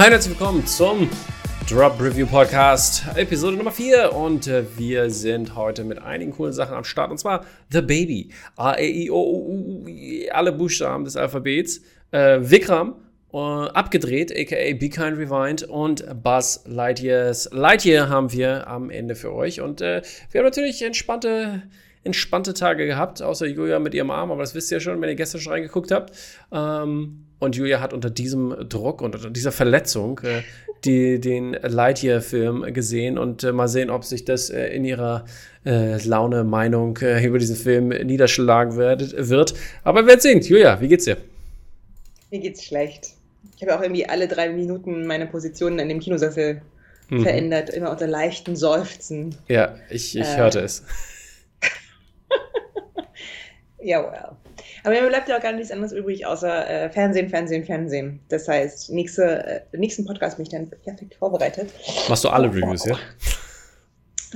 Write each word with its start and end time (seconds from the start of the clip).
Hi 0.00 0.08
herzlich 0.08 0.38
willkommen 0.40 0.66
zum 0.66 1.10
Drop 1.68 2.00
Review 2.00 2.26
Podcast, 2.26 3.04
Episode 3.16 3.58
Nummer 3.58 3.70
4. 3.70 4.14
Und 4.14 4.46
äh, 4.46 4.64
wir 4.78 5.10
sind 5.10 5.56
heute 5.56 5.84
mit 5.84 6.00
einigen 6.00 6.32
coolen 6.32 6.54
Sachen 6.54 6.74
am 6.74 6.84
Start. 6.84 7.10
Und 7.10 7.18
zwar 7.18 7.44
The 7.68 7.82
Baby. 7.82 8.30
A, 8.56 8.78
E, 8.78 9.04
I, 9.04 9.10
O, 9.10 9.20
U, 9.20 9.84
alle 10.32 10.52
Buchstaben 10.52 11.04
des 11.04 11.16
Alphabets. 11.16 11.82
Äh, 12.12 12.38
Vikram, 12.40 12.94
äh, 13.34 13.36
abgedreht, 13.36 14.32
aka 14.34 14.72
Be 14.72 14.88
Kind 14.88 15.18
Rewind. 15.18 15.64
Und 15.64 16.06
Buzz 16.22 16.62
Lightyears. 16.64 17.50
Lightyear 17.52 18.08
haben 18.08 18.32
wir 18.32 18.68
am 18.68 18.88
Ende 18.88 19.14
für 19.14 19.34
euch. 19.34 19.60
Und 19.60 19.82
äh, 19.82 20.00
wir 20.30 20.38
haben 20.38 20.46
natürlich 20.46 20.80
entspannte 20.80 21.64
entspannte 22.04 22.54
Tage 22.54 22.86
gehabt, 22.86 23.20
außer 23.20 23.46
Julia 23.46 23.78
mit 23.78 23.92
ihrem 23.92 24.10
Arm, 24.10 24.30
aber 24.30 24.40
das 24.40 24.54
wisst 24.54 24.70
ihr 24.70 24.78
ja 24.78 24.80
schon, 24.80 24.98
wenn 25.02 25.10
ihr 25.10 25.16
gestern 25.16 25.42
schon 25.42 25.52
reingeguckt 25.52 25.90
habt. 25.90 26.16
Ähm, 26.50 27.26
und 27.40 27.56
Julia 27.56 27.80
hat 27.80 27.92
unter 27.92 28.10
diesem 28.10 28.54
Druck 28.68 29.02
und 29.02 29.16
unter 29.16 29.30
dieser 29.30 29.50
Verletzung 29.50 30.20
äh, 30.22 30.42
die, 30.84 31.20
den 31.20 31.52
Lightyear-Film 31.52 32.72
gesehen 32.72 33.18
und 33.18 33.42
äh, 33.42 33.52
mal 33.52 33.68
sehen, 33.68 33.90
ob 33.90 34.04
sich 34.04 34.24
das 34.24 34.50
äh, 34.50 34.68
in 34.68 34.84
ihrer 34.84 35.24
äh, 35.66 35.96
Laune, 36.06 36.44
Meinung 36.44 36.96
äh, 36.98 37.24
über 37.26 37.38
diesen 37.38 37.56
Film 37.56 37.88
niederschlagen 37.88 38.76
wird, 38.76 39.28
wird. 39.28 39.54
Aber 39.82 40.06
wer 40.06 40.20
singt? 40.20 40.48
Julia, 40.48 40.80
wie 40.80 40.88
geht's 40.88 41.04
dir? 41.04 41.16
Mir 42.30 42.40
geht's 42.40 42.64
schlecht. 42.64 43.14
Ich 43.56 43.62
habe 43.62 43.76
auch 43.76 43.82
irgendwie 43.82 44.06
alle 44.06 44.28
drei 44.28 44.50
Minuten 44.50 45.06
meine 45.06 45.26
Position 45.26 45.78
in 45.78 45.88
dem 45.88 46.00
Kinosessel 46.00 46.62
mhm. 47.08 47.22
verändert, 47.22 47.70
immer 47.70 47.90
unter 47.90 48.06
leichten 48.06 48.56
Seufzen. 48.56 49.34
Ja, 49.48 49.76
ich, 49.90 50.16
ich 50.16 50.36
hörte 50.36 50.60
es. 50.60 50.84
Ja, 53.82 54.02
well. 54.02 54.36
Aber 54.82 54.94
mir 54.94 55.06
bleibt 55.08 55.28
ja 55.28 55.36
auch 55.36 55.42
gar 55.42 55.52
nichts 55.52 55.70
anderes 55.70 55.92
übrig, 55.92 56.26
außer 56.26 56.68
äh, 56.68 56.90
Fernsehen, 56.90 57.28
Fernsehen, 57.28 57.64
Fernsehen. 57.64 58.20
Das 58.28 58.48
heißt, 58.48 58.90
nächste, 58.90 59.44
äh, 59.44 59.76
nächsten 59.76 60.04
Podcast 60.04 60.36
bin 60.36 60.44
ich 60.44 60.50
dann 60.50 60.70
perfekt 60.70 61.14
vorbereitet. 61.16 61.70
Machst 62.08 62.24
du 62.24 62.28
alle 62.28 62.48
Reviews, 62.48 62.84
ja? 62.86 62.98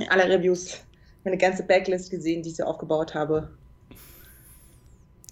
Alle 0.09 0.29
Reviews. 0.29 0.79
Meine 1.23 1.37
ganze 1.37 1.63
Backlist 1.63 2.11
gesehen, 2.11 2.43
die 2.43 2.49
ich 2.49 2.57
so 2.57 2.63
aufgebaut 2.63 3.15
habe. 3.15 3.49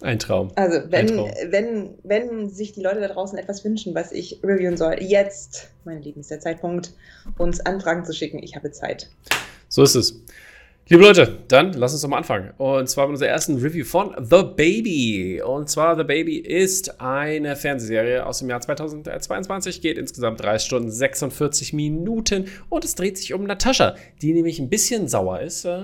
Ein 0.00 0.18
Traum. 0.18 0.50
Also, 0.56 0.80
wenn, 0.90 1.06
Traum. 1.06 1.30
wenn, 1.46 1.94
wenn 2.02 2.50
sich 2.50 2.72
die 2.72 2.82
Leute 2.82 3.00
da 3.00 3.08
draußen 3.08 3.38
etwas 3.38 3.64
wünschen, 3.64 3.94
was 3.94 4.10
ich 4.10 4.40
reviewen 4.42 4.76
soll, 4.76 4.96
jetzt, 5.00 5.70
mein 5.84 6.02
Lieben, 6.02 6.20
ist 6.20 6.30
der 6.30 6.40
Zeitpunkt, 6.40 6.92
uns 7.38 7.60
Anfragen 7.60 8.04
zu 8.04 8.12
schicken. 8.12 8.42
Ich 8.42 8.56
habe 8.56 8.72
Zeit. 8.72 9.08
So 9.68 9.82
ist 9.82 9.94
es. 9.94 10.20
Liebe 10.86 11.02
Leute, 11.02 11.38
dann 11.48 11.72
lass 11.72 11.94
uns 11.94 12.02
doch 12.02 12.10
mal 12.10 12.18
anfangen. 12.18 12.50
Und 12.58 12.90
zwar 12.90 13.06
mit 13.06 13.12
unserer 13.12 13.30
ersten 13.30 13.56
Review 13.56 13.86
von 13.86 14.14
The 14.22 14.42
Baby. 14.54 15.40
Und 15.40 15.70
zwar 15.70 15.96
The 15.96 16.04
Baby 16.04 16.36
ist 16.36 17.00
eine 17.00 17.56
Fernsehserie 17.56 18.26
aus 18.26 18.40
dem 18.40 18.50
Jahr 18.50 18.60
2022, 18.60 19.80
geht 19.80 19.96
insgesamt 19.96 20.42
3 20.42 20.58
Stunden 20.58 20.90
46 20.90 21.72
Minuten 21.72 22.48
und 22.68 22.84
es 22.84 22.96
dreht 22.96 23.16
sich 23.16 23.32
um 23.32 23.44
Natascha, 23.44 23.94
die 24.20 24.34
nämlich 24.34 24.58
ein 24.58 24.68
bisschen 24.68 25.08
sauer 25.08 25.40
ist, 25.40 25.64
äh, 25.64 25.80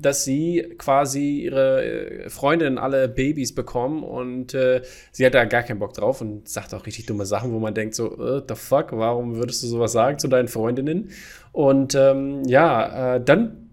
dass 0.00 0.24
sie 0.24 0.74
quasi 0.76 1.42
ihre 1.42 1.84
äh, 1.84 2.28
Freundinnen 2.28 2.78
alle 2.78 3.08
Babys 3.08 3.54
bekommen 3.54 4.02
und 4.02 4.54
äh, 4.54 4.82
sie 5.12 5.24
hat 5.24 5.34
da 5.34 5.44
gar 5.44 5.62
keinen 5.62 5.78
Bock 5.78 5.92
drauf 5.92 6.20
und 6.20 6.48
sagt 6.48 6.74
auch 6.74 6.84
richtig 6.84 7.06
dumme 7.06 7.26
Sachen, 7.26 7.52
wo 7.52 7.60
man 7.60 7.74
denkt 7.74 7.94
so, 7.94 8.10
uh, 8.18 8.40
the 8.48 8.56
fuck, 8.56 8.88
warum 8.90 9.36
würdest 9.36 9.62
du 9.62 9.68
sowas 9.68 9.92
sagen 9.92 10.18
zu 10.18 10.26
deinen 10.26 10.48
Freundinnen? 10.48 11.10
Und 11.52 11.94
ähm, 11.94 12.42
ja, 12.44 13.14
äh, 13.14 13.20
dann 13.24 13.65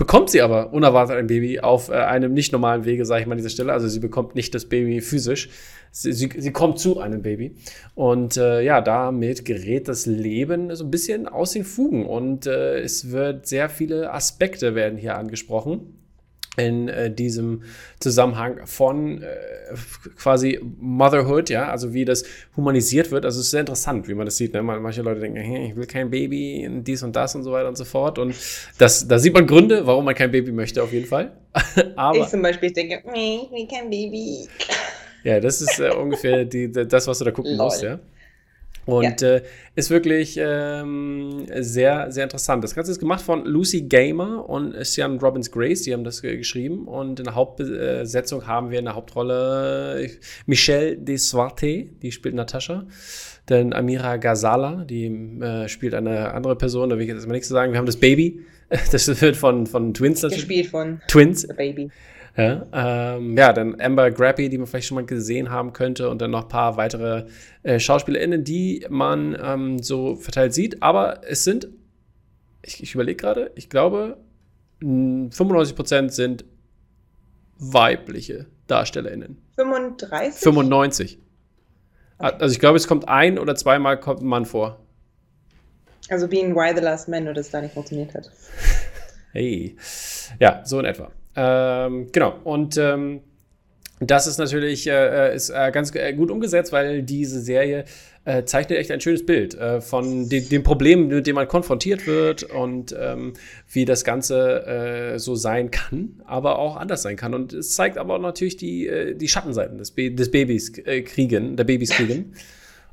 bekommt 0.00 0.30
sie 0.30 0.40
aber 0.40 0.72
unerwartet 0.72 1.18
ein 1.18 1.26
Baby 1.26 1.60
auf 1.60 1.90
äh, 1.90 1.92
einem 1.92 2.32
nicht 2.32 2.52
normalen 2.52 2.86
Wege, 2.86 3.04
sage 3.04 3.20
ich 3.20 3.26
mal 3.26 3.34
an 3.34 3.36
dieser 3.36 3.50
Stelle. 3.50 3.74
Also 3.74 3.86
sie 3.86 4.00
bekommt 4.00 4.34
nicht 4.34 4.54
das 4.54 4.64
Baby 4.64 5.02
physisch. 5.02 5.50
Sie, 5.90 6.14
sie, 6.14 6.30
sie 6.34 6.52
kommt 6.52 6.78
zu 6.78 7.00
einem 7.00 7.20
Baby. 7.20 7.56
Und 7.94 8.38
äh, 8.38 8.62
ja, 8.62 8.80
damit 8.80 9.44
gerät 9.44 9.88
das 9.88 10.06
Leben 10.06 10.74
so 10.74 10.84
ein 10.84 10.90
bisschen 10.90 11.28
aus 11.28 11.52
den 11.52 11.64
Fugen. 11.64 12.06
Und 12.06 12.46
äh, 12.46 12.80
es 12.80 13.10
wird 13.10 13.46
sehr 13.46 13.68
viele 13.68 14.10
Aspekte 14.10 14.74
werden 14.74 14.96
hier 14.96 15.18
angesprochen 15.18 15.98
in 16.56 16.88
äh, 16.88 17.10
diesem 17.10 17.62
Zusammenhang 18.00 18.66
von 18.66 19.22
äh, 19.22 19.26
quasi 20.16 20.60
Motherhood, 20.78 21.48
ja, 21.48 21.70
also 21.70 21.94
wie 21.94 22.04
das 22.04 22.24
humanisiert 22.56 23.10
wird. 23.10 23.24
Also 23.24 23.38
es 23.38 23.46
ist 23.46 23.50
sehr 23.52 23.60
interessant, 23.60 24.08
wie 24.08 24.14
man 24.14 24.26
das 24.26 24.36
sieht. 24.36 24.52
Ne? 24.52 24.62
Manche 24.62 25.02
Leute 25.02 25.20
denken, 25.20 25.38
hey, 25.38 25.68
ich 25.68 25.76
will 25.76 25.86
kein 25.86 26.10
Baby, 26.10 26.68
dies 26.82 27.02
und 27.02 27.14
das 27.14 27.34
und 27.34 27.44
so 27.44 27.52
weiter 27.52 27.68
und 27.68 27.76
so 27.76 27.84
fort. 27.84 28.18
Und 28.18 28.34
das, 28.78 29.06
da 29.06 29.18
sieht 29.18 29.32
man 29.32 29.46
Gründe, 29.46 29.86
warum 29.86 30.04
man 30.04 30.14
kein 30.14 30.32
Baby 30.32 30.50
möchte, 30.50 30.82
auf 30.82 30.92
jeden 30.92 31.06
Fall. 31.06 31.32
Aber, 31.96 32.18
ich 32.18 32.26
zum 32.26 32.42
Beispiel 32.42 32.72
denke, 32.72 33.02
nee, 33.12 33.42
ich 33.44 33.50
will 33.52 33.68
kein 33.68 33.88
Baby. 33.88 34.48
Ja, 35.22 35.38
das 35.38 35.60
ist 35.60 35.78
äh, 35.78 35.90
ungefähr 35.90 36.44
die, 36.44 36.70
das, 36.72 37.06
was 37.06 37.18
du 37.18 37.24
da 37.24 37.30
gucken 37.30 37.56
Lol. 37.56 37.66
musst, 37.66 37.82
ja. 37.82 38.00
Und 38.86 39.20
ja. 39.20 39.36
äh, 39.36 39.42
ist 39.76 39.90
wirklich 39.90 40.38
ähm, 40.40 41.46
sehr, 41.60 42.10
sehr 42.10 42.24
interessant. 42.24 42.64
Das 42.64 42.74
Ganze 42.74 42.90
ist 42.90 42.98
gemacht 42.98 43.22
von 43.22 43.44
Lucy 43.44 43.82
Gamer 43.82 44.48
und 44.48 44.74
Sian 44.84 45.18
Robbins 45.18 45.50
Grace, 45.50 45.82
die 45.82 45.92
haben 45.92 46.04
das 46.04 46.24
äh, 46.24 46.36
geschrieben. 46.36 46.86
Und 46.86 47.20
in 47.20 47.24
der 47.24 47.34
Hauptbesetzung 47.34 48.46
haben 48.46 48.70
wir 48.70 48.78
in 48.78 48.86
der 48.86 48.94
Hauptrolle 48.94 50.10
Michelle 50.46 50.96
Deswarte, 50.96 51.84
die 52.02 52.12
spielt 52.12 52.34
Natascha. 52.34 52.86
Dann 53.46 53.72
Amira 53.72 54.16
Ghazala, 54.16 54.84
die 54.84 55.06
äh, 55.06 55.68
spielt 55.68 55.94
eine 55.94 56.32
andere 56.32 56.56
Person, 56.56 56.90
da 56.90 56.96
will 56.96 57.02
ich 57.02 57.08
jetzt 57.08 57.16
erstmal 57.16 57.36
nichts 57.36 57.48
zu 57.48 57.54
sagen. 57.54 57.72
Wir 57.72 57.78
haben 57.78 57.86
das 57.86 57.96
Baby, 57.96 58.40
das 58.92 59.20
wird 59.20 59.36
von, 59.36 59.66
von 59.66 59.94
Twins 59.94 60.22
Gespielt 60.22 60.68
von 60.68 61.00
Twins. 61.08 61.42
The 61.42 61.54
Baby. 61.54 61.90
Ja, 62.36 62.66
ähm, 63.16 63.36
ja, 63.36 63.52
dann 63.52 63.80
Amber 63.80 64.10
Grappy, 64.10 64.48
die 64.48 64.58
man 64.58 64.66
vielleicht 64.66 64.86
schon 64.86 64.94
mal 64.94 65.04
gesehen 65.04 65.50
haben 65.50 65.72
könnte, 65.72 66.08
und 66.08 66.22
dann 66.22 66.30
noch 66.30 66.42
ein 66.42 66.48
paar 66.48 66.76
weitere 66.76 67.26
äh, 67.62 67.78
SchauspielerInnen, 67.78 68.44
die 68.44 68.86
man 68.88 69.36
ähm, 69.42 69.82
so 69.82 70.16
verteilt 70.16 70.54
sieht. 70.54 70.82
Aber 70.82 71.22
es 71.24 71.44
sind, 71.44 71.68
ich, 72.62 72.82
ich 72.82 72.94
überlege 72.94 73.16
gerade, 73.16 73.50
ich 73.56 73.68
glaube, 73.68 74.16
95% 74.80 76.10
sind 76.10 76.44
weibliche 77.58 78.46
DarstellerInnen. 78.66 79.38
35? 79.56 80.42
95. 80.42 81.18
Okay. 82.18 82.34
Also 82.38 82.52
ich 82.52 82.60
glaube, 82.60 82.76
es 82.76 82.86
kommt 82.86 83.08
ein 83.08 83.38
oder 83.38 83.54
zweimal 83.54 83.98
kommt 83.98 84.20
ein 84.20 84.26
Mann 84.26 84.46
vor. 84.46 84.78
Also 86.08 86.30
wie 86.30 86.40
in 86.40 86.54
Why 86.54 86.72
the 86.74 86.82
Last 86.82 87.08
Man, 87.08 87.24
nur 87.24 87.34
dass 87.34 87.46
es 87.46 87.52
da 87.52 87.60
nicht 87.60 87.74
funktioniert 87.74 88.14
hat. 88.14 88.30
Hey. 89.32 89.76
Ja, 90.40 90.62
so 90.64 90.80
in 90.80 90.84
etwa. 90.84 91.12
Ähm, 91.36 92.08
genau. 92.12 92.34
Und 92.44 92.76
ähm, 92.76 93.20
das 94.00 94.26
ist 94.26 94.38
natürlich 94.38 94.86
äh, 94.86 95.34
ist, 95.34 95.50
äh, 95.50 95.70
ganz 95.72 95.94
äh, 95.94 96.14
gut 96.14 96.30
umgesetzt, 96.30 96.72
weil 96.72 97.02
diese 97.02 97.40
Serie 97.40 97.84
äh, 98.24 98.44
zeichnet 98.44 98.78
echt 98.78 98.90
ein 98.90 99.00
schönes 99.00 99.26
Bild 99.26 99.54
äh, 99.54 99.82
von 99.82 100.28
de 100.28 100.40
den 100.40 100.62
Problemen, 100.62 101.08
mit 101.08 101.26
denen 101.26 101.34
man 101.34 101.48
konfrontiert 101.48 102.06
wird 102.06 102.42
und 102.42 102.94
ähm, 102.98 103.34
wie 103.70 103.84
das 103.84 104.02
Ganze 104.04 104.66
äh, 104.66 105.18
so 105.18 105.34
sein 105.34 105.70
kann, 105.70 106.22
aber 106.24 106.58
auch 106.58 106.76
anders 106.76 107.02
sein 107.02 107.16
kann. 107.16 107.34
Und 107.34 107.52
es 107.52 107.74
zeigt 107.74 107.98
aber 107.98 108.14
auch 108.14 108.20
natürlich 108.20 108.56
die, 108.56 109.14
die 109.16 109.28
Schattenseiten 109.28 109.76
des, 109.76 109.90
Be 109.90 110.10
des 110.10 110.30
Babys 110.30 110.72
kriegen, 110.72 111.56
der 111.56 111.64
Babys 111.64 111.90
kriegen. 111.96 112.34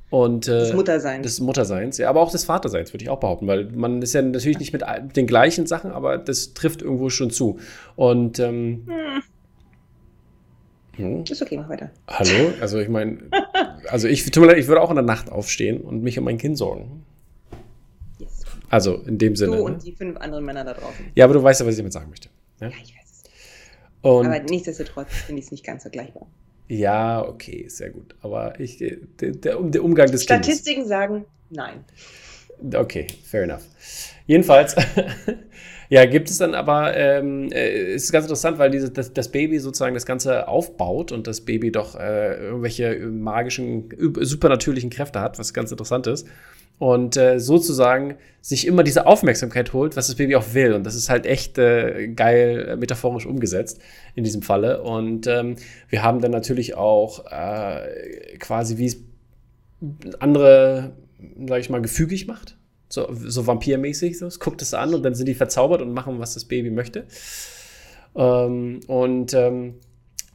Und, 0.09 0.47
äh, 0.47 0.59
des 0.59 0.73
Mutterseins. 0.73 1.23
Des 1.23 1.39
Mutterseins, 1.41 1.97
ja, 1.97 2.09
aber 2.09 2.21
auch 2.21 2.31
des 2.31 2.45
Vaterseins, 2.45 2.93
würde 2.93 3.03
ich 3.03 3.09
auch 3.09 3.19
behaupten, 3.19 3.47
weil 3.47 3.65
man 3.65 4.01
ist 4.01 4.13
ja 4.13 4.21
natürlich 4.21 4.57
nicht 4.57 4.71
mit 4.71 4.83
den 5.15 5.27
gleichen 5.27 5.65
Sachen, 5.65 5.91
aber 5.91 6.17
das 6.17 6.53
trifft 6.53 6.81
irgendwo 6.81 7.09
schon 7.09 7.29
zu. 7.29 7.59
Und 7.95 8.39
ähm, 8.39 8.83
hm. 8.87 9.23
Hm. 10.97 11.23
Ist 11.29 11.41
okay, 11.41 11.57
mach 11.57 11.69
weiter. 11.69 11.91
Hallo? 12.07 12.53
Also 12.59 12.79
ich 12.79 12.89
meine, 12.89 13.19
also 13.89 14.07
ich, 14.07 14.23
tut 14.31 14.41
mir 14.41 14.47
leid, 14.47 14.57
ich 14.57 14.67
würde 14.67 14.81
auch 14.81 14.89
in 14.89 14.95
der 14.95 15.05
Nacht 15.05 15.31
aufstehen 15.31 15.81
und 15.81 16.01
mich 16.01 16.17
um 16.17 16.25
mein 16.25 16.37
Kind 16.37 16.57
sorgen. 16.57 17.05
Yes. 18.17 18.43
Also 18.69 18.95
in 18.95 19.17
dem 19.17 19.35
Sinne. 19.35 19.57
Du 19.57 19.65
und 19.65 19.73
ne? 19.73 19.79
die 19.83 19.91
fünf 19.91 20.17
anderen 20.17 20.43
Männer 20.43 20.63
da 20.63 20.73
draußen. 20.73 21.05
Ja, 21.15 21.25
aber 21.25 21.35
du 21.35 21.43
weißt 21.43 21.59
ja, 21.59 21.65
was 21.65 21.73
ich 21.73 21.79
damit 21.79 21.93
sagen 21.93 22.09
möchte. 22.09 22.29
Ja, 22.59 22.67
ja 22.67 22.73
ich 22.83 22.95
weiß 22.95 23.11
es. 23.11 23.23
Und 24.01 24.25
aber 24.25 24.39
nichtsdestotrotz 24.39 25.13
finde 25.13 25.39
ich 25.39 25.45
es 25.45 25.51
nicht 25.51 25.65
ganz 25.65 25.83
vergleichbar. 25.83 26.27
Ja, 26.67 27.25
okay, 27.25 27.67
sehr 27.69 27.89
gut. 27.91 28.15
Aber 28.21 28.59
ich, 28.59 28.77
der, 28.77 28.97
der, 29.21 29.61
der 29.61 29.83
Umgang 29.83 30.11
des 30.11 30.23
Statistiken 30.23 30.81
Kindes. 30.81 30.89
sagen 30.89 31.25
nein. 31.49 31.85
Okay, 32.73 33.07
fair 33.23 33.43
enough. 33.43 33.63
Jedenfalls, 34.25 34.75
ja, 35.89 36.05
gibt 36.05 36.29
es 36.29 36.37
dann 36.37 36.53
aber, 36.53 36.95
ähm, 36.95 37.51
äh, 37.51 37.93
ist 37.93 38.11
ganz 38.11 38.25
interessant, 38.25 38.59
weil 38.59 38.71
diese, 38.71 38.91
das, 38.91 39.13
das, 39.13 39.29
Baby 39.29 39.59
sozusagen 39.59 39.93
das 39.93 40.05
Ganze 40.05 40.47
aufbaut 40.47 41.11
und 41.11 41.27
das 41.27 41.41
Baby 41.41 41.71
doch 41.71 41.95
äh, 41.95 42.35
irgendwelche 42.37 42.97
magischen, 43.07 43.89
supernatürlichen 44.19 44.89
Kräfte 44.89 45.21
hat, 45.21 45.39
was 45.39 45.53
ganz 45.53 45.71
interessant 45.71 46.07
ist 46.07 46.27
und 46.79 47.17
äh, 47.17 47.39
sozusagen 47.39 48.15
sich 48.41 48.67
immer 48.67 48.83
diese 48.83 49.07
Aufmerksamkeit 49.07 49.73
holt, 49.73 49.95
was 49.95 50.07
das 50.07 50.15
Baby 50.15 50.35
auch 50.35 50.53
will. 50.53 50.73
Und 50.73 50.83
das 50.85 50.95
ist 50.95 51.09
halt 51.09 51.25
echt 51.25 51.57
äh, 51.57 52.07
geil 52.09 52.69
äh, 52.69 52.75
metaphorisch 52.75 53.25
umgesetzt 53.25 53.81
in 54.15 54.23
diesem 54.23 54.41
Falle. 54.41 54.83
Und 54.83 55.27
ähm, 55.27 55.55
wir 55.89 56.03
haben 56.03 56.21
dann 56.21 56.31
natürlich 56.31 56.75
auch 56.75 57.25
äh, 57.31 58.37
quasi, 58.37 58.77
wie 58.77 58.85
es 58.85 58.97
andere, 60.19 60.95
sag 61.47 61.59
ich 61.59 61.69
mal, 61.69 61.81
gefügig 61.81 62.27
macht. 62.27 62.56
So, 62.89 63.07
so 63.11 63.45
vampirmäßig. 63.47 64.17
So. 64.17 64.29
Guckt 64.39 64.61
es 64.61 64.73
an 64.73 64.93
und 64.93 65.03
dann 65.03 65.15
sind 65.15 65.27
die 65.27 65.35
verzaubert 65.35 65.81
und 65.81 65.93
machen, 65.93 66.19
was 66.19 66.33
das 66.33 66.45
Baby 66.45 66.69
möchte. 66.69 67.05
Ähm, 68.15 68.79
und 68.87 69.33
ähm, 69.33 69.75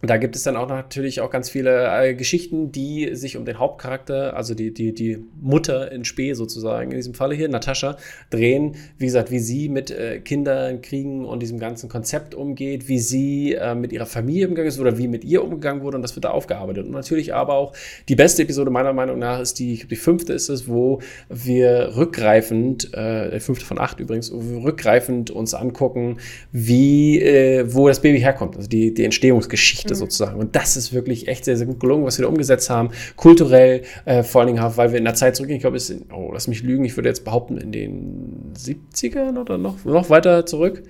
da 0.05 0.17
gibt 0.17 0.35
es 0.35 0.43
dann 0.43 0.57
auch 0.57 0.69
natürlich 0.69 1.21
auch 1.21 1.31
ganz 1.31 1.49
viele 1.49 1.87
äh, 1.87 2.15
Geschichten, 2.15 2.73
die 2.73 3.15
sich 3.15 3.37
um 3.37 3.45
den 3.45 3.61
Hauptcharakter, 3.61 4.37
also 4.37 4.53
die, 4.53 4.75
die, 4.75 4.93
die 4.93 5.19
Mutter 5.41 5.93
in 5.93 6.05
Spee 6.05 6.33
sozusagen, 6.33 6.91
in 6.91 6.97
diesem 6.97 7.15
Falle 7.15 7.37
hier, 7.37 7.49
Natascha, 7.49 7.97
drehen. 8.29 8.75
Wie 8.99 9.05
gesagt, 9.05 9.31
wie 9.31 9.39
sie 9.39 9.69
mit 9.69 9.93
äh, 9.93 10.19
Kindern, 10.19 10.83
Kriegen 10.83 11.25
und 11.25 11.41
diesem 11.41 11.61
ganzen 11.61 11.89
Konzept 11.89 12.35
umgeht, 12.35 12.89
wie 12.89 12.99
sie 12.99 13.53
äh, 13.53 13.77
mit 13.77 13.93
ihrer 13.93 14.07
Familie 14.07 14.49
umgegangen 14.49 14.69
ist 14.69 14.81
oder 14.81 14.99
wie 14.99 15.07
mit 15.07 15.23
ihr 15.23 15.45
umgegangen 15.45 15.83
wurde 15.83 15.99
und 15.99 16.03
das 16.03 16.17
wird 16.17 16.25
da 16.25 16.31
aufgearbeitet. 16.31 16.87
Und 16.87 16.93
natürlich 16.93 17.33
aber 17.33 17.55
auch 17.55 17.73
die 18.09 18.17
beste 18.17 18.43
Episode 18.43 18.73
meiner 18.73 18.93
Meinung 18.93 19.21
nach 19.21 19.39
ist 19.39 19.61
die, 19.61 19.75
ich 19.75 19.81
glaube, 19.81 19.95
die 19.95 20.01
fünfte 20.01 20.33
ist 20.33 20.49
es, 20.49 20.67
wo 20.67 21.01
wir 21.29 21.93
rückgreifend, 21.95 22.93
äh, 22.93 23.39
fünfte 23.39 23.65
von 23.65 23.79
acht 23.79 24.01
übrigens, 24.01 24.33
wo 24.33 24.43
wir 24.43 24.65
rückgreifend 24.65 25.31
uns 25.31 25.55
angucken, 25.55 26.17
wie, 26.51 27.21
äh, 27.21 27.73
wo 27.73 27.87
das 27.87 28.03
Baby 28.03 28.19
herkommt, 28.19 28.57
also 28.57 28.69
die, 28.69 28.93
die 28.93 29.05
Entstehungsgeschichte 29.05 29.92
Geschichte 29.93 30.17
sozusagen. 30.17 30.41
Und 30.41 30.57
das 30.57 30.77
ist 30.77 30.93
wirklich 30.93 31.29
echt 31.29 31.45
sehr, 31.45 31.57
sehr 31.57 31.67
gut 31.67 31.81
gelungen, 31.81 32.05
was 32.05 32.19
wir 32.19 32.25
da 32.25 32.29
umgesetzt 32.29 32.71
haben. 32.71 32.91
Kulturell, 33.17 33.83
äh, 34.05 34.23
vor 34.23 34.41
allen 34.41 34.55
Dingen, 34.55 34.77
weil 34.77 34.93
wir 34.93 34.99
in 34.99 35.05
der 35.05 35.15
Zeit 35.15 35.37
zurückgehen, 35.37 35.57
ich 35.57 35.63
glaube, 35.63 35.77
ist, 35.77 35.95
oh, 36.13 36.31
lass 36.33 36.49
mich 36.49 36.63
lügen, 36.63 36.85
ich 36.85 36.97
würde 36.97 37.09
jetzt 37.09 37.25
behaupten, 37.25 37.59
in 37.59 37.73
den 37.73 38.53
70ern 38.57 39.39
oder 39.41 39.59
noch, 39.59 39.85
noch 39.85 40.11
weiter 40.11 40.47
zurück. 40.47 40.83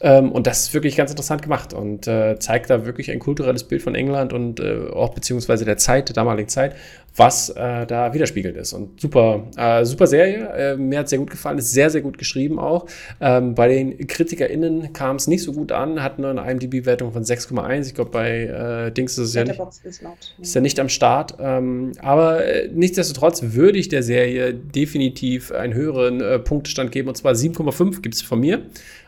Ähm, 0.00 0.30
und 0.30 0.46
das 0.46 0.64
ist 0.64 0.74
wirklich 0.74 0.96
ganz 0.96 1.10
interessant 1.10 1.42
gemacht 1.42 1.72
und 1.72 2.06
äh, 2.06 2.38
zeigt 2.38 2.68
da 2.68 2.84
wirklich 2.84 3.10
ein 3.10 3.18
kulturelles 3.18 3.64
Bild 3.64 3.82
von 3.82 3.94
England 3.94 4.32
und 4.32 4.60
äh, 4.60 4.88
auch 4.92 5.14
beziehungsweise 5.14 5.64
der 5.64 5.78
Zeit, 5.78 6.08
der 6.08 6.14
damaligen 6.14 6.48
Zeit, 6.48 6.76
was 7.18 7.48
äh, 7.48 7.86
da 7.86 8.12
widerspiegelt 8.12 8.56
ist. 8.56 8.74
Und 8.74 9.00
super, 9.00 9.44
äh, 9.56 9.86
super 9.86 10.06
Serie. 10.06 10.48
Äh, 10.50 10.76
mir 10.76 10.98
hat 10.98 11.08
sehr 11.08 11.18
gut 11.18 11.30
gefallen, 11.30 11.56
ist 11.56 11.72
sehr, 11.72 11.88
sehr 11.88 12.02
gut 12.02 12.18
geschrieben 12.18 12.58
auch. 12.58 12.86
Ähm, 13.22 13.54
bei 13.54 13.68
den 13.68 14.06
KritikerInnen 14.06 14.92
kam 14.92 15.16
es 15.16 15.26
nicht 15.26 15.42
so 15.42 15.52
gut 15.52 15.72
an, 15.72 16.02
hat 16.02 16.18
nur 16.18 16.28
eine 16.28 16.50
IMDb-Wertung 16.50 17.12
von 17.12 17.24
6,1. 17.24 17.86
Ich 17.86 17.94
glaube, 17.94 18.10
bei 18.10 18.42
äh, 18.42 18.92
Dings 18.92 19.12
ist 19.12 19.28
es 19.28 19.34
ja 19.34 19.44
nicht, 19.44 19.60
ist 20.40 20.54
ja 20.54 20.60
nicht 20.60 20.78
am 20.78 20.90
Start. 20.90 21.36
Ähm, 21.40 21.92
aber 22.02 22.42
nichtsdestotrotz 22.70 23.42
würde 23.42 23.78
ich 23.78 23.88
der 23.88 24.02
Serie 24.02 24.52
definitiv 24.52 25.52
einen 25.52 25.72
höheren 25.72 26.44
Punktestand 26.44 26.92
geben 26.92 27.08
und 27.08 27.16
zwar 27.16 27.32
7,5 27.32 28.02
gibt 28.02 28.14
es 28.14 28.22
von 28.22 28.40
mir 28.40 28.62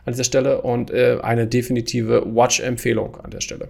an 0.08 0.12
dieser 0.14 0.24
Stelle 0.24 0.62
und 0.62 0.90
äh, 0.90 1.18
eine 1.22 1.46
definitive 1.46 2.24
Watch-Empfehlung 2.34 3.16
an 3.20 3.30
der 3.30 3.40
Stelle. 3.40 3.68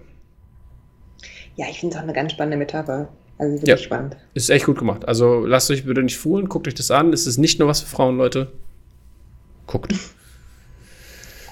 Ja, 1.55 1.67
ich 1.69 1.79
finde 1.79 1.95
es 1.95 1.99
auch 1.99 2.03
eine 2.03 2.13
ganz 2.13 2.31
spannende 2.31 2.57
Metapher. 2.57 3.09
Also 3.37 3.53
wirklich 3.53 3.69
ja, 3.69 3.77
spannend. 3.77 4.17
Ist 4.33 4.49
echt 4.49 4.65
gut 4.65 4.79
gemacht. 4.79 5.07
Also 5.07 5.45
lasst 5.45 5.69
euch 5.69 5.85
bitte 5.85 6.01
nicht 6.01 6.17
foolen, 6.17 6.49
guckt 6.49 6.67
euch 6.67 6.75
das 6.75 6.91
an. 6.91 7.13
Es 7.13 7.27
ist 7.27 7.37
nicht 7.37 7.59
nur 7.59 7.67
was 7.67 7.81
für 7.81 7.87
Frauen, 7.87 8.17
Leute. 8.17 8.51
Guckt. 9.67 9.93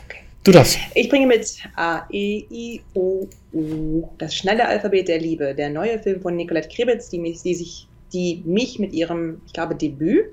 Okay. 0.06 0.20
Du 0.44 0.52
darfst. 0.52 0.78
Ich 0.96 1.10
bringe 1.10 1.28
mit 1.28 1.46
A, 1.76 2.08
E, 2.10 2.46
I, 2.50 2.82
O, 2.94 3.28
U. 3.54 4.10
Das 4.18 4.36
schnelle 4.36 4.68
Alphabet 4.68 5.08
der 5.08 5.20
Liebe. 5.20 5.54
Der 5.54 5.70
neue 5.70 6.00
Film 6.00 6.22
von 6.22 6.36
Nicolette 6.36 6.70
Krebitz, 6.70 7.10
die 7.10 7.20
mich, 7.20 7.42
die 7.42 7.56
sich, 7.56 7.88
die 8.14 8.42
mich 8.46 8.80
mit 8.80 8.94
ihrem, 8.94 9.42
ich 9.46 9.54
glaube, 9.54 9.76
Debüt 9.76 10.26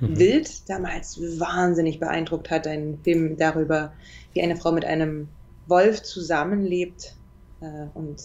mhm. 0.00 0.18
Wild 0.18 0.68
damals 0.68 1.20
wahnsinnig 1.38 2.00
beeindruckt 2.00 2.50
hat. 2.50 2.66
Ein 2.66 2.98
Film 3.02 3.36
darüber, 3.36 3.92
wie 4.32 4.42
eine 4.42 4.56
Frau 4.56 4.72
mit 4.72 4.84
einem 4.84 5.28
Wolf 5.66 6.02
zusammenlebt 6.02 7.14
äh, 7.60 7.86
und 7.94 8.20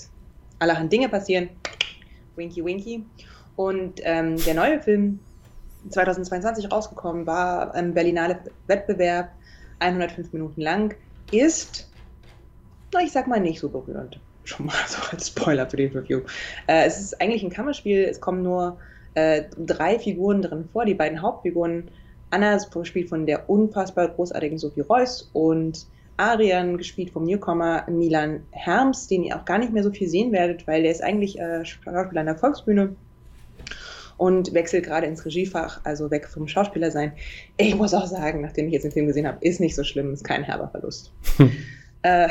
allerhand 0.59 0.91
Dinge 0.91 1.09
passieren. 1.09 1.49
Winky 2.35 2.63
Winky. 2.63 3.05
Und 3.55 3.99
ähm, 4.03 4.37
der 4.45 4.53
neue 4.53 4.81
Film, 4.81 5.19
2022 5.89 6.71
rausgekommen, 6.71 7.25
war 7.25 7.75
im 7.75 7.93
Berlinale 7.93 8.39
Wettbewerb, 8.67 9.31
105 9.79 10.33
Minuten 10.33 10.61
lang, 10.61 10.95
ist, 11.31 11.89
na, 12.93 13.01
ich 13.01 13.11
sag 13.11 13.27
mal, 13.27 13.39
nicht 13.39 13.59
so 13.59 13.69
berührend. 13.69 14.19
Schon 14.43 14.65
mal 14.65 14.75
so 14.87 14.97
als 15.11 15.27
Spoiler 15.27 15.69
für 15.69 15.77
den 15.77 15.91
Review. 15.91 16.21
Äh, 16.67 16.85
es 16.85 16.99
ist 16.99 17.21
eigentlich 17.21 17.43
ein 17.43 17.49
Kammerspiel, 17.49 18.03
es 18.03 18.19
kommen 18.19 18.41
nur 18.41 18.77
äh, 19.13 19.43
drei 19.57 19.99
Figuren 19.99 20.41
drin 20.41 20.69
vor, 20.71 20.85
die 20.85 20.93
beiden 20.93 21.21
Hauptfiguren. 21.21 21.89
Anna 22.29 22.55
ist 22.55 22.71
gespielt 22.71 23.09
von 23.09 23.25
der 23.25 23.49
unfassbar 23.49 24.09
großartigen 24.09 24.57
Sophie 24.57 24.81
Reuss 24.81 25.29
und 25.33 25.87
Arian, 26.17 26.77
gespielt 26.77 27.11
vom 27.11 27.23
Newcomer 27.23 27.85
Milan 27.89 28.41
Herms, 28.51 29.07
den 29.07 29.23
ihr 29.23 29.37
auch 29.37 29.45
gar 29.45 29.57
nicht 29.57 29.71
mehr 29.71 29.83
so 29.83 29.91
viel 29.91 30.09
sehen 30.09 30.31
werdet, 30.31 30.67
weil 30.67 30.83
der 30.83 30.91
ist 30.91 31.01
eigentlich 31.01 31.39
äh, 31.39 31.63
Schauspieler 31.63 32.21
an 32.21 32.27
der 32.27 32.35
Volksbühne 32.35 32.95
und 34.17 34.53
wechselt 34.53 34.85
gerade 34.85 35.07
ins 35.07 35.25
Regiefach, 35.25 35.79
also 35.85 36.11
weg 36.11 36.27
vom 36.27 36.47
Schauspieler 36.47 36.91
sein. 36.91 37.13
Ich 37.55 37.73
muss 37.75 37.93
auch 37.93 38.05
sagen, 38.05 38.41
nachdem 38.41 38.67
ich 38.67 38.73
jetzt 38.73 38.83
den 38.83 38.91
Film 38.91 39.07
gesehen 39.07 39.25
habe, 39.25 39.37
ist 39.41 39.61
nicht 39.61 39.75
so 39.75 39.83
schlimm, 39.85 40.13
ist 40.13 40.25
kein 40.25 40.43
herber 40.43 40.67
Verlust. 40.69 41.11
Hm. 41.37 41.51
Äh, 42.01 42.29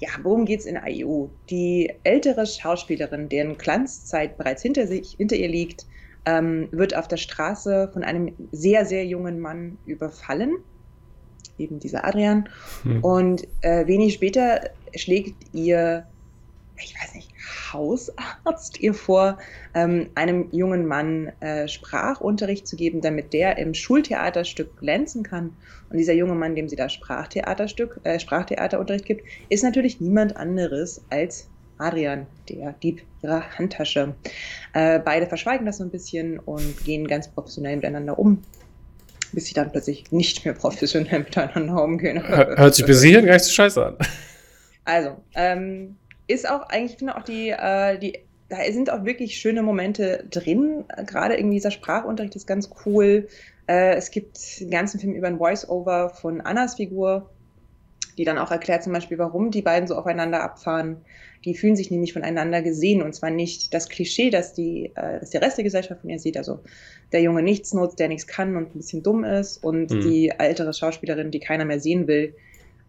ja, 0.00 0.08
worum 0.22 0.44
geht 0.44 0.60
es 0.60 0.66
in 0.66 0.76
AIU? 0.76 1.30
Die 1.50 1.92
ältere 2.02 2.46
Schauspielerin, 2.46 3.28
deren 3.28 3.56
Glanzzeit 3.58 4.36
bereits 4.36 4.62
hinter, 4.62 4.86
sich, 4.86 5.14
hinter 5.16 5.36
ihr 5.36 5.48
liegt, 5.48 5.86
ähm, 6.24 6.68
wird 6.72 6.96
auf 6.96 7.08
der 7.08 7.16
Straße 7.16 7.90
von 7.92 8.02
einem 8.02 8.32
sehr, 8.52 8.84
sehr 8.84 9.06
jungen 9.06 9.40
Mann 9.40 9.78
überfallen. 9.86 10.56
Eben 11.58 11.80
dieser 11.80 12.04
Adrian. 12.04 12.48
Hm. 12.82 13.02
Und 13.02 13.46
äh, 13.62 13.86
wenig 13.86 14.14
später 14.14 14.70
schlägt 14.94 15.54
ihr, 15.54 16.06
ich 16.76 16.94
weiß 17.00 17.14
nicht, 17.14 17.30
Hausarzt 17.72 18.80
ihr 18.80 18.94
vor, 18.94 19.38
ähm, 19.74 20.10
einem 20.14 20.48
jungen 20.52 20.86
Mann 20.86 21.32
äh, 21.40 21.68
Sprachunterricht 21.68 22.66
zu 22.66 22.76
geben, 22.76 23.00
damit 23.00 23.32
der 23.32 23.58
im 23.58 23.74
Schultheaterstück 23.74 24.78
glänzen 24.78 25.22
kann. 25.22 25.56
Und 25.90 25.98
dieser 25.98 26.14
junge 26.14 26.34
Mann, 26.34 26.54
dem 26.54 26.68
sie 26.68 26.76
da 26.76 26.88
Sprachtheaterstück, 26.88 28.00
äh, 28.04 28.18
Sprachtheaterunterricht 28.18 29.04
gibt, 29.04 29.22
ist 29.48 29.62
natürlich 29.62 30.00
niemand 30.00 30.36
anderes 30.36 31.04
als 31.10 31.48
Adrian, 31.78 32.26
der 32.48 32.72
Dieb 32.72 33.02
ihrer 33.22 33.42
Handtasche. 33.58 34.14
Äh, 34.72 34.98
beide 35.00 35.26
verschweigen 35.26 35.66
das 35.66 35.78
so 35.78 35.84
ein 35.84 35.90
bisschen 35.90 36.38
und 36.38 36.84
gehen 36.84 37.06
ganz 37.06 37.28
professionell 37.28 37.76
miteinander 37.76 38.18
um, 38.18 38.42
bis 39.32 39.46
sie 39.46 39.54
dann 39.54 39.70
plötzlich 39.70 40.10
nicht 40.10 40.44
mehr 40.44 40.54
professionell 40.54 41.18
miteinander 41.24 41.82
umgehen. 41.82 42.26
Hört 42.26 42.74
sich 42.74 42.86
bis 42.86 43.02
hierhin 43.02 43.26
gar 43.26 43.34
nicht 43.34 43.44
so 43.44 43.52
scheiße 43.52 43.84
an. 43.84 43.96
Also, 44.84 45.16
ähm, 45.34 45.96
ist 46.26 46.48
auch 46.48 46.62
eigentlich, 46.68 46.92
ich 46.92 46.98
finde 46.98 47.16
auch 47.16 47.22
die, 47.22 47.50
äh, 47.50 47.98
die, 47.98 48.18
da 48.48 48.58
sind 48.70 48.90
auch 48.90 49.04
wirklich 49.04 49.38
schöne 49.38 49.62
Momente 49.62 50.24
drin. 50.30 50.84
Gerade 51.06 51.36
irgendwie 51.36 51.56
dieser 51.56 51.70
Sprachunterricht 51.70 52.36
ist 52.36 52.46
ganz 52.46 52.70
cool. 52.84 53.28
Äh, 53.66 53.94
es 53.94 54.10
gibt 54.10 54.60
den 54.60 54.70
ganzen 54.70 55.00
Film 55.00 55.14
über 55.14 55.26
ein 55.26 55.38
Voice-Over 55.38 56.10
von 56.10 56.40
Annas 56.40 56.76
Figur, 56.76 57.30
die 58.16 58.24
dann 58.24 58.38
auch 58.38 58.50
erklärt 58.50 58.82
zum 58.82 58.92
Beispiel, 58.92 59.18
warum 59.18 59.50
die 59.50 59.62
beiden 59.62 59.88
so 59.88 59.96
aufeinander 59.96 60.42
abfahren. 60.42 60.98
Die 61.44 61.54
fühlen 61.54 61.76
sich 61.76 61.90
nämlich 61.90 62.12
voneinander 62.12 62.62
gesehen 62.62 63.02
und 63.02 63.14
zwar 63.14 63.30
nicht 63.30 63.74
das 63.74 63.88
Klischee, 63.88 64.30
dass, 64.30 64.52
die, 64.52 64.92
äh, 64.94 65.20
dass 65.20 65.30
der 65.30 65.42
Rest 65.42 65.58
der 65.58 65.64
Gesellschaft 65.64 66.00
von 66.00 66.10
ihr 66.10 66.18
sieht. 66.18 66.36
Also 66.36 66.60
der 67.12 67.22
Junge 67.22 67.42
nichts 67.42 67.74
nutzt, 67.74 67.98
der 67.98 68.08
nichts 68.08 68.26
kann 68.26 68.56
und 68.56 68.74
ein 68.74 68.78
bisschen 68.78 69.02
dumm 69.02 69.24
ist 69.24 69.62
und 69.62 69.90
mhm. 69.90 70.00
die 70.00 70.30
ältere 70.30 70.72
Schauspielerin, 70.72 71.30
die 71.30 71.40
keiner 71.40 71.64
mehr 71.64 71.80
sehen 71.80 72.06
will, 72.06 72.34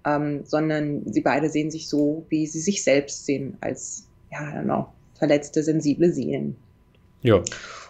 ähm, 0.08 0.42
sondern 0.46 1.02
sie 1.12 1.22
beide 1.22 1.50
sehen 1.50 1.70
sich 1.70 1.90
so, 1.90 2.26
wie 2.30 2.48
sie 2.48 2.62
sich 2.62 2.84
selbst 2.84 3.26
sehen, 3.26 3.58
als 3.62 4.08
ja, 4.32 4.62
genau, 4.62 4.94
verletzte, 5.16 5.64
sensible 5.64 6.14
Seelen. 6.14 6.56
Ja. 7.22 7.42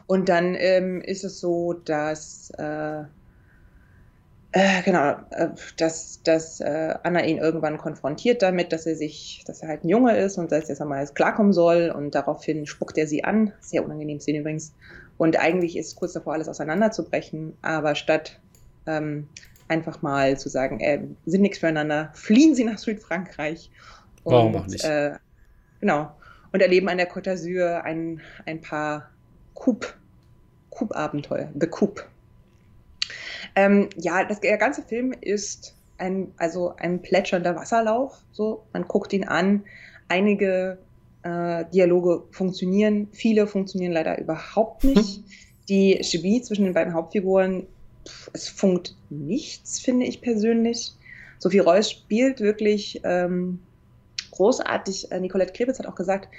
Und 0.07 0.29
dann 0.29 0.55
ähm, 0.55 1.01
ist 1.01 1.23
es 1.23 1.39
so, 1.39 1.73
dass 1.73 2.49
äh, 2.57 3.03
äh, 4.53 4.81
genau, 4.83 5.11
äh, 5.31 5.49
dass, 5.77 6.23
dass 6.23 6.61
äh, 6.61 6.95
Anna 7.03 7.23
ihn 7.25 7.37
irgendwann 7.37 7.77
konfrontiert 7.77 8.41
damit, 8.41 8.71
dass 8.71 8.85
er 8.85 8.95
sich, 8.95 9.43
dass 9.45 9.61
er 9.61 9.67
halt 9.67 9.83
ein 9.83 9.89
Junge 9.89 10.17
ist 10.17 10.37
und 10.37 10.51
dass 10.51 10.69
er 10.69 10.85
mal 10.85 11.05
klarkommen 11.07 11.53
soll 11.53 11.93
und 11.95 12.15
daraufhin 12.15 12.65
spuckt 12.65 12.97
er 12.97 13.07
sie 13.07 13.23
an. 13.23 13.51
Sehr 13.59 13.83
unangenehm 13.83 14.19
Szene 14.19 14.39
übrigens. 14.39 14.73
Und 15.17 15.37
eigentlich 15.37 15.77
ist 15.77 15.95
kurz 15.95 16.13
davor, 16.13 16.33
alles 16.33 16.47
auseinanderzubrechen, 16.47 17.53
aber 17.61 17.95
statt 17.95 18.39
ähm, 18.85 19.27
einfach 19.67 20.01
mal 20.01 20.37
zu 20.37 20.49
sagen, 20.49 20.79
äh, 20.79 21.01
sind 21.25 21.41
nichts 21.41 21.59
füreinander, 21.59 22.11
fliehen 22.13 22.55
sie 22.55 22.63
nach 22.63 22.77
Südfrankreich. 22.77 23.69
Und, 24.23 24.33
Warum 24.33 24.55
auch 24.55 24.67
nicht? 24.67 24.83
Äh, 24.83 25.13
genau. 25.79 26.11
Und 26.51 26.61
erleben 26.61 26.89
an 26.89 26.97
der 26.97 27.11
Côte 27.11 27.31
d'Azur 27.31 27.81
ein, 27.81 28.21
ein 28.45 28.61
paar 28.61 29.09
Coup-Abenteuer. 29.53 31.49
The 31.59 31.67
Coup. 31.67 32.05
Ähm, 33.55 33.89
ja, 33.97 34.23
das, 34.23 34.39
der 34.39 34.57
ganze 34.57 34.83
Film 34.83 35.13
ist 35.19 35.75
ein, 35.97 36.31
also 36.37 36.75
ein 36.77 37.01
plätschernder 37.01 37.55
Wasserlauf. 37.55 38.23
So, 38.31 38.63
man 38.73 38.87
guckt 38.87 39.13
ihn 39.13 39.25
an. 39.25 39.63
Einige 40.07 40.77
äh, 41.23 41.65
Dialoge 41.73 42.23
funktionieren, 42.31 43.09
viele 43.11 43.47
funktionieren 43.47 43.91
leider 43.91 44.19
überhaupt 44.19 44.83
nicht. 44.83 45.17
Hm. 45.17 45.23
Die 45.69 46.01
Chemie 46.01 46.41
zwischen 46.41 46.63
den 46.63 46.73
beiden 46.73 46.93
Hauptfiguren 46.93 47.67
es 48.33 48.49
funkt 48.49 48.95
nichts, 49.09 49.79
finde 49.79 50.05
ich 50.05 50.21
persönlich. 50.21 50.93
Sophie 51.39 51.59
Reuss 51.59 51.91
spielt 51.91 52.41
wirklich 52.41 53.01
ähm, 53.03 53.59
großartig. 54.31 55.11
Äh, 55.11 55.19
Nicolette 55.19 55.53
Krebitz 55.53 55.79
hat 55.79 55.87
auch 55.87 55.95
gesagt, 55.95 56.29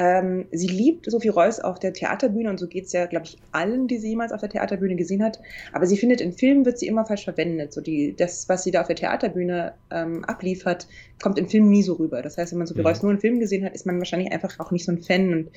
Ähm, 0.00 0.46
sie 0.52 0.68
liebt 0.68 1.10
Sophie 1.10 1.30
Reuss 1.30 1.58
auf 1.58 1.80
der 1.80 1.92
Theaterbühne 1.92 2.48
und 2.50 2.58
so 2.60 2.68
geht 2.68 2.84
es 2.84 2.92
ja, 2.92 3.06
glaube 3.06 3.26
ich, 3.26 3.36
allen, 3.50 3.88
die 3.88 3.98
sie 3.98 4.10
jemals 4.10 4.30
auf 4.30 4.40
der 4.40 4.48
Theaterbühne 4.48 4.94
gesehen 4.94 5.24
hat. 5.24 5.40
Aber 5.72 5.86
sie 5.86 5.96
findet, 5.96 6.20
in 6.20 6.32
Filmen 6.32 6.64
wird 6.64 6.78
sie 6.78 6.86
immer 6.86 7.04
falsch 7.04 7.24
verwendet. 7.24 7.72
So 7.72 7.80
die, 7.80 8.14
das, 8.14 8.48
was 8.48 8.62
sie 8.62 8.70
da 8.70 8.82
auf 8.82 8.86
der 8.86 8.94
Theaterbühne 8.94 9.74
ähm, 9.90 10.24
abliefert, 10.24 10.86
kommt 11.20 11.36
in 11.36 11.48
Filmen 11.48 11.70
nie 11.70 11.82
so 11.82 11.94
rüber. 11.94 12.22
Das 12.22 12.38
heißt, 12.38 12.52
wenn 12.52 12.58
man 12.58 12.68
Sophie 12.68 12.82
mhm. 12.82 12.86
Reuss 12.86 13.02
nur 13.02 13.10
in 13.10 13.18
Filmen 13.18 13.40
gesehen 13.40 13.64
hat, 13.64 13.74
ist 13.74 13.86
man 13.86 13.98
wahrscheinlich 13.98 14.30
einfach 14.30 14.60
auch 14.60 14.70
nicht 14.70 14.84
so 14.84 14.92
ein 14.92 15.02
Fan 15.02 15.32
und 15.32 15.50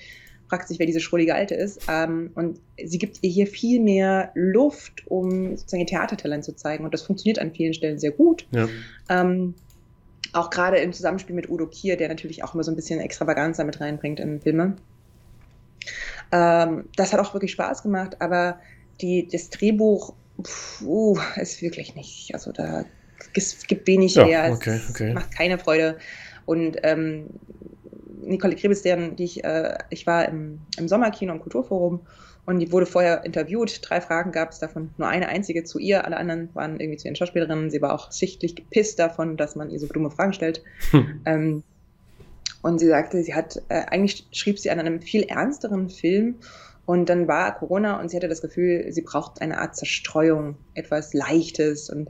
fragt 0.51 0.67
sich, 0.67 0.79
wer 0.79 0.86
diese 0.86 1.00
schrullige 1.00 1.34
Alte 1.34 1.55
ist. 1.55 1.84
Ähm, 1.88 2.31
und 2.36 2.60
sie 2.84 2.98
gibt 2.98 3.20
ihr 3.22 3.29
hier 3.29 3.48
viel 3.48 3.79
mehr 3.79 4.31
Luft, 4.36 5.08
um 5.08 5.55
sozusagen 5.55 5.79
ihr 5.79 5.88
Theatertalent 5.88 6.43
zu 6.43 6.53
zeigen. 6.53 6.84
Und 6.84 6.93
das 6.93 7.03
funktioniert 7.03 7.39
an 7.39 7.53
vielen 7.53 7.74
Stellen 7.74 8.00
sehr 8.00 8.12
gut. 8.12 8.46
Ja. 8.51 8.67
Ähm, 9.08 9.55
auch 10.34 10.50
gerade 10.50 10.77
im 10.79 10.91
Zusammenspiel 10.91 11.36
mit 11.36 11.50
Udo 11.50 11.67
Kier, 11.67 11.96
der 11.96 12.10
natürlich 12.10 12.43
auch 12.43 12.53
immer 12.53 12.65
so 12.65 12.72
ein 12.72 12.75
bisschen 12.75 13.00
Extravaganz 13.00 13.58
damit 13.58 13.79
reinbringt 13.79 14.20
in 14.20 14.41
Filme. 14.41 14.75
Ähm, 16.34 16.84
das 16.98 17.13
hat 17.13 17.22
auch 17.22 17.34
wirklich 17.34 17.53
Spaß 17.53 17.81
gemacht, 17.81 18.17
aber 18.20 18.60
die, 19.00 19.29
das 19.31 19.50
Drehbuch 19.51 20.13
pff, 20.41 20.81
uh, 20.81 21.17
ist 21.38 21.62
wirklich 21.62 21.96
nicht. 21.96 22.31
Also 22.34 22.51
da 22.51 22.84
es 23.34 23.67
gibt 23.67 23.88
wenig 23.88 24.15
ja, 24.15 24.25
her. 24.25 24.51
Okay, 24.51 24.81
okay. 24.89 25.13
macht 25.13 25.31
keine 25.31 25.58
Freude. 25.58 25.98
Und 26.46 26.75
ähm, 26.84 27.27
Nicole 28.23 28.55
Krebs, 28.55 28.81
deren, 28.81 29.15
die 29.15 29.25
ich, 29.25 29.43
äh, 29.43 29.77
ich 29.89 30.07
war 30.07 30.27
im, 30.27 30.59
im 30.77 30.87
Sommerkino 30.87 31.33
im 31.33 31.39
Kulturforum 31.39 32.01
und 32.45 32.59
die 32.59 32.71
wurde 32.71 32.85
vorher 32.85 33.23
interviewt. 33.23 33.79
Drei 33.81 34.01
Fragen 34.01 34.31
gab 34.31 34.51
es 34.51 34.59
davon, 34.59 34.91
nur 34.97 35.07
eine 35.07 35.27
einzige 35.27 35.63
zu 35.63 35.79
ihr. 35.79 36.05
Alle 36.05 36.17
anderen 36.17 36.49
waren 36.53 36.79
irgendwie 36.79 36.97
zu 36.97 37.07
ihren 37.07 37.15
Schauspielerinnen. 37.15 37.69
Sie 37.69 37.81
war 37.81 37.93
auch 37.93 38.11
sichtlich 38.11 38.55
gepisst 38.55 38.99
davon, 38.99 39.37
dass 39.37 39.55
man 39.55 39.69
ihr 39.69 39.79
so 39.79 39.87
dumme 39.87 40.11
Fragen 40.11 40.33
stellt. 40.33 40.63
Hm. 40.91 41.21
Ähm, 41.25 41.63
und 42.63 42.79
sie 42.79 42.87
sagte, 42.87 43.23
sie 43.23 43.33
hat, 43.33 43.61
äh, 43.69 43.85
eigentlich 43.87 44.27
schrieb 44.31 44.59
sie 44.59 44.69
an 44.69 44.79
einem 44.79 45.01
viel 45.01 45.23
ernsteren 45.23 45.89
Film. 45.89 46.35
Und 46.85 47.09
dann 47.09 47.27
war 47.27 47.55
Corona 47.55 47.99
und 47.99 48.09
sie 48.09 48.17
hatte 48.17 48.27
das 48.27 48.41
Gefühl, 48.41 48.91
sie 48.91 49.01
braucht 49.01 49.41
eine 49.41 49.59
Art 49.59 49.75
Zerstreuung, 49.75 50.57
etwas 50.73 51.13
Leichtes. 51.13 51.89
Und 51.89 52.09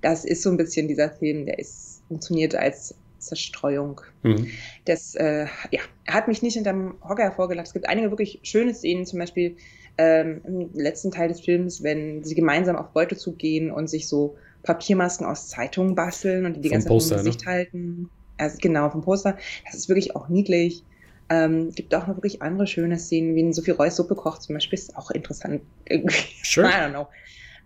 das 0.00 0.24
ist 0.24 0.42
so 0.42 0.50
ein 0.50 0.56
bisschen 0.56 0.88
dieser 0.88 1.10
Film, 1.10 1.46
der 1.46 1.58
ist, 1.58 2.02
funktioniert 2.08 2.54
als 2.54 2.94
Zerstreuung. 3.22 4.00
Mhm. 4.22 4.48
Das 4.84 5.14
äh, 5.14 5.46
ja, 5.70 5.80
hat 6.08 6.28
mich 6.28 6.42
nicht 6.42 6.54
hinterm 6.54 6.94
Hocker 7.02 7.22
hervorgelacht. 7.22 7.68
Es 7.68 7.72
gibt 7.72 7.88
einige 7.88 8.10
wirklich 8.10 8.40
schöne 8.42 8.74
Szenen, 8.74 9.06
zum 9.06 9.18
Beispiel 9.18 9.56
ähm, 9.98 10.40
im 10.44 10.70
letzten 10.74 11.10
Teil 11.10 11.28
des 11.28 11.40
Films, 11.40 11.82
wenn 11.82 12.24
sie 12.24 12.34
gemeinsam 12.34 12.76
auf 12.76 12.88
Beutezug 12.88 13.38
gehen 13.38 13.70
und 13.70 13.88
sich 13.88 14.08
so 14.08 14.36
Papiermasken 14.62 15.26
aus 15.26 15.48
Zeitungen 15.48 15.94
basteln 15.94 16.46
und 16.46 16.56
die 16.56 16.60
die 16.60 16.68
ganze 16.70 16.88
Zeit 16.88 17.10
im 17.10 17.16
Gesicht 17.16 17.46
ne? 17.46 17.52
halten. 17.52 18.10
Also, 18.38 18.58
genau, 18.60 18.90
vom 18.90 19.02
Poster. 19.02 19.36
Das 19.64 19.74
ist 19.74 19.88
wirklich 19.88 20.16
auch 20.16 20.28
niedlich. 20.28 20.84
Ähm, 21.28 21.70
gibt 21.74 21.94
auch 21.94 22.06
noch 22.06 22.16
wirklich 22.16 22.42
andere 22.42 22.66
schöne 22.66 22.98
Szenen, 22.98 23.34
wie 23.34 23.40
in 23.40 23.52
Sophie 23.52 23.70
Reus 23.70 23.96
Suppe 23.96 24.14
kocht 24.14 24.42
zum 24.42 24.54
Beispiel, 24.54 24.78
ist 24.78 24.96
auch 24.96 25.10
interessant. 25.10 25.62
Sure. 26.42 26.68
I 26.68 26.72
don't 26.72 26.90
know. 26.90 27.08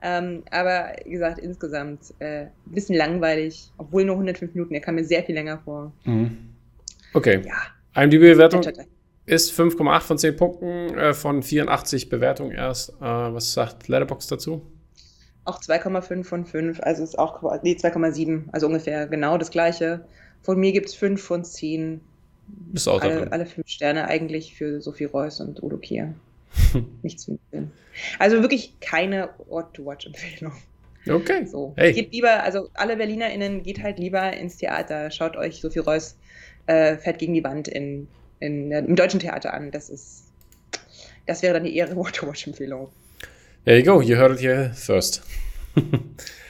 Ähm, 0.03 0.43
aber 0.51 0.93
wie 1.05 1.13
gesagt, 1.13 1.39
insgesamt 1.39 2.15
äh, 2.19 2.43
ein 2.43 2.51
bisschen 2.67 2.97
langweilig, 2.97 3.73
obwohl 3.79 4.05
nur 4.05 4.17
105 4.17 4.55
Minuten. 4.55 4.75
Er 4.75 4.81
kam 4.81 4.97
mir 4.97 5.05
sehr 5.05 5.23
viel 5.23 5.35
länger 5.35 5.59
vor. 5.65 5.93
Mhm. 6.05 6.37
Okay. 7.15 7.43
Ja. 7.45 8.03
IMDb-Bewertung 8.03 8.63
ist 9.25 9.53
5,8 9.59 10.01
von 10.01 10.19
10 10.19 10.37
Punkten 10.37 10.67
äh, 10.97 11.15
von 11.15 11.43
84 11.43 12.09
Bewertungen 12.09 12.53
erst. 12.53 12.91
Äh, 13.01 13.05
was 13.05 13.53
sagt 13.53 13.89
Letterbox 13.89 14.27
dazu? 14.29 14.63
Auch 15.45 15.61
2,5 15.61 16.25
von 16.25 16.45
5, 16.45 16.81
also 16.81 17.05
ist 17.05 17.19
auch 17.19 17.43
nee, 17.63 17.75
2,7, 17.75 18.45
also 18.53 18.67
ungefähr 18.67 19.07
genau 19.07 19.39
das 19.39 19.51
gleiche. 19.51 20.05
Von 20.43 20.59
mir 20.59 20.73
gibt 20.73 20.89
es 20.89 20.95
5 20.95 21.23
von 21.23 21.45
10. 21.45 22.01
Ist 22.73 22.89
auch 22.89 23.01
alle, 23.01 23.31
alle 23.33 23.47
5 23.47 23.67
Sterne 23.67 24.07
eigentlich 24.07 24.55
für 24.55 24.81
Sophie 24.81 25.05
Reuss 25.05 25.41
und 25.41 25.63
Udo 25.63 25.79
Kier. 25.79 26.15
Nichts 27.03 27.25
für 27.25 27.33
den 27.33 27.41
Film. 27.51 27.71
Also 28.19 28.43
wirklich 28.43 28.79
keine 28.81 29.31
Ort-to-Watch-Empfehlung. 29.49 30.53
Okay. 31.09 31.47
So. 31.47 31.73
Hey. 31.77 31.93
Geht 31.93 32.13
lieber, 32.13 32.43
also 32.43 32.69
alle 32.75 32.97
BerlinerInnen 32.97 33.63
geht 33.63 33.83
halt 33.83 33.99
lieber 33.99 34.33
ins 34.33 34.57
Theater. 34.57 35.11
Schaut 35.11 35.37
euch 35.37 35.61
Sophie 35.61 35.79
Reuss 35.79 36.17
äh, 36.67 36.97
fährt 36.97 37.19
gegen 37.19 37.35
die 37.35 37.45
Wand 37.45 37.69
in, 37.69 38.09
in, 38.41 38.73
in, 38.73 38.87
im 38.87 38.97
deutschen 38.97 39.21
Theater 39.21 39.55
an. 39.55 39.71
Das 39.71 39.89
ist, 39.89 40.25
das 41.27 41.43
wäre 41.43 41.55
dann 41.55 41.65
die 41.65 41.77
ehre 41.77 41.97
Ort-to-Watch-Empfehlung. 41.97 42.89
There 43.65 43.79
you 43.79 43.85
go, 43.85 44.01
you 44.01 44.17
heard 44.17 44.33
it 44.33 44.41
here 44.41 44.73
first. 44.75 45.23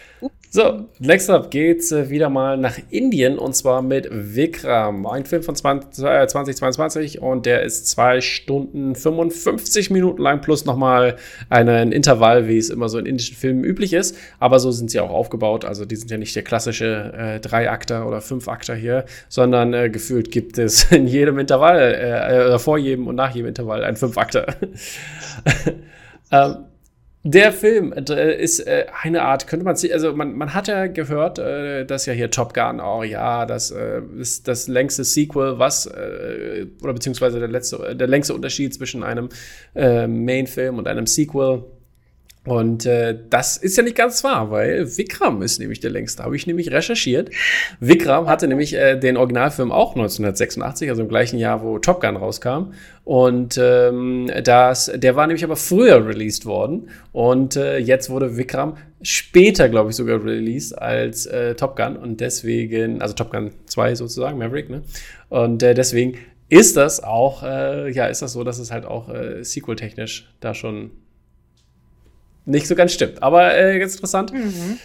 So, 0.51 0.87
next 1.01 1.29
up 1.29 1.51
geht's 1.51 1.91
äh, 1.93 2.09
wieder 2.09 2.31
mal 2.31 2.57
nach 2.57 2.79
Indien 2.91 3.39
und 3.39 3.55
zwar 3.55 3.83
mit 3.83 4.09
Vikram. 4.11 5.07
Ein 5.07 5.25
Film 5.25 5.43
von 5.43 5.57
20, 5.57 6.05
äh, 6.05 6.27
2022 6.27 7.21
und 7.21 7.47
der 7.47 7.63
ist 7.63 7.89
zwei 7.89 8.21
Stunden 8.21 8.95
55 8.95 9.91
Minuten 9.91 10.23
lang 10.23 10.41
plus 10.41 10.65
nochmal 10.65 11.17
ein 11.51 11.69
Intervall, 11.93 12.49
wie 12.49 12.59
es 12.59 12.71
immer 12.71 12.89
so 12.89 12.99
in 12.99 13.07
indischen 13.07 13.37
Filmen 13.37 13.65
üblich 13.65 13.93
ist. 13.93 14.17
Aber 14.39 14.61
so 14.61 14.71
sind 14.71 14.91
sie 14.91 15.01
auch 15.01 15.11
aufgebaut. 15.11 15.65
Also 15.65 15.85
die 15.85 15.97
sind 15.97 16.11
ja 16.11 16.17
nicht 16.17 16.35
der 16.37 16.45
klassische 16.45 17.13
äh, 17.17 17.41
Drei-Akter 17.41 18.07
oder 18.07 18.21
Fünf-Akter 18.21 18.75
hier, 18.75 19.05
sondern 19.29 19.75
äh, 19.75 19.91
gefühlt 19.91 20.31
gibt 20.31 20.59
es 20.59 20.91
in 20.93 21.07
jedem 21.07 21.39
Intervall, 21.39 21.79
äh, 21.79 22.55
äh 22.55 22.59
vor 22.59 22.79
jedem 22.79 23.09
und 23.09 23.17
nach 23.17 23.35
jedem 23.35 23.49
Intervall 23.49 23.85
ein 23.85 23.97
Fünf-Akter. 23.97 24.47
ähm, 26.31 26.57
der 27.27 27.53
Film 27.53 27.93
äh, 27.93 28.41
ist 28.41 28.61
äh, 28.61 28.87
eine 29.03 29.23
Art, 29.23 29.49
könnte 29.49 29.65
man 29.65 29.75
also 29.75 30.13
man, 30.15 30.35
man 30.35 30.55
hat 30.55 30.69
ja 30.69 30.87
gehört, 30.87 31.41
äh, 31.41 31.85
dass 31.85 32.07
ja 32.07 32.13
hier 32.13 32.31
Top 32.31 32.55
Gun, 32.55 32.81
oh 32.81 33.03
ja, 33.03 33.47
das 33.47 33.75
ist 34.19 34.47
das 34.47 34.69
längste 34.69 35.03
Sequel, 35.03 35.59
was, 35.59 35.89
oder 35.89 36.93
beziehungsweise 36.93 37.41
der, 37.41 37.49
letzte, 37.49 37.97
der 37.97 38.07
längste 38.07 38.35
Unterschied 38.35 38.75
zwischen 38.75 39.03
einem 39.03 39.29
Main-Film 39.75 40.79
und 40.79 40.87
einem 40.87 41.07
Sequel 41.07 41.65
und 42.47 42.87
äh, 42.87 43.19
das 43.29 43.57
ist 43.57 43.77
ja 43.77 43.83
nicht 43.83 43.97
ganz 43.97 44.23
wahr, 44.23 44.51
weil 44.53 44.97
Vikram 44.97 45.43
ist 45.43 45.59
nämlich 45.59 45.81
der 45.81 45.91
längste. 45.91 46.23
Habe 46.23 46.37
ich 46.37 46.47
nämlich 46.47 46.71
recherchiert. 46.71 47.31
Vikram 47.81 48.29
hatte 48.29 48.47
nämlich 48.47 48.75
äh, 48.75 48.97
den 48.97 49.17
Originalfilm 49.17 49.73
auch 49.73 49.91
1986, 49.91 50.89
also 50.89 51.03
im 51.03 51.09
gleichen 51.09 51.39
Jahr, 51.39 51.63
wo 51.63 51.79
Top 51.81 52.01
Gun 52.01 52.17
rauskam. 52.17 52.73
Und 53.03 53.59
ähm, 53.61 54.31
das, 54.45 54.91
der 54.95 55.17
war 55.17 55.27
nämlich 55.27 55.43
aber 55.43 55.57
früher 55.57 56.07
released 56.07 56.47
worden. 56.47 56.89
Und 57.13 57.57
äh, 57.57 57.79
jetzt 57.79 58.11
wurde 58.11 58.37
Vikram 58.37 58.77
später, 59.03 59.69
glaube 59.69 59.91
ich, 59.91 59.97
sogar 59.97 60.25
released 60.25 60.79
als 60.79 61.27
äh, 61.27 61.57
Top 61.57 61.77
Gun. 61.77 61.97
Und 61.97 62.21
deswegen, 62.21 63.03
also 63.03 63.15
Top 63.15 63.33
Gun 63.33 63.51
2 63.67 63.97
sozusagen, 63.97 64.39
Maverick, 64.39 64.71
ne? 64.71 64.83
Und 65.29 65.65
äh, 65.65 65.75
deswegen 65.75 66.17
ist 66.49 66.77
das 66.77 67.03
auch, 67.03 67.43
äh, 67.43 67.91
ja, 67.91 68.07
ist 68.07 68.23
das 68.23 68.33
so, 68.33 68.45
dass 68.45 68.61
es 68.61 68.71
halt 68.71 68.87
auch 68.87 69.09
äh, 69.09 69.43
sequel-technisch 69.43 70.33
da 70.39 70.55
schon 70.55 70.93
nicht 72.47 72.67
so 72.67 72.75
ganz 72.75 72.93
stimmt. 72.93 73.23
Aber 73.23 73.57
äh, 73.57 73.79
ganz 73.79 73.95
interessant. 73.95 74.33
Mhm. 74.33 74.79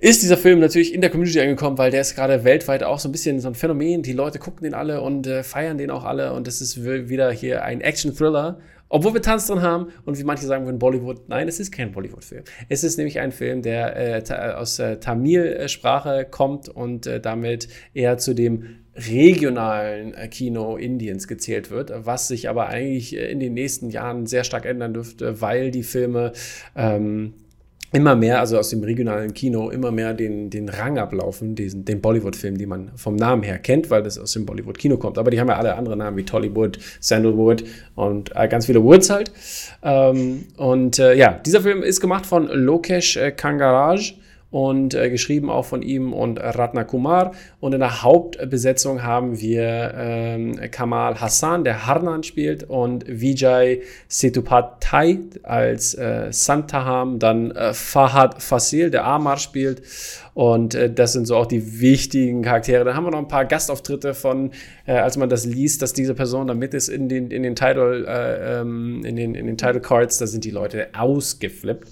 Ist 0.00 0.22
dieser 0.22 0.36
Film 0.36 0.60
natürlich 0.60 0.94
in 0.94 1.00
der 1.00 1.10
Community 1.10 1.40
angekommen, 1.40 1.76
weil 1.76 1.90
der 1.90 2.02
ist 2.02 2.14
gerade 2.14 2.44
weltweit 2.44 2.84
auch 2.84 3.00
so 3.00 3.08
ein 3.08 3.12
bisschen 3.12 3.40
so 3.40 3.48
ein 3.48 3.56
Phänomen. 3.56 4.02
Die 4.02 4.12
Leute 4.12 4.38
gucken 4.38 4.62
den 4.62 4.74
alle 4.74 5.00
und 5.00 5.26
äh, 5.26 5.42
feiern 5.42 5.76
den 5.76 5.90
auch 5.90 6.04
alle. 6.04 6.34
Und 6.34 6.46
es 6.46 6.60
ist 6.60 6.84
wieder 6.84 7.32
hier 7.32 7.64
ein 7.64 7.80
Action-Thriller. 7.80 8.60
Obwohl 8.90 9.12
wir 9.14 9.22
Tanz 9.22 9.48
drin 9.48 9.60
haben 9.60 9.88
und 10.06 10.18
wie 10.18 10.24
manche 10.24 10.46
sagen 10.46 10.64
würden, 10.64 10.78
Bollywood. 10.78 11.28
Nein, 11.28 11.48
es 11.48 11.60
ist 11.60 11.72
kein 11.72 11.92
Bollywood-Film. 11.92 12.44
Es 12.68 12.84
ist 12.84 12.96
nämlich 12.96 13.18
ein 13.20 13.32
Film, 13.32 13.60
der 13.60 13.96
äh, 13.96 14.52
aus 14.54 14.78
äh, 14.78 14.98
Tamil-Sprache 14.98 16.26
kommt 16.30 16.68
und 16.68 17.06
äh, 17.06 17.20
damit 17.20 17.68
eher 17.92 18.18
zu 18.18 18.34
dem 18.34 18.78
regionalen 19.06 20.14
äh, 20.14 20.28
Kino 20.28 20.76
Indiens 20.76 21.28
gezählt 21.28 21.70
wird, 21.70 21.92
was 21.94 22.28
sich 22.28 22.48
aber 22.48 22.68
eigentlich 22.68 23.16
äh, 23.16 23.30
in 23.30 23.40
den 23.40 23.54
nächsten 23.54 23.90
Jahren 23.90 24.26
sehr 24.26 24.44
stark 24.44 24.66
ändern 24.66 24.94
dürfte, 24.94 25.40
weil 25.40 25.70
die 25.70 25.82
Filme 25.82 26.32
ähm, 26.76 27.34
immer 27.92 28.16
mehr, 28.16 28.40
also 28.40 28.58
aus 28.58 28.68
dem 28.68 28.82
regionalen 28.82 29.32
Kino, 29.32 29.70
immer 29.70 29.90
mehr 29.90 30.12
den, 30.12 30.50
den 30.50 30.68
Rang 30.68 30.98
ablaufen, 30.98 31.54
diesen, 31.54 31.84
den 31.84 32.00
Bollywood-Film, 32.00 32.58
den 32.58 32.68
man 32.68 32.90
vom 32.96 33.16
Namen 33.16 33.42
her 33.42 33.58
kennt, 33.58 33.90
weil 33.90 34.02
das 34.02 34.18
aus 34.18 34.32
dem 34.32 34.44
Bollywood-Kino 34.44 34.98
kommt. 34.98 35.16
Aber 35.16 35.30
die 35.30 35.40
haben 35.40 35.48
ja 35.48 35.56
alle 35.56 35.74
andere 35.74 35.96
Namen 35.96 36.16
wie 36.16 36.24
Tollywood, 36.24 36.78
Sandalwood 37.00 37.64
und 37.94 38.32
äh, 38.36 38.46
ganz 38.48 38.66
viele 38.66 38.82
Woods 38.82 39.08
halt. 39.08 39.32
Ähm, 39.82 40.44
und 40.56 40.98
äh, 40.98 41.14
ja, 41.14 41.32
dieser 41.32 41.62
Film 41.62 41.82
ist 41.82 42.00
gemacht 42.00 42.26
von 42.26 42.48
Lokesh 42.48 43.16
äh, 43.16 43.30
Kangaraj 43.32 44.14
und 44.50 44.94
äh, 44.94 45.10
geschrieben 45.10 45.50
auch 45.50 45.66
von 45.66 45.82
ihm 45.82 46.12
und 46.12 46.38
Ratna 46.38 46.84
Kumar. 46.84 47.32
Und 47.60 47.74
in 47.74 47.80
der 47.80 48.02
Hauptbesetzung 48.02 49.02
haben 49.02 49.38
wir 49.40 49.92
ähm, 49.94 50.58
Kamal 50.70 51.20
Hassan, 51.20 51.64
der 51.64 51.86
Harnan 51.86 52.22
spielt, 52.22 52.64
und 52.64 53.04
Vijay 53.06 53.82
Sethupathai 54.08 55.18
als 55.42 55.94
äh, 55.94 56.28
Santaham, 56.30 57.18
dann 57.18 57.50
äh, 57.50 57.74
Fahad 57.74 58.42
Fasil, 58.42 58.90
der 58.90 59.04
Amar 59.04 59.36
spielt. 59.36 59.82
Und 60.32 60.74
äh, 60.74 60.90
das 60.90 61.12
sind 61.12 61.26
so 61.26 61.36
auch 61.36 61.46
die 61.46 61.80
wichtigen 61.80 62.42
Charaktere. 62.42 62.84
Dann 62.84 62.94
haben 62.94 63.04
wir 63.04 63.10
noch 63.10 63.18
ein 63.18 63.28
paar 63.28 63.44
Gastauftritte 63.44 64.14
von, 64.14 64.52
äh, 64.86 64.92
als 64.92 65.18
man 65.18 65.28
das 65.28 65.44
liest, 65.44 65.82
dass 65.82 65.92
diese 65.92 66.14
Person 66.14 66.46
da 66.46 66.54
mit 66.54 66.72
ist 66.72 66.88
in 66.88 67.08
den, 67.08 67.30
in 67.30 67.42
den 67.42 67.54
Title, 67.54 68.06
äh, 68.06 68.60
ähm, 68.60 69.04
in 69.04 69.16
den, 69.16 69.34
in 69.34 69.46
den 69.46 69.58
Title 69.58 69.80
Cards, 69.80 70.18
da 70.18 70.26
sind 70.26 70.44
die 70.44 70.50
Leute 70.52 70.88
ausgeflippt 70.96 71.88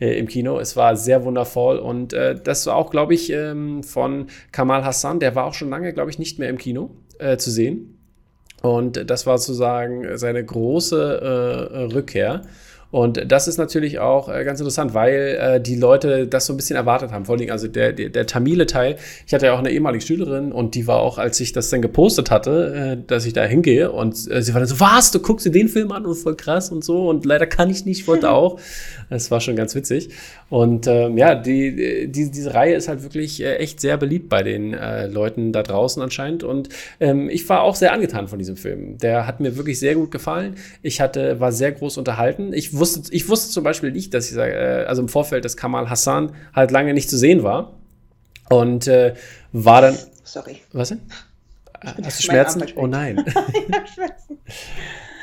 äh, 0.00 0.18
im 0.18 0.26
Kino. 0.28 0.58
Es 0.58 0.76
war 0.76 0.96
sehr 0.96 1.24
wundervoll 1.24 1.78
und 1.78 2.12
äh, 2.12 2.34
das 2.34 2.66
war 2.66 2.76
auch, 2.76 2.90
glaube 2.90 3.14
ich, 3.14 3.30
ähm, 3.32 3.82
von 3.82 4.26
Kamal 4.52 4.84
Hassan, 4.84 5.20
der 5.20 5.34
war 5.34 5.44
auch 5.44 5.54
schon 5.54 5.70
lange, 5.70 5.92
glaube 5.92 6.10
ich, 6.10 6.18
nicht 6.18 6.38
mehr 6.38 6.48
im 6.48 6.58
Kino 6.58 6.90
äh, 7.18 7.36
zu 7.36 7.50
sehen. 7.50 7.94
Und 8.62 9.08
das 9.08 9.26
war 9.26 9.38
sozusagen 9.38 10.18
seine 10.18 10.44
große 10.44 11.70
äh, 11.72 11.94
Rückkehr. 11.94 12.42
Und 12.90 13.30
das 13.30 13.48
ist 13.48 13.58
natürlich 13.58 13.98
auch 13.98 14.28
äh, 14.28 14.44
ganz 14.44 14.60
interessant, 14.60 14.94
weil 14.94 15.38
äh, 15.40 15.60
die 15.60 15.76
Leute 15.76 16.26
das 16.26 16.46
so 16.46 16.54
ein 16.54 16.56
bisschen 16.56 16.76
erwartet 16.76 17.12
haben. 17.12 17.26
Vor 17.26 17.36
allem, 17.36 17.50
also 17.50 17.68
der, 17.68 17.92
der, 17.92 18.08
der 18.08 18.26
Tamile-Teil, 18.26 18.96
ich 19.26 19.34
hatte 19.34 19.46
ja 19.46 19.54
auch 19.54 19.58
eine 19.58 19.70
ehemalige 19.70 20.04
Schülerin 20.04 20.52
und 20.52 20.74
die 20.74 20.86
war 20.86 21.00
auch, 21.00 21.18
als 21.18 21.38
ich 21.40 21.52
das 21.52 21.68
dann 21.68 21.82
gepostet 21.82 22.30
hatte, 22.30 22.96
äh, 22.98 23.06
dass 23.06 23.26
ich 23.26 23.34
da 23.34 23.44
hingehe 23.44 23.92
und 23.92 24.14
äh, 24.30 24.42
sie 24.42 24.54
war 24.54 24.60
dann 24.60 24.68
so, 24.68 24.80
was, 24.80 25.10
du 25.10 25.20
guckst 25.20 25.44
dir 25.44 25.50
den 25.50 25.68
Film 25.68 25.92
an 25.92 26.06
und 26.06 26.14
voll 26.14 26.36
krass 26.36 26.70
und 26.70 26.82
so 26.82 27.08
und 27.08 27.26
leider 27.26 27.46
kann 27.46 27.68
ich 27.68 27.84
nicht, 27.84 28.08
wollte 28.08 28.30
auch. 28.30 28.58
Das 29.10 29.30
war 29.30 29.40
schon 29.40 29.56
ganz 29.56 29.74
witzig. 29.74 30.10
Und 30.50 30.86
ähm, 30.86 31.16
ja, 31.16 31.34
die, 31.34 32.10
die, 32.10 32.30
diese 32.30 32.54
Reihe 32.54 32.74
ist 32.74 32.88
halt 32.88 33.02
wirklich 33.02 33.42
äh, 33.42 33.56
echt 33.56 33.80
sehr 33.80 33.96
beliebt 33.96 34.28
bei 34.28 34.42
den 34.42 34.74
äh, 34.74 35.06
Leuten 35.06 35.52
da 35.52 35.62
draußen 35.62 36.02
anscheinend. 36.02 36.42
Und 36.42 36.68
ähm, 37.00 37.28
ich 37.30 37.48
war 37.48 37.62
auch 37.62 37.74
sehr 37.74 37.92
angetan 37.92 38.28
von 38.28 38.38
diesem 38.38 38.56
Film. 38.56 38.98
Der 38.98 39.26
hat 39.26 39.40
mir 39.40 39.56
wirklich 39.56 39.78
sehr 39.78 39.94
gut 39.94 40.10
gefallen. 40.10 40.56
Ich 40.82 41.00
hatte, 41.00 41.40
war 41.40 41.52
sehr 41.52 41.72
groß 41.72 41.96
unterhalten. 41.96 42.52
Ich 42.52 42.77
wusste, 42.78 43.02
ich 43.12 43.28
wusste 43.28 43.50
zum 43.50 43.64
Beispiel 43.64 43.92
nicht, 43.92 44.14
dass 44.14 44.30
ich 44.30 44.36
äh, 44.36 44.84
also 44.86 45.02
im 45.02 45.08
Vorfeld, 45.08 45.44
dass 45.44 45.56
Kamal 45.56 45.90
Hassan 45.90 46.34
halt 46.54 46.70
lange 46.70 46.94
nicht 46.94 47.10
zu 47.10 47.18
sehen 47.18 47.42
war. 47.42 47.74
Und 48.48 48.86
äh, 48.86 49.14
war 49.52 49.82
dann. 49.82 49.98
Sorry. 50.24 50.62
Was 50.72 50.88
denn? 50.90 51.00
Hast 51.82 52.18
du 52.18 52.22
Schmerzen? 52.22 52.64
Oh 52.76 52.86
nein. 52.86 53.24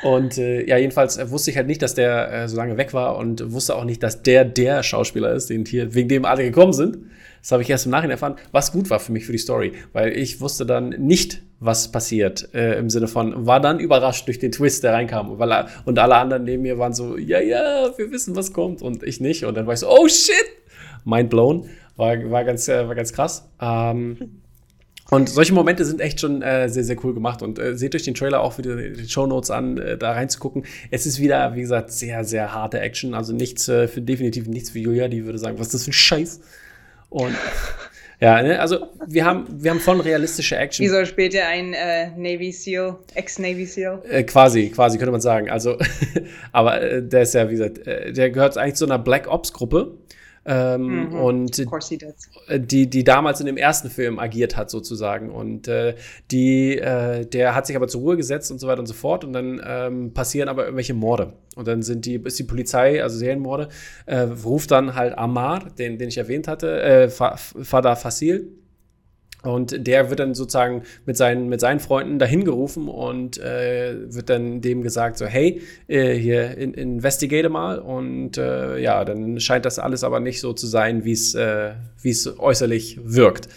Und 0.04 0.38
äh, 0.38 0.66
ja, 0.68 0.78
jedenfalls 0.78 1.18
äh, 1.18 1.30
wusste 1.32 1.52
ich 1.52 1.58
halt 1.58 1.68
nicht, 1.68 1.82
dass 1.82 1.96
der 1.96 2.32
äh, 2.32 2.48
so 2.48 2.58
lange 2.58 2.78
weg 2.78 2.94
war 2.94 3.18
und 3.18 3.52
wusste 3.52 3.76
auch 3.76 3.86
nicht, 3.86 4.04
dass 4.04 4.24
der 4.24 4.46
der 4.46 4.84
Schauspieler 4.84 5.34
ist, 5.34 5.50
den 5.50 5.66
hier, 5.66 5.94
wegen 5.94 6.10
dem 6.10 6.26
alle 6.26 6.44
gekommen 6.44 6.74
sind. 6.74 6.98
Das 7.42 7.52
habe 7.52 7.62
ich 7.62 7.70
erst 7.70 7.86
im 7.86 7.92
Nachhinein 7.92 8.12
erfahren, 8.12 8.36
was 8.52 8.72
gut 8.72 8.90
war 8.90 9.00
für 9.00 9.12
mich 9.12 9.26
für 9.26 9.32
die 9.32 9.38
Story, 9.38 9.74
weil 9.94 10.18
ich 10.18 10.42
wusste 10.42 10.66
dann 10.66 10.90
nicht, 10.90 11.44
was 11.60 11.92
passiert 11.92 12.50
äh, 12.54 12.78
im 12.80 12.90
Sinne 12.90 13.08
von, 13.08 13.46
war 13.46 13.60
dann 13.60 13.80
überrascht 13.80 14.28
durch 14.28 14.40
den 14.40 14.52
Twist, 14.52 14.84
der 14.84 14.94
reinkam. 14.94 15.38
Weil, 15.38 15.52
er, 15.52 15.68
und 15.86 15.98
alle 16.00 16.16
anderen 16.16 16.44
neben 16.44 16.64
mir 16.64 16.78
waren 16.80 16.94
so, 16.94 17.18
ja, 17.18 17.40
ja, 17.40 17.92
wir 17.98 18.12
wissen, 18.12 18.36
was 18.36 18.52
kommt 18.52 18.82
und 18.82 19.04
ich 19.04 19.22
nicht. 19.22 19.46
Und 19.46 19.56
dann 19.56 19.68
war 19.68 19.74
ich 19.74 19.80
so, 19.80 19.90
oh 19.90 20.08
shit, 20.08 20.34
mind 21.04 21.30
blown. 21.30 21.70
War, 21.98 22.30
war, 22.30 22.44
ganz, 22.44 22.68
äh, 22.68 22.88
war 22.88 22.96
ganz 22.96 23.14
krass. 23.14 23.48
Ähm, 23.62 24.42
und 25.12 25.30
solche 25.30 25.54
Momente 25.54 25.86
sind 25.86 26.02
echt 26.02 26.20
schon 26.20 26.42
äh, 26.42 26.68
sehr, 26.68 26.84
sehr 26.84 26.96
cool 27.04 27.14
gemacht. 27.14 27.44
Und 27.44 27.60
äh, 27.60 27.78
seht 27.78 27.94
euch 27.94 28.04
den 28.04 28.16
Trailer 28.16 28.42
auch 28.42 28.58
wieder 28.58 28.76
die 28.76 29.08
Show 29.08 29.28
Notes 29.28 29.52
an, 29.52 29.78
äh, 29.78 29.98
da 29.98 30.14
reinzugucken. 30.14 30.66
Es 30.90 31.06
ist 31.06 31.20
wieder, 31.20 31.56
wie 31.56 31.62
gesagt, 31.62 31.92
sehr, 31.92 32.24
sehr 32.24 32.54
harte 32.54 32.80
Action. 32.80 33.14
Also 33.14 33.32
nichts 33.32 33.68
äh, 33.70 33.88
für 33.88 34.02
definitiv 34.02 34.48
nichts 34.48 34.72
für 34.72 34.80
Julia, 34.80 35.08
die 35.08 35.26
würde 35.26 35.38
sagen, 35.38 35.60
was 35.60 35.68
ist 35.68 35.74
das 35.76 35.84
für 35.84 35.92
ein 35.92 35.94
Scheiß? 35.94 36.40
Und 37.10 37.36
ja, 38.20 38.42
ne, 38.42 38.60
also 38.60 38.88
wir 39.06 39.26
haben, 39.26 39.46
wir 39.52 39.70
haben 39.70 39.80
voll 39.80 40.02
realistische 40.02 40.58
Action. 40.58 40.84
Wie 40.84 40.90
soll 40.90 41.06
später 41.06 41.46
ein 41.46 41.74
äh, 41.76 42.08
Navy 42.18 42.52
SEAL, 42.52 42.98
Ex-Navy 43.14 43.68
SEAL? 43.68 44.02
Äh, 44.10 44.24
quasi, 44.24 44.72
quasi 44.72 44.98
könnte 44.98 45.12
man 45.12 45.22
sagen. 45.22 45.52
Also, 45.52 45.78
aber 46.52 47.02
der 47.02 47.22
ist 47.22 47.36
ja, 47.36 47.48
wie 47.48 47.54
gesagt, 47.54 47.86
der 47.86 48.32
gehört 48.32 48.58
eigentlich 48.58 48.74
zu 48.74 48.86
einer 48.86 48.98
Black 48.98 49.28
Ops-Gruppe. 49.28 50.00
Ähm, 50.46 51.10
mhm. 51.10 51.14
Und 51.14 51.60
äh, 51.60 52.60
die, 52.60 52.88
die 52.90 53.04
damals 53.04 53.40
in 53.40 53.48
dem 53.48 53.58
ersten 53.58 53.90
Film 53.90 54.20
agiert 54.20 54.56
hat, 54.56 54.70
sozusagen. 54.70 55.32
Und 55.32 55.68
äh, 55.68 55.96
die, 56.32 56.78
äh, 56.78 57.26
der 57.26 57.56
hat 57.56 57.66
sich 57.66 57.76
aber 57.76 57.88
zur 57.88 58.02
Ruhe 58.02 58.18
gesetzt 58.18 58.52
und 58.52 58.60
so 58.60 58.68
weiter 58.68 58.80
und 58.80 58.86
so 58.86 58.94
fort. 58.94 59.24
Und 59.24 59.34
dann 59.34 59.62
ähm, 59.66 60.14
passieren 60.14 60.48
aber 60.48 60.66
irgendwelche 60.66 60.94
Morde. 60.94 61.34
Und 61.56 61.68
dann 61.68 61.82
sind 61.82 62.06
die, 62.06 62.16
ist 62.16 62.38
die 62.38 62.44
Polizei, 62.44 63.02
also 63.02 63.18
Serienmorde, 63.18 63.70
äh, 64.06 64.20
ruft 64.20 64.72
dann 64.72 64.96
halt 64.96 65.18
Amar, 65.18 65.70
den, 65.78 65.98
den 65.98 66.10
ich 66.10 66.18
erwähnt 66.18 66.48
hatte, 66.48 66.82
äh, 66.82 67.10
Fada 67.10 67.96
Fasil 67.96 68.52
und 69.46 69.88
der 69.88 70.10
wird 70.10 70.20
dann 70.20 70.34
sozusagen 70.34 70.84
mit 71.06 71.18
seinen, 71.18 71.48
mit 71.50 71.60
seinen 71.60 71.80
Freunden 71.80 72.20
dahin 72.20 72.44
gerufen 72.44 72.88
und 72.88 73.38
äh, 73.38 73.96
wird 74.14 74.30
dann 74.30 74.62
dem 74.62 74.82
gesagt, 74.82 75.18
so, 75.18 75.26
hey, 75.26 75.62
äh, 75.88 76.14
hier 76.14 76.58
in, 76.58 76.74
investigate 76.74 77.50
mal. 77.50 77.80
Und 77.80 78.38
äh, 78.38 78.78
ja, 78.80 79.06
dann 79.06 79.40
scheint 79.40 79.66
das 79.66 79.80
alles 79.80 80.04
aber 80.04 80.20
nicht 80.20 80.40
so 80.42 80.54
zu 80.54 80.68
sein, 80.68 81.06
wie 81.06 81.14
äh, 81.36 81.74
wie 82.02 82.10
es 82.10 82.40
äußerlich 82.40 83.00
wirkt. 83.04 83.50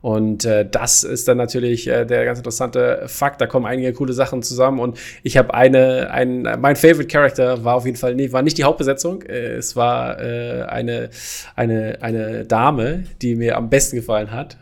Und 0.00 0.44
äh, 0.44 0.68
das 0.68 1.04
ist 1.04 1.28
dann 1.28 1.36
natürlich 1.36 1.88
äh, 1.88 2.04
der 2.04 2.24
ganz 2.24 2.38
interessante 2.38 3.04
Fakt. 3.06 3.40
Da 3.40 3.46
kommen 3.46 3.66
einige 3.66 3.92
coole 3.92 4.12
Sachen 4.12 4.42
zusammen. 4.42 4.78
Und 4.78 4.98
ich 5.22 5.36
habe 5.36 5.54
eine, 5.54 6.10
ein, 6.10 6.42
mein 6.58 6.76
Favorite 6.76 7.08
Character 7.08 7.64
war 7.64 7.74
auf 7.76 7.86
jeden 7.86 7.96
Fall 7.96 8.14
nicht, 8.14 8.32
war 8.32 8.42
nicht 8.42 8.58
die 8.58 8.64
Hauptbesetzung. 8.64 9.22
Äh, 9.22 9.54
es 9.54 9.76
war 9.76 10.20
äh, 10.20 10.62
eine, 10.62 11.10
eine, 11.54 11.98
eine 12.00 12.44
Dame, 12.44 13.04
die 13.22 13.34
mir 13.34 13.56
am 13.56 13.70
besten 13.70 13.96
gefallen 13.96 14.30
hat. 14.30 14.56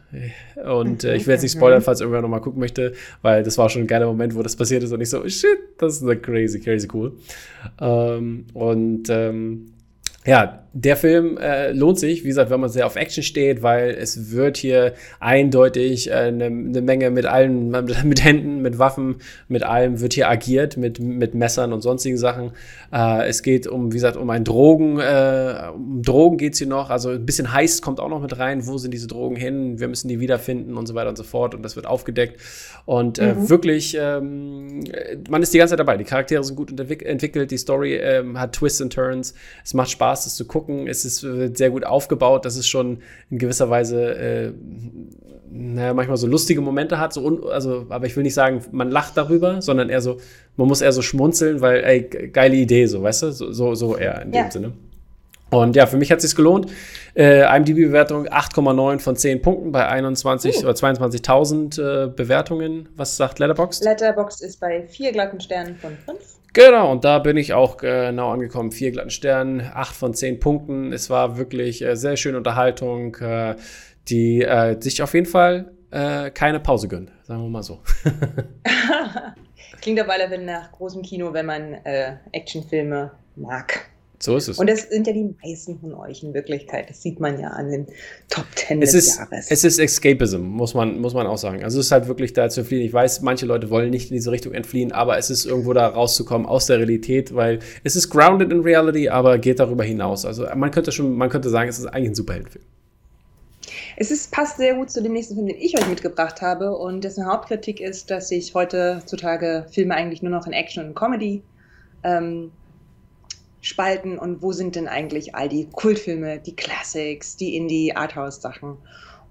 Und 0.64 1.04
äh, 1.04 1.16
ich 1.16 1.26
will 1.26 1.34
jetzt 1.34 1.42
nicht 1.42 1.52
spoilern, 1.52 1.82
falls 1.82 2.00
irgendwer 2.00 2.22
nochmal 2.22 2.40
gucken 2.40 2.60
möchte, 2.60 2.92
weil 3.22 3.42
das 3.42 3.58
war 3.58 3.68
schon 3.68 3.82
ein 3.82 3.86
geiler 3.86 4.06
Moment, 4.06 4.34
wo 4.34 4.42
das 4.42 4.54
passiert 4.54 4.82
ist 4.82 4.92
und 4.92 5.00
ich 5.00 5.10
so, 5.10 5.28
shit, 5.28 5.58
das 5.78 6.00
ist 6.00 6.22
crazy, 6.22 6.60
crazy 6.60 6.88
cool. 6.92 7.16
Ähm, 7.80 8.46
und 8.54 9.08
ähm, 9.10 9.72
ja, 10.24 10.63
der 10.76 10.96
Film 10.96 11.38
äh, 11.38 11.70
lohnt 11.70 12.00
sich, 12.00 12.24
wie 12.24 12.28
gesagt, 12.28 12.50
wenn 12.50 12.58
man 12.58 12.68
sehr 12.68 12.84
auf 12.84 12.96
Action 12.96 13.22
steht, 13.22 13.62
weil 13.62 13.90
es 13.90 14.32
wird 14.32 14.56
hier 14.56 14.94
eindeutig 15.20 16.12
eine 16.12 16.46
äh, 16.46 16.50
ne 16.50 16.82
Menge 16.82 17.10
mit 17.12 17.26
allen, 17.26 17.70
mit 18.04 18.24
Händen, 18.24 18.60
mit 18.60 18.80
Waffen, 18.80 19.16
mit 19.46 19.62
allem 19.62 20.00
wird 20.00 20.14
hier 20.14 20.28
agiert, 20.28 20.76
mit, 20.76 20.98
mit 20.98 21.34
Messern 21.34 21.72
und 21.72 21.80
sonstigen 21.80 22.16
Sachen. 22.16 22.50
Äh, 22.92 23.28
es 23.28 23.44
geht 23.44 23.68
um, 23.68 23.92
wie 23.92 23.96
gesagt, 23.96 24.16
um 24.16 24.28
ein 24.30 24.42
Drogen, 24.42 24.98
äh, 24.98 25.70
um 25.72 26.02
Drogen 26.02 26.38
geht's 26.38 26.58
hier 26.58 26.66
noch, 26.66 26.90
also 26.90 27.10
ein 27.10 27.24
bisschen 27.24 27.52
Heist 27.52 27.80
kommt 27.80 28.00
auch 28.00 28.08
noch 28.08 28.20
mit 28.20 28.36
rein, 28.36 28.66
wo 28.66 28.76
sind 28.76 28.92
diese 28.92 29.06
Drogen 29.06 29.36
hin, 29.36 29.78
wir 29.78 29.86
müssen 29.86 30.08
die 30.08 30.18
wiederfinden 30.18 30.76
und 30.76 30.86
so 30.86 30.96
weiter 30.96 31.08
und 31.08 31.16
so 31.16 31.24
fort. 31.24 31.54
Und 31.54 31.62
das 31.62 31.76
wird 31.76 31.86
aufgedeckt. 31.86 32.40
Und 32.84 33.20
äh, 33.20 33.34
mhm. 33.34 33.48
wirklich, 33.48 33.96
ähm, 33.98 34.82
man 35.28 35.40
ist 35.40 35.54
die 35.54 35.58
ganze 35.58 35.72
Zeit 35.72 35.78
dabei, 35.78 35.96
die 35.96 36.04
Charaktere 36.04 36.42
sind 36.42 36.56
gut 36.56 36.78
entwickelt, 36.78 37.52
die 37.52 37.58
Story 37.58 37.94
ähm, 37.94 38.40
hat 38.40 38.54
Twists 38.54 38.82
and 38.82 38.92
Turns, 38.92 39.34
es 39.64 39.72
macht 39.72 39.90
Spaß, 39.90 40.24
das 40.24 40.34
zu 40.34 40.44
gucken 40.46 40.63
gucken. 40.64 40.86
Es 40.86 41.04
ist 41.04 41.20
sehr 41.20 41.70
gut 41.70 41.84
aufgebaut, 41.84 42.44
dass 42.44 42.56
es 42.56 42.66
schon 42.66 42.98
in 43.30 43.38
gewisser 43.38 43.70
Weise 43.70 44.14
äh, 44.14 44.52
naja, 45.56 45.94
manchmal 45.94 46.16
so 46.16 46.26
lustige 46.26 46.60
Momente 46.60 46.98
hat. 46.98 47.12
So 47.12 47.24
un 47.24 47.46
also, 47.48 47.86
aber 47.88 48.06
ich 48.06 48.16
will 48.16 48.24
nicht 48.24 48.34
sagen, 48.34 48.62
man 48.72 48.90
lacht 48.90 49.16
darüber, 49.16 49.62
sondern 49.62 49.88
eher 49.88 50.00
so, 50.00 50.18
man 50.56 50.66
muss 50.66 50.80
eher 50.80 50.92
so 50.92 51.00
schmunzeln, 51.00 51.60
weil, 51.60 51.84
ey, 51.84 52.02
geile 52.02 52.56
Idee, 52.56 52.86
so, 52.86 53.02
weißt 53.02 53.22
du? 53.22 53.30
So, 53.30 53.52
so, 53.52 53.74
so 53.74 53.96
eher 53.96 54.22
in 54.22 54.32
ja. 54.32 54.42
dem 54.42 54.50
Sinne. 54.50 54.72
Und 55.50 55.76
ja, 55.76 55.86
für 55.86 55.96
mich 55.96 56.10
hat 56.10 56.18
es 56.18 56.24
sich 56.24 56.34
gelohnt. 56.34 56.70
Äh, 57.14 57.44
IMDb-Bewertung 57.56 58.26
8,9 58.26 58.98
von 58.98 59.14
10 59.14 59.42
Punkten 59.42 59.70
bei 59.70 59.86
21 59.86 60.56
uh. 60.56 60.60
oder 60.60 60.72
22.000 60.72 61.78
äh, 61.78 62.08
Bewertungen. 62.08 62.88
Was 62.96 63.16
sagt 63.16 63.38
Letterboxd? 63.38 63.84
Letterboxd 63.84 64.42
ist 64.42 64.58
bei 64.58 64.82
vier 64.88 65.12
glatten 65.12 65.40
Sternen 65.40 65.76
von 65.76 65.96
5. 66.04 66.18
Genau, 66.54 66.92
und 66.92 67.04
da 67.04 67.18
bin 67.18 67.36
ich 67.36 67.52
auch 67.52 67.76
genau 67.76 68.30
angekommen. 68.30 68.70
Vier 68.70 68.92
glatten 68.92 69.10
Sternen, 69.10 69.60
acht 69.60 69.94
von 69.94 70.14
zehn 70.14 70.38
Punkten. 70.38 70.92
Es 70.92 71.10
war 71.10 71.36
wirklich 71.36 71.82
äh, 71.82 71.96
sehr 71.96 72.16
schöne 72.16 72.38
Unterhaltung, 72.38 73.16
äh, 73.16 73.56
die 74.08 74.42
äh, 74.42 74.80
sich 74.80 75.02
auf 75.02 75.14
jeden 75.14 75.26
Fall 75.26 75.72
äh, 75.90 76.30
keine 76.30 76.60
Pause 76.60 76.86
gönnt, 76.86 77.10
sagen 77.24 77.42
wir 77.42 77.48
mal 77.48 77.64
so. 77.64 77.82
Klingt 79.80 80.00
aber 80.00 80.12
alle 80.12 80.38
nach 80.38 80.70
großem 80.70 81.02
Kino, 81.02 81.32
wenn 81.32 81.46
man 81.46 81.74
äh, 81.84 82.18
Actionfilme 82.30 83.10
mag. 83.34 83.90
So 84.24 84.38
ist 84.38 84.48
es. 84.48 84.58
Und 84.58 84.70
das 84.70 84.88
sind 84.88 85.06
ja 85.06 85.12
die 85.12 85.34
meisten 85.44 85.78
von 85.78 85.92
euch 85.92 86.22
in 86.22 86.32
Wirklichkeit. 86.32 86.88
Das 86.88 87.02
sieht 87.02 87.20
man 87.20 87.38
ja 87.38 87.48
an 87.48 87.70
den 87.70 87.86
Top 88.30 88.46
Ten 88.56 88.80
es 88.80 88.92
des 88.92 89.08
ist, 89.08 89.18
Jahres. 89.18 89.50
Es 89.50 89.64
ist 89.64 89.78
Escapism, 89.78 90.40
muss 90.40 90.72
man, 90.72 90.98
muss 90.98 91.12
man 91.12 91.26
auch 91.26 91.36
sagen. 91.36 91.62
Also 91.62 91.78
es 91.78 91.86
ist 91.86 91.92
halt 91.92 92.08
wirklich 92.08 92.32
da 92.32 92.48
zu 92.48 92.64
fliehen. 92.64 92.80
Ich 92.80 92.92
weiß, 92.92 93.20
manche 93.20 93.44
Leute 93.44 93.68
wollen 93.68 93.90
nicht 93.90 94.10
in 94.10 94.16
diese 94.16 94.30
Richtung 94.30 94.54
entfliehen, 94.54 94.92
aber 94.92 95.18
es 95.18 95.28
ist 95.28 95.44
irgendwo 95.44 95.74
da 95.74 95.88
rauszukommen 95.88 96.46
aus 96.46 96.64
der 96.64 96.78
Realität, 96.78 97.34
weil 97.34 97.58
es 97.82 97.96
ist 97.96 98.08
grounded 98.08 98.50
in 98.50 98.60
reality, 98.60 99.10
aber 99.10 99.36
geht 99.36 99.60
darüber 99.60 99.84
hinaus. 99.84 100.24
Also 100.24 100.46
man 100.54 100.70
könnte 100.70 100.90
schon, 100.90 101.14
man 101.14 101.28
könnte 101.28 101.50
sagen, 101.50 101.68
es 101.68 101.78
ist 101.78 101.86
eigentlich 101.86 102.12
ein 102.12 102.14
Superheldenfilm. 102.14 102.64
Es 103.98 104.10
ist, 104.10 104.32
passt 104.32 104.56
sehr 104.56 104.74
gut 104.74 104.90
zu 104.90 105.02
dem 105.02 105.12
nächsten 105.12 105.34
Film, 105.34 105.48
den 105.48 105.58
ich 105.60 105.78
euch 105.78 105.86
mitgebracht 105.86 106.40
habe. 106.40 106.74
Und 106.78 107.04
dessen 107.04 107.26
Hauptkritik 107.26 107.78
ist, 107.78 108.10
dass 108.10 108.30
sich 108.30 108.54
heutzutage 108.54 109.66
Filme 109.70 109.94
eigentlich 109.94 110.22
nur 110.22 110.32
noch 110.32 110.46
in 110.46 110.54
Action 110.54 110.86
und 110.86 110.94
Comedy 110.94 111.42
ähm, 112.02 112.50
spalten 113.64 114.18
und 114.18 114.42
wo 114.42 114.52
sind 114.52 114.76
denn 114.76 114.88
eigentlich 114.88 115.34
all 115.34 115.48
die 115.48 115.66
Kultfilme, 115.72 116.38
die 116.38 116.54
Classics, 116.54 117.36
die 117.36 117.56
Indie-Arthouse-Sachen. 117.56 118.76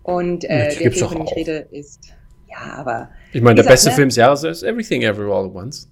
Und 0.02 0.44
äh, 0.44 0.76
der 0.76 0.92
Film, 0.92 1.08
von 1.08 1.18
dem 1.20 1.28
ich 1.28 1.36
rede, 1.36 1.68
ist, 1.72 2.02
ja, 2.50 2.74
aber. 2.74 3.10
Ich 3.32 3.42
meine, 3.42 3.62
der 3.62 3.70
beste 3.70 3.90
ne? 3.90 3.96
Film 3.96 4.10
des 4.10 4.18
Jahres 4.18 4.44
ist 4.44 4.64
Everything 4.64 5.04
Everywhere 5.04 5.36
All 5.36 5.46
at 5.46 5.56
Once. 5.56 5.88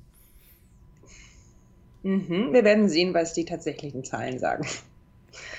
Mhm, 2.04 2.52
wir 2.52 2.64
werden 2.66 2.90
sehen, 2.90 3.14
was 3.14 3.34
die 3.34 3.46
tatsächlichen 3.46 4.04
Zahlen 4.04 4.40
sagen. 4.40 4.66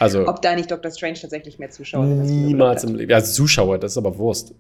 Also, 0.01 0.27
Ob 0.27 0.43
da 0.43 0.55
nicht 0.55 0.71
Doctor 0.71 0.91
Strange 0.91 1.19
tatsächlich 1.21 1.59
mehr 1.59 1.71
Zuschauer 1.71 2.05
Niemals 2.05 2.85
im 2.85 2.97
Leben. 2.97 3.11
Ja, 3.11 3.23
Zuschauer, 3.23 3.79
das 3.79 3.93
ist 3.93 3.99
aber 3.99 4.19
Wurst. 4.19 4.55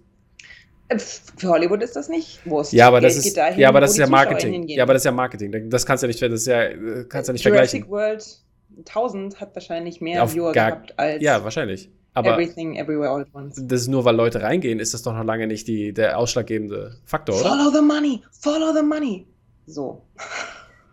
Für 1.00 1.48
Hollywood 1.48 1.82
ist 1.82 1.96
das 1.96 2.08
nicht 2.08 2.44
Wurst. 2.46 2.72
Ja, 2.72 2.88
aber 2.88 3.00
das 3.00 3.16
ist, 3.16 3.36
dahin, 3.36 3.58
ja, 3.58 3.68
aber 3.68 3.80
das 3.80 3.92
ist 3.92 3.98
ja 3.98 4.06
Marketing. 4.06 4.68
Ja, 4.68 4.82
aber 4.82 4.92
das 4.94 5.02
ist 5.02 5.06
ja 5.06 5.12
Marketing. 5.12 5.70
Das 5.70 5.86
kannst 5.86 6.02
du 6.02 6.06
ja 6.06 6.08
nicht, 6.08 6.22
das 6.22 6.46
ja, 6.46 7.04
kannst 7.08 7.28
ja 7.28 7.32
nicht 7.32 7.44
Jurassic 7.44 7.84
vergleichen. 7.84 7.90
World 7.90 8.42
1000 8.78 9.40
hat 9.40 9.54
wahrscheinlich 9.54 10.00
mehr 10.00 10.22
Auf 10.22 10.34
Viewer 10.34 10.52
gar, 10.52 10.70
gehabt 10.70 10.98
als. 10.98 11.22
Ja, 11.22 11.44
wahrscheinlich. 11.44 11.90
Aber 12.14 12.34
Everything, 12.34 12.76
everywhere, 12.76 13.10
all 13.10 13.22
at 13.22 13.28
once. 13.32 13.56
Das 13.56 13.82
ist 13.82 13.88
nur, 13.88 14.04
weil 14.04 14.14
Leute 14.14 14.42
reingehen, 14.42 14.80
ist 14.80 14.92
das 14.92 15.02
doch 15.02 15.14
noch 15.14 15.24
lange 15.24 15.46
nicht 15.46 15.66
die, 15.66 15.94
der 15.94 16.18
ausschlaggebende 16.18 16.98
Faktor, 17.04 17.40
oder? 17.40 17.48
Follow 17.48 17.70
the 17.70 17.80
money, 17.80 18.22
follow 18.38 18.74
the 18.74 18.82
money. 18.82 19.26
So. 19.66 20.02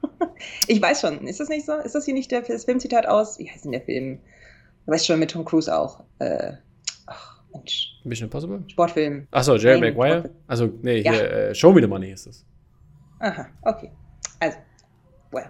ich 0.67 0.81
weiß 0.81 1.01
schon, 1.01 1.27
ist 1.27 1.41
das 1.41 1.49
nicht 1.49 1.65
so? 1.65 1.73
Ist 1.73 1.95
das 1.95 2.05
hier 2.05 2.13
nicht 2.13 2.31
der, 2.31 2.41
das 2.41 2.65
Filmzitat 2.65 3.05
aus? 3.05 3.37
Wie 3.37 3.49
heißt 3.49 3.65
denn 3.65 3.73
der 3.73 3.81
Film? 3.81 4.19
Du 4.85 4.93
weißt 4.93 5.05
schon, 5.05 5.19
mit 5.19 5.31
Tom 5.31 5.43
Cruise 5.43 5.75
auch. 5.75 6.03
Äh, 6.19 6.53
ach, 7.05 7.41
Mensch. 7.53 7.88
Mission 8.09 8.25
Impossible? 8.25 8.63
Sportfilm. 8.67 9.27
Achso, 9.31 9.55
Jerry 9.55 9.79
Nein, 9.79 9.93
Maguire? 9.93 10.19
Sportfilm. 10.19 10.43
Also, 10.47 10.69
nee, 10.81 11.01
ja. 11.01 11.11
hier, 11.13 11.31
äh, 11.31 11.55
Show 11.55 11.71
Me 11.71 11.81
the 11.81 11.87
Money 11.87 12.11
ist 12.11 12.27
es. 12.27 12.45
Aha, 13.19 13.47
okay. 13.63 13.91
Also, 14.39 14.57
well. 15.31 15.49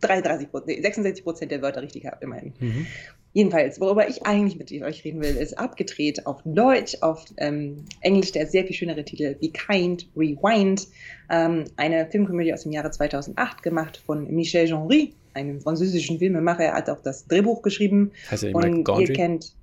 33 0.00 0.48
nee, 0.66 0.80
66 0.80 1.24
Prozent 1.24 1.50
der 1.50 1.60
Wörter 1.60 1.82
richtig 1.82 2.06
habe, 2.06 2.18
immerhin. 2.20 2.52
Mhm. 2.60 2.86
Jedenfalls, 3.32 3.80
worüber 3.80 4.08
ich 4.08 4.24
eigentlich 4.24 4.58
mit 4.58 4.72
euch 4.82 5.04
reden 5.04 5.20
will, 5.20 5.36
ist 5.36 5.58
abgedreht 5.58 6.26
auf 6.26 6.40
Deutsch, 6.44 6.96
auf 7.02 7.24
ähm, 7.36 7.84
Englisch 8.00 8.32
der 8.32 8.46
sehr 8.46 8.64
viel 8.64 8.74
schönere 8.74 9.04
Titel 9.04 9.34
Be 9.34 9.50
Kind, 9.50 10.08
Rewind, 10.16 10.88
ähm, 11.30 11.64
eine 11.76 12.06
Filmkomödie 12.10 12.54
aus 12.54 12.62
dem 12.62 12.72
Jahre 12.72 12.90
2008 12.90 13.62
gemacht 13.62 14.02
von 14.04 14.28
Michel 14.34 14.66
Genry, 14.66 15.14
einem 15.34 15.60
französischen 15.60 16.18
Filmemacher. 16.18 16.64
Er 16.64 16.74
hat 16.74 16.88
auch 16.88 17.02
das 17.02 17.26
Drehbuch 17.26 17.62
geschrieben. 17.62 18.12
Heißt 18.30 18.44
er 18.44 18.54
Und 18.54 18.88
ihr 18.88 19.12
kennt, 19.12 19.54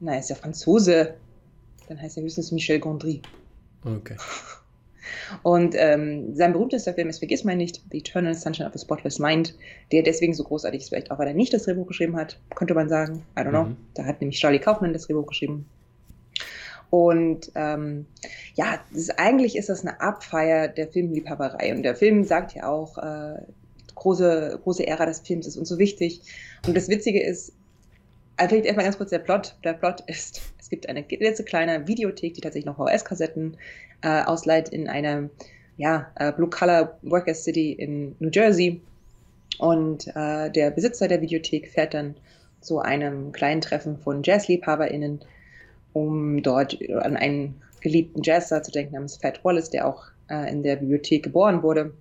na, 0.00 0.18
ist 0.18 0.30
ja 0.30 0.36
Franzose. 0.36 1.14
Dann 1.88 2.00
heißt 2.00 2.16
er 2.16 2.22
höchstens 2.22 2.52
Michel 2.52 2.80
Gondry. 2.80 3.22
Okay. 3.84 4.16
Und 5.42 5.74
ähm, 5.76 6.34
sein 6.34 6.52
berühmtester 6.52 6.94
Film 6.94 7.08
ist, 7.08 7.18
vergiss 7.18 7.44
mal 7.44 7.56
nicht, 7.56 7.82
The 7.90 7.98
Eternal 7.98 8.34
Sunshine 8.34 8.68
of 8.68 8.74
a 8.74 8.78
Spotless 8.78 9.18
Mind, 9.18 9.54
der 9.92 10.02
deswegen 10.02 10.34
so 10.34 10.44
großartig 10.44 10.82
ist, 10.82 10.88
vielleicht 10.88 11.10
auch, 11.10 11.18
weil 11.18 11.28
er 11.28 11.34
nicht 11.34 11.52
das 11.52 11.64
Drehbuch 11.64 11.86
geschrieben 11.86 12.16
hat, 12.16 12.38
könnte 12.54 12.74
man 12.74 12.88
sagen. 12.88 13.22
I 13.38 13.40
don't 13.40 13.50
know. 13.50 13.64
Mhm. 13.64 13.76
Da 13.94 14.04
hat 14.04 14.20
nämlich 14.20 14.38
Charlie 14.38 14.58
Kaufman 14.58 14.92
das 14.92 15.06
Drehbuch 15.06 15.26
geschrieben. 15.26 15.66
Und 16.90 17.50
ähm, 17.54 18.06
ja, 18.54 18.78
ist, 18.92 19.18
eigentlich 19.18 19.56
ist 19.56 19.68
das 19.68 19.80
eine 19.82 20.00
Abfeier 20.00 20.68
der 20.68 20.88
Filmliebhaberei. 20.88 21.74
Und 21.74 21.82
der 21.82 21.96
Film 21.96 22.24
sagt 22.24 22.54
ja 22.54 22.68
auch, 22.68 22.98
äh, 22.98 23.42
große, 23.94 24.60
große 24.62 24.86
Ära 24.86 25.06
des 25.06 25.20
Films 25.20 25.46
ist 25.46 25.56
uns 25.56 25.68
so 25.68 25.78
wichtig. 25.78 26.22
Und 26.66 26.76
das 26.76 26.88
Witzige 26.88 27.22
ist, 27.22 27.52
also 28.36 28.48
vielleicht 28.48 28.66
erstmal 28.66 28.84
ganz 28.84 28.98
kurz 28.98 29.10
der 29.10 29.18
Plot. 29.18 29.56
Der 29.64 29.74
Plot 29.74 30.02
ist, 30.06 30.42
es 30.58 30.70
gibt 30.70 30.88
eine 30.88 31.04
letzte 31.08 31.44
kleine 31.44 31.86
Videothek, 31.86 32.34
die 32.34 32.40
tatsächlich 32.40 32.66
noch 32.66 32.76
VHS-Kassetten 32.76 33.56
äh, 34.02 34.22
ausleiht 34.22 34.68
in 34.68 34.88
einer 34.88 35.30
ja, 35.76 36.10
äh, 36.16 36.32
Blue-Collar 36.32 36.98
Worker 37.02 37.34
City 37.34 37.72
in 37.72 38.16
New 38.18 38.30
Jersey. 38.30 38.80
Und 39.58 40.08
äh, 40.16 40.50
der 40.50 40.70
Besitzer 40.70 41.08
der 41.08 41.20
Videothek 41.20 41.68
fährt 41.68 41.94
dann 41.94 42.16
zu 42.60 42.80
einem 42.80 43.32
kleinen 43.32 43.60
Treffen 43.60 43.98
von 43.98 44.22
JazzliebhaberInnen, 44.22 45.20
um 45.92 46.42
dort 46.42 46.78
an 46.90 47.16
einen 47.16 47.62
geliebten 47.80 48.22
Jazzer 48.22 48.62
zu 48.62 48.72
denken 48.72 48.94
namens 48.94 49.18
Fat 49.18 49.44
Wallace, 49.44 49.70
der 49.70 49.86
auch 49.86 50.06
äh, 50.28 50.50
in 50.50 50.62
der 50.62 50.76
Bibliothek 50.76 51.22
geboren 51.22 51.62
wurde. 51.62 51.92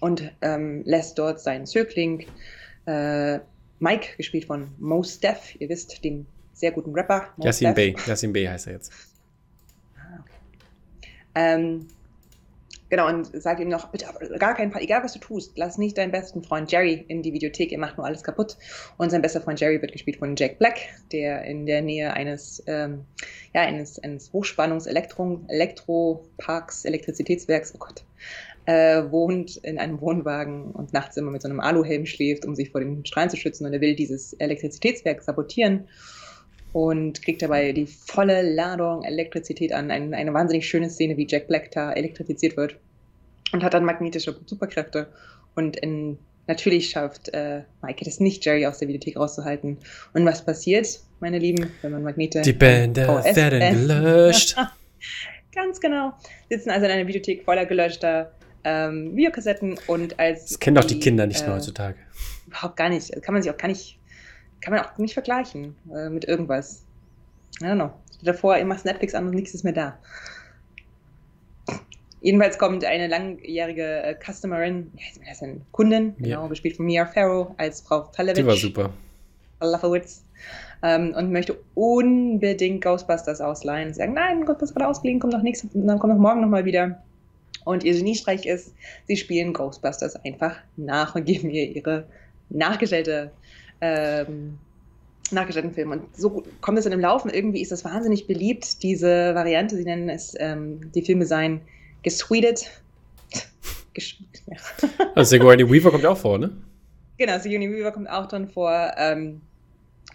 Und 0.00 0.32
ähm, 0.42 0.82
lässt 0.84 1.18
dort 1.18 1.40
seinen 1.40 1.66
Zögling 1.66 2.26
äh, 2.86 3.38
Mike, 3.78 4.16
gespielt 4.16 4.46
von 4.46 4.68
Mos 4.78 5.20
Def, 5.20 5.54
ihr 5.58 5.68
wisst, 5.68 6.02
den 6.04 6.26
sehr 6.52 6.72
guten 6.72 6.92
Rapper. 6.94 7.28
Yassin 7.38 7.74
Bey, 7.74 7.96
Yassin 8.06 8.32
Bey 8.32 8.46
heißt 8.46 8.68
er 8.68 8.74
jetzt. 8.74 8.92
Ah, 9.96 10.20
okay. 10.20 10.32
Ähm, 11.34 11.88
genau, 12.88 13.08
und 13.08 13.26
sagt 13.40 13.60
ihm 13.60 13.68
noch, 13.68 13.88
bitte, 13.88 14.06
gar 14.38 14.54
keinen 14.54 14.72
Fall, 14.72 14.80
egal 14.80 15.04
was 15.04 15.12
du 15.12 15.18
tust, 15.18 15.52
lass 15.56 15.76
nicht 15.76 15.98
deinen 15.98 16.12
besten 16.12 16.42
Freund 16.42 16.72
Jerry 16.72 17.04
in 17.08 17.20
die 17.22 17.34
Videothek, 17.34 17.72
er 17.72 17.78
macht 17.78 17.98
nur 17.98 18.06
alles 18.06 18.22
kaputt. 18.22 18.56
Und 18.96 19.10
sein 19.10 19.20
bester 19.20 19.42
Freund 19.42 19.60
Jerry 19.60 19.82
wird 19.82 19.92
gespielt 19.92 20.16
von 20.16 20.34
Jack 20.34 20.58
Black, 20.58 20.78
der 21.12 21.44
in 21.44 21.66
der 21.66 21.82
Nähe 21.82 22.14
eines, 22.14 22.62
ähm, 22.66 23.04
ja, 23.52 23.60
eines, 23.60 23.98
eines 23.98 24.32
Hochspannungs-Elektroparks, 24.32 26.86
Elektrizitätswerks, 26.86 27.74
oh 27.74 27.78
Gott, 27.78 28.02
äh, 28.66 29.10
wohnt 29.10 29.56
in 29.58 29.78
einem 29.78 30.00
Wohnwagen 30.00 30.72
und 30.72 30.92
nachts 30.92 31.16
immer 31.16 31.30
mit 31.30 31.42
so 31.42 31.48
einem 31.48 31.60
Aluhelm 31.60 32.04
schläft, 32.04 32.44
um 32.44 32.54
sich 32.54 32.70
vor 32.70 32.80
den 32.80 33.06
Strahlen 33.06 33.30
zu 33.30 33.36
schützen. 33.36 33.64
Und 33.64 33.72
er 33.72 33.80
will 33.80 33.94
dieses 33.94 34.32
Elektrizitätswerk 34.34 35.22
sabotieren 35.22 35.88
und 36.72 37.22
kriegt 37.22 37.42
dabei 37.42 37.72
die 37.72 37.86
volle 37.86 38.42
Ladung 38.42 39.04
Elektrizität 39.04 39.72
an. 39.72 39.90
Ein, 39.90 40.12
eine 40.14 40.34
wahnsinnig 40.34 40.68
schöne 40.68 40.90
Szene, 40.90 41.16
wie 41.16 41.26
Jack 41.28 41.46
Black 41.46 41.70
da 41.70 41.92
elektrifiziert 41.92 42.56
wird 42.56 42.76
und 43.52 43.62
hat 43.62 43.72
dann 43.72 43.84
magnetische 43.84 44.36
Superkräfte. 44.44 45.06
Und 45.54 45.76
in, 45.76 46.18
natürlich 46.48 46.90
schafft 46.90 47.28
äh, 47.32 47.62
Mike 47.82 48.04
es 48.06 48.18
nicht, 48.18 48.44
Jerry 48.44 48.66
aus 48.66 48.78
der 48.78 48.88
Videothek 48.88 49.16
rauszuhalten. 49.16 49.78
Und 50.12 50.26
was 50.26 50.44
passiert, 50.44 51.00
meine 51.20 51.38
Lieben, 51.38 51.70
wenn 51.82 51.92
man 51.92 52.02
Magnete. 52.02 52.42
Die 52.42 52.52
Bänder 52.52 53.24
werden 53.24 53.86
gelöscht. 53.86 54.56
Ganz 55.54 55.80
genau. 55.80 56.12
Sitzen 56.50 56.70
also 56.70 56.84
in 56.84 56.92
einer 56.92 57.06
Videothek 57.06 57.44
voller 57.44 57.64
gelöschter 57.64 58.32
ähm, 58.66 59.14
Videokassetten 59.14 59.78
und 59.86 60.18
als. 60.18 60.46
Das 60.46 60.58
kennen 60.58 60.74
doch 60.74 60.84
die, 60.84 60.98
Kinder 60.98 61.26
nicht 61.26 61.42
äh, 61.42 61.46
mehr 61.46 61.56
heutzutage. 61.56 61.96
Überhaupt 62.48 62.76
gar 62.76 62.88
nicht. 62.88 63.10
Kann 63.22 63.32
man 63.32 63.42
sich 63.42 63.52
auch 63.52 63.56
gar 63.56 63.68
nicht, 63.68 63.98
kann 64.60 64.74
man 64.74 64.84
auch 64.84 64.98
nicht 64.98 65.14
vergleichen 65.14 65.76
äh, 65.94 66.10
mit 66.10 66.24
irgendwas. 66.24 66.84
I 67.60 67.64
don't 67.64 67.76
know. 67.76 67.92
Davor, 68.22 68.58
ihr 68.58 68.64
macht 68.64 68.84
Netflix 68.84 69.14
an 69.14 69.26
und 69.26 69.34
nichts 69.34 69.54
ist 69.54 69.62
mehr 69.62 69.72
da. 69.72 69.98
Jedenfalls 72.20 72.58
kommt 72.58 72.84
eine 72.84 73.06
langjährige 73.06 74.02
äh, 74.02 74.16
Customerin, 74.16 74.90
wie 74.94 75.26
heißt 75.28 75.42
denn, 75.42 75.62
Kundin, 75.70 76.16
genau, 76.16 76.42
ja. 76.42 76.48
gespielt 76.48 76.76
von 76.76 76.86
Mia 76.86 77.06
Farrow 77.06 77.54
als 77.58 77.82
Frau 77.82 78.10
Falevich. 78.16 78.42
Die 78.42 78.46
war 78.46 78.56
super. 78.56 78.90
Lafowitz. 79.60 80.24
Ähm, 80.82 81.14
und 81.16 81.30
möchte 81.30 81.56
unbedingt 81.74 82.82
Ghostbusters 82.82 83.40
ausleihen. 83.40 83.94
Sagen, 83.94 84.14
nein, 84.14 84.44
Ghostbusters 84.44 84.74
gerade 84.74 84.88
ausgeliehen, 84.88 85.20
kommt 85.20 85.34
noch 85.34 85.42
nächste, 85.42 85.68
dann 85.72 85.98
kommt 85.98 86.12
noch 86.12 86.20
morgen 86.20 86.40
nochmal 86.40 86.64
wieder. 86.64 87.00
Und 87.66 87.82
ihr 87.82 87.94
Geniestreich 87.94 88.46
ist, 88.46 88.72
sie 89.08 89.16
spielen 89.16 89.52
Ghostbusters 89.52 90.14
einfach 90.24 90.56
nach 90.76 91.16
und 91.16 91.24
geben 91.24 91.50
ihr 91.50 91.68
ihre 91.68 92.06
nachgestellte, 92.48 93.32
ähm, 93.80 94.56
nachgestellten 95.32 95.74
Filme. 95.74 95.96
Und 95.96 96.16
so 96.16 96.44
kommt 96.60 96.78
es 96.78 96.84
dann 96.84 96.92
im 96.92 97.00
Laufen. 97.00 97.28
Irgendwie 97.28 97.60
ist 97.60 97.72
das 97.72 97.84
wahnsinnig 97.84 98.28
beliebt, 98.28 98.84
diese 98.84 99.34
Variante. 99.34 99.76
Sie 99.76 99.82
nennen 99.82 100.08
es, 100.08 100.34
ähm, 100.38 100.92
die 100.94 101.02
Filme 101.02 101.26
seien 101.26 101.60
gesweeted. 102.04 102.70
ja. 104.46 104.56
Also 105.16 105.30
Sigourney 105.30 105.68
Weaver 105.68 105.90
kommt 105.90 106.06
auch 106.06 106.18
vor, 106.18 106.38
ne? 106.38 106.56
Genau, 107.18 107.36
Sigourney 107.40 107.68
Weaver 107.68 107.90
kommt 107.90 108.08
auch 108.08 108.28
drin 108.28 108.46
vor. 108.46 108.92
Ähm, 108.96 109.40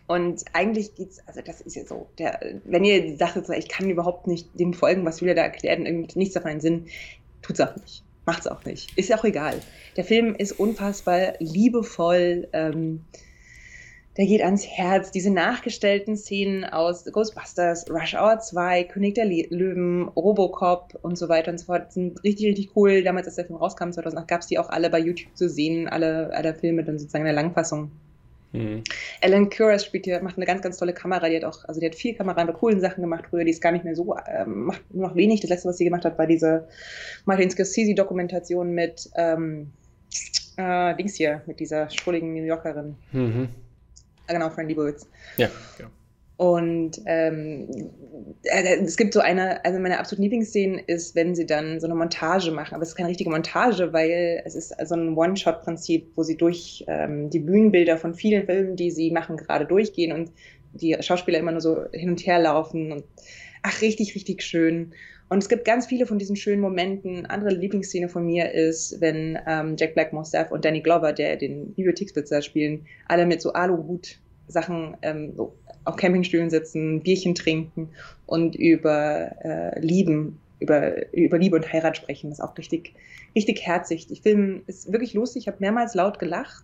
und 0.07 0.43
eigentlich 0.51 0.93
geht's, 0.95 1.19
also 1.25 1.41
das 1.41 1.61
ist 1.61 1.75
ja 1.75 1.85
so, 1.85 2.07
der, 2.17 2.37
wenn 2.65 2.83
ihr 2.83 3.15
sagt, 3.15 3.37
ich 3.49 3.69
kann 3.69 3.89
überhaupt 3.89 4.27
nicht 4.27 4.47
dem 4.59 4.73
folgen, 4.73 5.05
was 5.05 5.21
Julia 5.21 5.35
da 5.35 5.43
erklärt 5.43 5.79
und 5.79 6.15
nichts 6.17 6.33
davon 6.33 6.51
einen 6.51 6.59
Sinn, 6.59 6.87
Tut's 7.41 7.59
auch 7.59 7.75
nicht. 7.75 8.03
Macht's 8.25 8.47
auch 8.47 8.63
nicht. 8.65 8.97
Ist 8.97 9.09
ja 9.09 9.17
auch 9.17 9.23
egal. 9.23 9.59
Der 9.97 10.03
Film 10.03 10.35
ist 10.35 10.53
unfassbar 10.53 11.33
liebevoll. 11.39 12.47
Ähm, 12.53 13.03
der 14.17 14.25
geht 14.25 14.41
ans 14.41 14.67
Herz. 14.67 15.11
Diese 15.11 15.31
nachgestellten 15.31 16.17
Szenen 16.17 16.65
aus 16.65 17.05
Ghostbusters, 17.05 17.89
Rush 17.89 18.13
Hour 18.13 18.39
2, 18.39 18.83
König 18.83 19.15
der 19.15 19.25
Löwen, 19.25 20.09
Robocop 20.09 20.99
und 21.01 21.17
so 21.17 21.29
weiter 21.29 21.51
und 21.51 21.57
so 21.57 21.65
fort 21.67 21.93
sind 21.93 22.21
richtig, 22.23 22.47
richtig 22.47 22.75
cool. 22.75 23.03
Damals, 23.03 23.27
als 23.27 23.37
der 23.37 23.45
Film 23.45 23.57
rauskam, 23.57 23.91
2008, 23.91 24.27
gab 24.27 24.41
es 24.41 24.47
die 24.47 24.59
auch 24.59 24.69
alle 24.69 24.89
bei 24.89 24.99
YouTube 24.99 25.35
zu 25.35 25.49
sehen, 25.49 25.87
alle, 25.87 26.31
alle 26.35 26.53
Filme 26.53 26.83
dann 26.83 26.99
sozusagen 26.99 27.25
in 27.25 27.33
der 27.33 27.41
Langfassung. 27.41 27.91
Mhm. 28.53 28.83
Alan 29.21 29.49
Kuras 29.49 29.85
spielt 29.85 30.05
hier, 30.05 30.21
macht 30.21 30.37
eine 30.37 30.45
ganz, 30.45 30.61
ganz 30.61 30.77
tolle 30.77 30.93
Kamera. 30.93 31.29
Die 31.29 31.37
hat 31.37 31.45
auch, 31.45 31.63
also 31.65 31.79
die 31.79 31.85
hat 31.85 31.95
viel 31.95 32.15
Kamera 32.15 32.43
bei 32.43 32.53
coolen 32.53 32.81
Sachen 32.81 33.01
gemacht 33.01 33.25
früher. 33.29 33.43
Die 33.43 33.51
ist 33.51 33.61
gar 33.61 33.71
nicht 33.71 33.85
mehr 33.85 33.95
so, 33.95 34.15
äh, 34.15 34.45
macht 34.45 34.81
nur 34.93 35.07
noch 35.07 35.15
wenig. 35.15 35.41
Das 35.41 35.49
letzte, 35.49 35.69
was 35.69 35.77
sie 35.77 35.85
gemacht 35.85 36.05
hat, 36.05 36.17
war 36.17 36.27
diese 36.27 36.67
Martin 37.25 37.49
Scorsese-Dokumentation 37.49 38.71
mit 38.71 39.09
ähm, 39.15 39.71
äh, 40.57 40.95
Dings 40.95 41.15
hier, 41.15 41.41
mit 41.45 41.59
dieser 41.59 41.89
schrulligen 41.89 42.33
New 42.33 42.43
Yorkerin. 42.43 42.95
Mhm. 43.11 43.49
Ah, 44.27 44.33
genau, 44.33 44.49
Friendly 44.49 44.75
Bullets. 44.75 45.07
Ja, 45.37 45.49
ja. 45.79 45.89
Und 46.37 46.99
ähm, 47.05 47.69
äh, 48.43 48.77
es 48.77 48.97
gibt 48.97 49.13
so 49.13 49.19
eine, 49.19 49.63
also 49.63 49.79
meine 49.79 49.99
absoluten 49.99 50.23
Lieblingsszenen 50.23 50.79
ist, 50.79 51.15
wenn 51.15 51.35
sie 51.35 51.45
dann 51.45 51.79
so 51.79 51.85
eine 51.85 51.95
Montage 51.95 52.51
machen. 52.51 52.73
Aber 52.73 52.83
es 52.83 52.89
ist 52.89 52.95
keine 52.95 53.09
richtige 53.09 53.29
Montage, 53.29 53.93
weil 53.93 54.41
es 54.45 54.55
ist 54.55 54.73
so 54.83 54.95
ein 54.95 55.15
One-Shot-Prinzip, 55.15 56.11
wo 56.15 56.23
sie 56.23 56.37
durch 56.37 56.83
ähm, 56.87 57.29
die 57.29 57.39
Bühnenbilder 57.39 57.97
von 57.97 58.15
vielen 58.15 58.45
Filmen, 58.45 58.75
die 58.75 58.91
sie 58.91 59.11
machen, 59.11 59.37
gerade 59.37 59.65
durchgehen 59.65 60.13
und 60.13 60.31
die 60.73 60.97
Schauspieler 61.01 61.39
immer 61.39 61.51
nur 61.51 61.61
so 61.61 61.85
hin 61.91 62.09
und 62.09 62.25
her 62.25 62.39
laufen. 62.39 62.91
Und 62.91 63.03
ach, 63.61 63.81
richtig, 63.81 64.15
richtig 64.15 64.41
schön. 64.41 64.93
Und 65.29 65.37
es 65.37 65.47
gibt 65.47 65.63
ganz 65.63 65.85
viele 65.85 66.05
von 66.05 66.19
diesen 66.19 66.35
schönen 66.35 66.61
Momenten. 66.61 67.25
Andere 67.25 67.53
Lieblingsszene 67.53 68.09
von 68.09 68.25
mir 68.25 68.51
ist, 68.51 68.99
wenn 68.99 69.39
ähm, 69.47 69.75
Jack 69.77 69.93
Black, 69.93 70.11
Mostaf 70.11 70.51
und 70.51 70.65
Danny 70.65 70.81
Glover, 70.81 71.13
der 71.13 71.37
den 71.37 71.73
Bibliotheksbesitzer 71.73 72.41
spielen, 72.41 72.85
alle 73.07 73.25
mit 73.25 73.41
so 73.41 73.53
Aluhut 73.53 74.19
Sachen 74.51 74.97
ähm, 75.01 75.33
so 75.35 75.53
auf 75.85 75.95
Campingstühlen 75.95 76.49
sitzen, 76.49 77.01
Bierchen 77.01 77.35
trinken 77.35 77.89
und 78.25 78.55
über 78.55 79.31
äh, 79.43 79.79
Lieben, 79.79 80.39
über, 80.59 81.13
über 81.13 81.37
Liebe 81.37 81.55
und 81.55 81.71
Heirat 81.71 81.97
sprechen. 81.97 82.29
Das 82.29 82.39
ist 82.39 82.45
auch 82.45 82.57
richtig, 82.57 82.93
richtig 83.35 83.65
herzig. 83.65 84.07
Der 84.07 84.17
Film 84.17 84.61
ist 84.67 84.91
wirklich 84.91 85.13
lustig. 85.13 85.43
Ich 85.43 85.47
habe 85.47 85.57
mehrmals 85.59 85.95
laut 85.95 86.19
gelacht, 86.19 86.63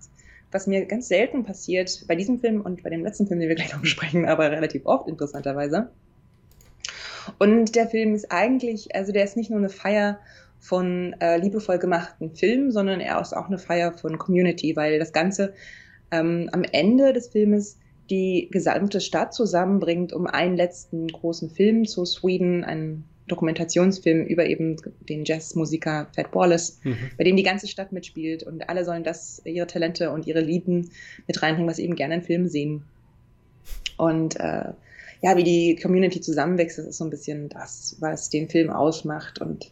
was 0.51 0.67
mir 0.67 0.86
ganz 0.86 1.08
selten 1.08 1.43
passiert, 1.43 2.06
bei 2.08 2.15
diesem 2.15 2.39
Film 2.39 2.62
und 2.62 2.84
bei 2.84 2.89
dem 2.89 3.03
letzten 3.03 3.27
Film, 3.27 3.39
den 3.39 3.49
wir 3.49 3.56
gleich 3.56 3.73
noch 3.73 3.82
besprechen, 3.82 4.25
aber 4.25 4.51
relativ 4.51 4.86
oft 4.86 5.08
interessanterweise. 5.08 5.89
Und 7.39 7.75
der 7.75 7.88
Film 7.88 8.13
ist 8.15 8.32
eigentlich, 8.32 8.95
also 8.95 9.12
der 9.12 9.23
ist 9.23 9.36
nicht 9.36 9.49
nur 9.49 9.60
eine 9.60 9.69
Feier 9.69 10.19
von 10.60 11.15
äh, 11.19 11.38
liebevoll 11.38 11.77
gemachten 11.77 12.34
Filmen, 12.36 12.71
sondern 12.71 12.99
er 12.99 13.19
ist 13.19 13.36
auch 13.36 13.47
eine 13.47 13.60
Feier 13.60 13.93
von 13.93 14.17
Community, 14.17 14.75
weil 14.75 14.99
das 14.99 15.12
Ganze 15.12 15.53
ähm, 16.12 16.49
am 16.51 16.63
Ende 16.63 17.13
des 17.13 17.27
Filmes 17.27 17.77
die 18.10 18.48
gesamte 18.52 19.02
Stadt 19.02 19.34
zusammenbringt, 19.34 20.13
um 20.13 20.28
einen 20.28 20.56
letzten 20.56 21.08
großen 21.08 21.50
Film 21.50 21.86
zu 21.86 22.06
Sweden, 22.06 22.63
einen 22.63 23.06
Dokumentationsfilm 23.28 24.26
über 24.26 24.46
eben 24.46 24.78
den 25.02 25.26
Jazzmusiker 25.26 26.08
Fat 26.15 26.34
Wallace, 26.34 26.80
mhm. 26.84 26.98
bei 27.17 27.24
dem 27.24 27.36
die 27.36 27.43
ganze 27.43 27.67
Stadt 27.67 27.91
mitspielt 27.91 28.43
und 28.43 28.70
alle 28.70 28.86
sollen 28.86 29.04
das, 29.04 29.41
ihre 29.46 29.67
Talente 29.67 30.12
und 30.12 30.28
ihre 30.28 30.41
Lieben 30.41 30.91
mit 31.28 31.41
reinbringen, 31.41 31.70
was 31.70 31.78
sie 31.78 31.84
eben 31.84 31.96
gerne 31.96 32.15
in 32.15 32.24
Filmen 32.24 32.48
sehen. 32.48 32.84
Und 33.98 34.39
äh, 34.39 34.72
ja, 35.22 35.36
wie 35.36 35.43
die 35.43 35.76
Community 35.76 36.22
zusammenwächst, 36.22 36.78
das 36.78 36.86
ist 36.86 36.98
so 36.98 37.04
ein 37.04 37.10
bisschen 37.10 37.50
das, 37.50 37.98
was 38.00 38.30
den 38.30 38.50
Film 38.50 38.70
ausmacht. 38.70 39.41
Und 39.41 39.72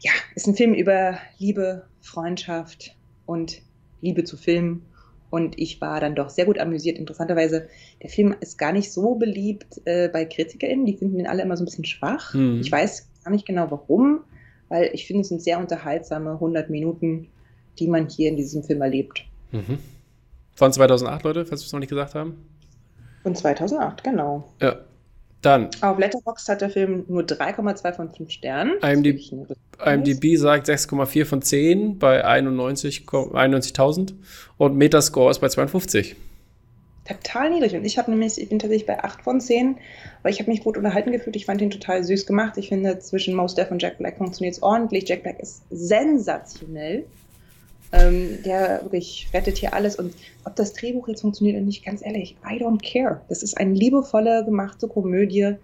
ja, 0.00 0.12
ist 0.34 0.46
ein 0.46 0.54
Film 0.54 0.74
über 0.74 1.18
Liebe, 1.38 1.86
Freundschaft 2.00 2.94
und 3.26 3.62
Liebe 4.00 4.24
zu 4.24 4.36
Filmen 4.36 4.87
und 5.30 5.58
ich 5.58 5.80
war 5.80 6.00
dann 6.00 6.14
doch 6.14 6.30
sehr 6.30 6.46
gut 6.46 6.58
amüsiert. 6.58 6.98
Interessanterweise, 6.98 7.68
der 8.02 8.10
Film 8.10 8.34
ist 8.40 8.58
gar 8.58 8.72
nicht 8.72 8.92
so 8.92 9.14
beliebt 9.14 9.80
äh, 9.84 10.08
bei 10.08 10.24
KritikerInnen. 10.24 10.86
Die 10.86 10.96
finden 10.96 11.20
ihn 11.20 11.26
alle 11.26 11.42
immer 11.42 11.56
so 11.56 11.62
ein 11.62 11.66
bisschen 11.66 11.84
schwach. 11.84 12.34
Mhm. 12.34 12.60
Ich 12.60 12.72
weiß 12.72 13.08
gar 13.24 13.30
nicht 13.30 13.46
genau 13.46 13.70
warum, 13.70 14.20
weil 14.68 14.90
ich 14.92 15.06
finde, 15.06 15.22
es 15.22 15.28
sind 15.28 15.42
sehr 15.42 15.58
unterhaltsame 15.58 16.32
100 16.32 16.70
Minuten, 16.70 17.28
die 17.78 17.88
man 17.88 18.08
hier 18.08 18.28
in 18.28 18.36
diesem 18.36 18.62
Film 18.62 18.82
erlebt. 18.82 19.24
Mhm. 19.52 19.78
Von 20.54 20.72
2008, 20.72 21.22
Leute, 21.24 21.44
falls 21.44 21.62
wir 21.62 21.66
es 21.66 21.72
noch 21.72 21.80
nicht 21.80 21.90
gesagt 21.90 22.14
haben. 22.14 22.36
Von 23.22 23.34
2008, 23.34 24.02
genau. 24.02 24.52
Ja, 24.60 24.76
dann. 25.42 25.70
Auf 25.80 25.98
Letterboxd 25.98 26.48
hat 26.48 26.60
der 26.60 26.70
Film 26.70 27.04
nur 27.08 27.22
3,2 27.22 27.92
von 27.92 28.10
5 28.10 28.30
Sternen. 28.30 28.78
IMDb, 28.82 29.20
IMDb 29.84 30.36
sagt 30.36 30.68
6,4 30.68 31.24
von 31.24 31.42
10 31.42 31.98
bei 31.98 32.24
91.000 32.24 33.34
91 33.34 34.16
und 34.56 34.76
Metascore 34.76 35.30
ist 35.30 35.38
bei 35.38 35.48
52. 35.48 36.16
Total 37.08 37.50
niedrig. 37.50 37.74
Und 37.74 37.84
ich 37.86 37.96
habe 37.96 38.10
nämlich, 38.10 38.38
ich 38.38 38.48
bin 38.48 38.58
tatsächlich 38.58 38.86
bei 38.86 39.02
8 39.02 39.22
von 39.22 39.40
10, 39.40 39.78
weil 40.22 40.32
ich 40.32 40.40
habe 40.40 40.50
mich 40.50 40.62
gut 40.62 40.76
unterhalten 40.76 41.10
gefühlt. 41.10 41.36
Ich 41.36 41.46
fand 41.46 41.62
ihn 41.62 41.70
total 41.70 42.04
süß 42.04 42.26
gemacht. 42.26 42.58
Ich 42.58 42.68
finde, 42.68 42.98
zwischen 42.98 43.34
Most 43.34 43.56
Def 43.56 43.70
und 43.70 43.80
Jack 43.80 43.96
Black 43.98 44.18
funktioniert 44.18 44.56
es 44.56 44.62
ordentlich. 44.62 45.08
Jack 45.08 45.22
Black 45.22 45.40
ist 45.40 45.62
sensationell. 45.70 47.06
Ähm, 47.90 48.42
der 48.44 48.82
wirklich 48.82 49.28
rettet 49.32 49.56
hier 49.56 49.72
alles. 49.72 49.96
Und 49.96 50.14
ob 50.44 50.54
das 50.56 50.74
Drehbuch 50.74 51.08
jetzt 51.08 51.22
funktioniert 51.22 51.56
oder 51.56 51.64
nicht, 51.64 51.84
ganz 51.84 52.04
ehrlich, 52.04 52.36
I 52.44 52.62
don't 52.62 52.82
care. 52.82 53.22
Das 53.28 53.42
ist 53.42 53.56
eine 53.56 53.72
liebevolle, 53.72 54.44
gemachte 54.44 54.88
Komödie, 54.88 55.54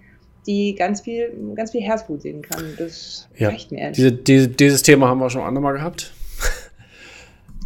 die 0.47 0.75
ganz 0.75 1.03
viel, 1.03 1.31
ganz 1.55 1.73
viel 1.73 1.83
Herzblut 1.83 2.23
sehen 2.23 2.43
kann. 2.43 2.65
Das 2.79 3.29
ja. 3.37 3.49
reicht 3.49 3.73
mir 3.73 3.81
ehrlich. 3.81 3.97
Diese, 3.97 4.13
diese, 4.13 4.49
dieses 4.49 4.83
Thema 4.83 5.09
haben 5.09 5.19
wir 5.21 5.29
schon 5.29 5.43
andermal 5.43 5.75
gehabt. 5.75 6.13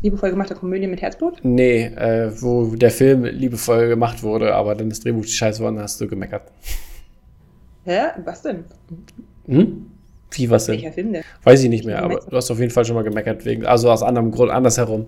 Liebevoll 0.02 0.30
gemachte 0.30 0.54
Komödie 0.54 0.86
mit 0.86 1.02
Herzblut? 1.02 1.40
Nee, 1.42 1.86
äh, 1.86 2.30
wo 2.40 2.66
der 2.76 2.90
Film 2.90 3.24
liebevoll 3.24 3.88
gemacht 3.88 4.22
wurde, 4.22 4.54
aber 4.54 4.74
dann 4.74 4.90
das 4.90 5.00
Drehbuch 5.00 5.22
die 5.24 5.32
Scheiße 5.32 5.62
war, 5.62 5.72
dann 5.72 5.82
hast 5.82 6.00
du 6.00 6.06
gemeckert. 6.06 6.52
Hä? 7.84 8.00
Was 8.24 8.42
denn? 8.42 8.64
Hm? 9.46 9.86
Wie, 10.30 10.50
was 10.50 10.66
denn? 10.66 10.76
Welcher 10.76 10.92
Film 10.92 11.12
denn? 11.12 11.22
Weiß 11.42 11.62
ich 11.62 11.70
nicht 11.70 11.84
mehr, 11.84 12.02
aber 12.02 12.20
du 12.20 12.36
hast 12.36 12.50
auf 12.50 12.58
jeden 12.58 12.70
Fall 12.70 12.84
schon 12.84 12.96
mal 12.96 13.02
gemeckert 13.02 13.44
wegen, 13.44 13.64
also 13.64 13.90
aus 13.90 14.02
anderem 14.02 14.30
Grund, 14.30 14.50
andersherum. 14.50 15.06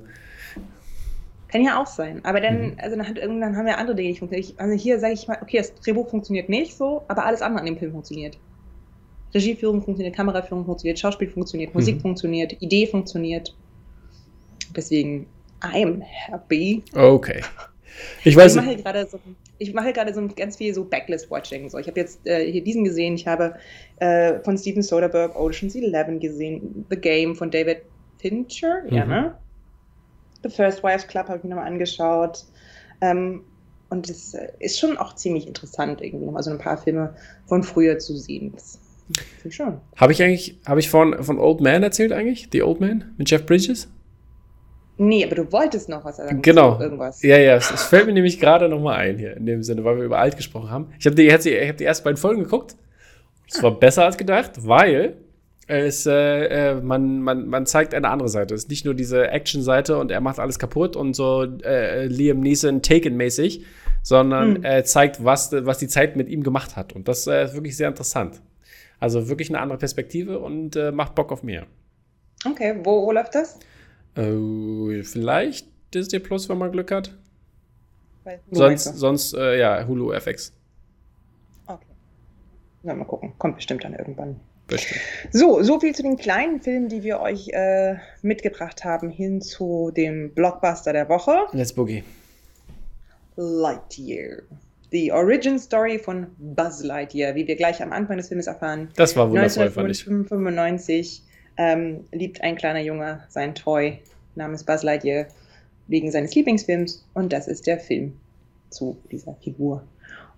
Kann 1.49 1.65
ja 1.65 1.81
auch 1.83 1.87
sein. 1.87 2.25
Aber 2.25 2.41
dann, 2.41 2.61
mhm. 2.61 2.77
also 2.79 2.97
dann, 2.97 3.09
hat, 3.09 3.19
irgendwann 3.19 3.57
haben 3.57 3.67
wir 3.67 3.77
andere 3.77 3.97
Dinge 3.97 4.11
nicht 4.11 4.21
funktioniert. 4.21 4.55
Also 4.59 4.75
hier 4.75 5.01
sage 5.01 5.15
ich 5.15 5.27
mal, 5.27 5.39
okay, 5.43 5.59
das 5.59 5.75
Drehbuch 5.75 6.09
funktioniert 6.09 6.49
nicht 6.49 6.77
so, 6.77 7.03
aber 7.09 7.25
alles 7.25 7.43
andere 7.43 7.61
an 7.61 7.67
dem 7.67 7.77
Film 7.77 7.93
funktioniert. 7.93 8.39
Regieführung 9.35 9.83
funktioniert, 9.83 10.15
Kameraführung 10.15 10.65
funktioniert, 10.65 10.99
Schauspiel 10.99 11.29
funktioniert, 11.29 11.75
Musik 11.75 11.97
mhm. 11.97 12.01
funktioniert, 12.01 12.57
Idee 12.61 12.87
funktioniert. 12.87 13.55
Deswegen, 14.77 15.27
I'm 15.61 16.01
happy. 16.03 16.83
Okay. 16.95 17.43
Ich 18.25 18.37
weiß. 18.37 18.57
Ich 18.57 18.63
mache 18.63 18.77
gerade 18.77 19.07
so, 19.07 19.21
ich 19.59 19.75
mache 19.75 19.93
gerade 19.93 20.15
so 20.15 20.27
ganz 20.37 20.57
viel 20.57 20.75
so 20.75 20.85
Backlist-Watching. 20.85 21.71
So, 21.71 21.79
ich 21.79 21.87
habe 21.87 22.01
jetzt 22.01 22.27
äh, 22.27 22.51
hier 22.51 22.63
diesen 22.63 22.85
gesehen. 22.85 23.15
Ich 23.15 23.27
habe 23.27 23.55
äh, 23.99 24.41
von 24.41 24.57
Steven 24.57 24.83
Soderbergh 24.83 25.37
Ocean's 25.39 25.75
Eleven 25.75 26.21
gesehen, 26.21 26.87
The 26.91 26.97
Game 26.97 27.35
von 27.35 27.51
David 27.51 27.83
Fincher, 28.19 28.83
mhm. 28.85 28.97
ja 28.97 29.05
ne? 29.05 29.35
The 30.43 30.49
First 30.49 30.83
Wives 30.83 31.07
Club 31.07 31.29
habe 31.29 31.39
ich 31.39 31.45
mir 31.45 31.51
nochmal 31.51 31.67
angeschaut. 31.67 32.45
Ähm, 33.01 33.45
und 33.91 34.09
es 34.09 34.35
äh, 34.35 34.49
ist 34.59 34.79
schon 34.79 34.97
auch 34.97 35.15
ziemlich 35.15 35.47
interessant, 35.47 36.01
irgendwie 36.01 36.25
nochmal 36.25 36.43
so 36.43 36.51
ein 36.51 36.59
paar 36.59 36.79
Filme 36.79 37.15
von 37.47 37.63
früher 37.63 37.99
zu 37.99 38.17
sehen. 38.17 38.55
Finde 39.41 39.55
schon. 39.55 39.81
Habe 39.97 40.13
ich 40.13 40.23
eigentlich, 40.23 40.59
habe 40.65 40.81
ich 40.81 40.89
von, 40.89 41.23
von 41.23 41.39
Old 41.39 41.61
Man 41.61 41.83
erzählt 41.83 42.13
eigentlich? 42.13 42.49
The 42.53 42.63
Old 42.63 42.81
Man 42.81 43.15
mit 43.19 43.29
Jeff 43.29 43.45
Bridges? 43.45 43.89
Nee, 45.03 45.25
aber 45.25 45.35
du 45.35 45.51
wolltest 45.51 45.89
noch 45.89 46.05
was 46.05 46.19
sagen. 46.19 46.43
Genau. 46.43 46.79
Irgendwas. 46.79 47.23
Ja, 47.23 47.39
ja, 47.39 47.57
es, 47.57 47.71
es 47.71 47.85
fällt 47.85 48.05
mir 48.05 48.13
nämlich 48.13 48.39
gerade 48.39 48.69
nochmal 48.69 48.97
ein 48.97 49.17
hier, 49.17 49.35
in 49.35 49.47
dem 49.47 49.63
Sinne, 49.63 49.83
weil 49.83 49.97
wir 49.97 50.05
über 50.05 50.19
alt 50.19 50.37
gesprochen 50.37 50.71
haben. 50.71 50.89
Ich 50.99 51.07
habe 51.07 51.17
die, 51.17 51.33
hab 51.33 51.41
die 51.41 51.85
ersten 51.85 52.05
beiden 52.05 52.19
Folgen 52.19 52.43
geguckt. 52.43 52.77
Es 53.51 53.63
war 53.63 53.71
besser 53.81 54.05
als 54.05 54.19
gedacht, 54.19 54.51
weil 54.59 55.17
es, 55.67 56.05
äh, 56.05 56.73
äh, 56.73 56.75
man, 56.83 57.23
man, 57.23 57.49
man 57.49 57.65
zeigt 57.65 57.95
eine 57.95 58.11
andere 58.11 58.29
Seite. 58.29 58.55
Es 58.55 58.65
ist 58.65 58.69
nicht 58.69 58.85
nur 58.85 58.93
diese 58.93 59.29
Action-Seite 59.29 59.97
und 59.97 60.11
er 60.11 60.21
macht 60.21 60.39
alles 60.39 60.59
kaputt 60.59 60.97
und 60.97 61.15
so 61.15 61.45
äh, 61.45 62.05
Liam 62.05 62.41
Neeson 62.41 62.83
Taken-mäßig, 62.83 63.65
sondern 64.03 64.57
hm. 64.57 64.65
er 64.65 64.85
zeigt, 64.85 65.25
was, 65.25 65.51
was 65.51 65.79
die 65.79 65.89
Zeit 65.89 66.15
mit 66.15 66.29
ihm 66.29 66.43
gemacht 66.43 66.77
hat. 66.77 66.93
Und 66.93 67.09
das 67.09 67.27
äh, 67.27 67.47
ist 67.47 67.55
wirklich 67.55 67.75
sehr 67.75 67.89
interessant. 67.89 68.43
Also 68.99 69.31
wirklich 69.31 69.49
eine 69.49 69.61
andere 69.61 69.79
Perspektive 69.79 70.41
und 70.41 70.77
äh, 70.77 70.93
macht 70.93 71.15
Bock 71.15 71.33
auf 71.33 71.43
mehr. 71.43 71.67
Okay, 72.47 72.81
wo, 72.85 73.07
wo 73.07 73.13
läuft 73.13 73.35
das? 73.35 73.59
Äh, 74.17 75.03
vielleicht 75.03 75.67
Disney 75.95 76.19
Plus, 76.19 76.49
wenn 76.49 76.59
man 76.59 76.73
Glück 76.73 76.91
hat. 76.91 77.17
Sonst, 78.51 78.85
sonst 78.97 79.35
äh, 79.35 79.59
ja, 79.59 79.87
Hulu 79.87 80.13
FX. 80.13 80.53
Okay. 81.67 81.87
Na, 82.83 82.95
mal 82.95 83.05
gucken. 83.05 83.33
Kommt 83.39 83.57
bestimmt 83.57 83.85
dann 83.85 83.95
irgendwann. 83.95 84.39
Bestimmt. 84.67 85.01
So, 85.33 85.63
so 85.63 85.81
viel 85.81 85.95
zu 85.95 86.03
den 86.03 86.17
kleinen 86.17 86.61
Filmen, 86.61 86.89
die 86.89 87.03
wir 87.03 87.21
euch 87.21 87.49
äh, 87.49 87.97
mitgebracht 88.23 88.85
haben, 88.85 89.11
hin 89.11 89.41
zu 89.41 89.91
dem 89.97 90.33
Blockbuster 90.33 90.93
der 90.93 91.09
Woche. 91.09 91.47
Let's 91.53 91.73
Boogie. 91.73 92.05
Lightyear. 93.37 94.43
Die 94.93 95.13
Origin 95.13 95.59
Story 95.59 95.99
von 95.99 96.29
Buzz 96.39 96.83
Lightyear, 96.83 97.35
wie 97.35 97.47
wir 97.47 97.57
gleich 97.57 97.83
am 97.83 97.93
Anfang 97.93 98.17
des 98.17 98.29
Films 98.29 98.47
erfahren. 98.47 98.91
Das 98.97 99.17
war 99.17 99.31
wundervoll, 99.31 99.71
fand 99.71 99.91
ich. 99.91 100.07
1995 100.07 101.25
ähm, 101.61 102.05
liebt 102.11 102.41
ein 102.41 102.57
kleiner 102.57 102.81
Junge 102.81 103.21
sein 103.29 103.55
Toy 103.55 103.99
namens 104.35 104.65
Buzz 104.65 104.83
Lightyear 104.83 105.27
wegen 105.89 106.11
seines 106.11 106.35
Lieblingsfilms 106.35 107.05
und 107.13 107.33
das 107.35 107.49
ist 107.49 107.67
der 107.67 107.79
Film 107.79 108.15
zu 108.71 108.97
dieser 109.13 109.35
Figur. 109.35 109.83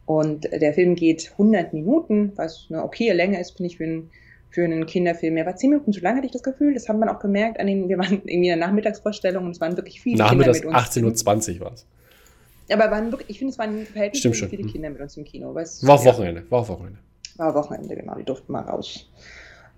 Und 0.05 0.45
der 0.51 0.75
Film 0.75 0.97
geht 0.97 1.31
100 1.33 1.73
Minuten, 1.73 2.33
was 2.35 2.67
eine 2.69 2.83
okaye 2.83 3.13
Länge 3.13 3.41
ist, 3.41 3.53
finde 3.53 3.69
ich, 3.69 3.77
für 3.77 3.85
einen, 3.85 4.11
für 4.51 4.65
einen 4.65 4.85
Kinderfilm. 4.85 5.37
Er 5.37 5.47
war 5.47 5.55
10 5.55 5.71
Minuten 5.71 5.93
zu 5.93 6.01
lang, 6.01 6.17
hatte 6.17 6.27
ich 6.27 6.33
das 6.33 6.43
Gefühl. 6.43 6.75
Das 6.75 6.89
haben 6.89 6.99
wir 6.99 7.15
auch 7.15 7.21
gemerkt. 7.21 7.61
An 7.61 7.69
den, 7.69 7.89
wir 7.89 7.99
waren 7.99 8.15
irgendwie 8.25 8.35
in 8.35 8.43
der 8.43 8.57
Nachmittagsvorstellung 8.57 9.45
und 9.45 9.53
es 9.53 9.61
waren 9.61 9.77
wirklich 9.77 10.01
viele 10.01 10.19
Nachmittags 10.19 10.63
Kinder 10.63 10.77
mit 10.77 11.07
uns. 11.07 11.25
18.20 11.25 11.61
Uhr 11.61 11.67
war 11.67 11.73
es. 11.75 11.87
Aber 12.69 12.91
waren 12.91 13.13
wirklich, 13.13 13.31
ich 13.31 13.39
finde, 13.39 13.53
es 13.53 13.59
waren 13.59 13.87
verhältnismäßig 13.87 14.49
viele 14.49 14.65
Kinder 14.65 14.91
mit 14.91 15.01
uns 15.01 15.17
im 15.17 15.25
Kino. 15.25 15.55
War 15.55 15.95
auch 15.95 16.05
Wochenende, 16.05 16.45
war 16.51 16.61
auch 16.61 16.69
Wochenende. 16.69 16.99
War 17.37 17.55
Wochenende, 17.55 17.95
genau. 17.95 18.17
Die 18.17 18.25
durften 18.25 18.51
mal 18.51 18.63
raus. 18.63 19.09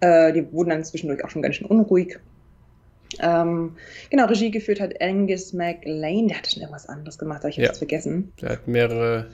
Äh, 0.04 0.32
die 0.32 0.52
wurden 0.52 0.70
dann 0.70 0.84
zwischendurch 0.84 1.24
auch 1.24 1.30
schon 1.30 1.40
ganz 1.40 1.56
schön 1.56 1.66
unruhig. 1.66 2.18
Ähm, 3.20 3.76
genau, 4.10 4.26
Regie 4.26 4.50
geführt 4.50 4.80
hat 4.80 5.00
Angus 5.00 5.52
McLean. 5.52 6.28
Der 6.28 6.38
hat 6.38 6.50
schon 6.50 6.60
irgendwas 6.60 6.88
anderes 6.88 7.18
gemacht, 7.18 7.40
aber 7.40 7.48
ich 7.48 7.58
habe 7.58 7.68
es 7.68 7.78
vergessen. 7.78 8.32
Der 8.42 8.50
hat 8.50 8.68
mehrere, 8.68 9.26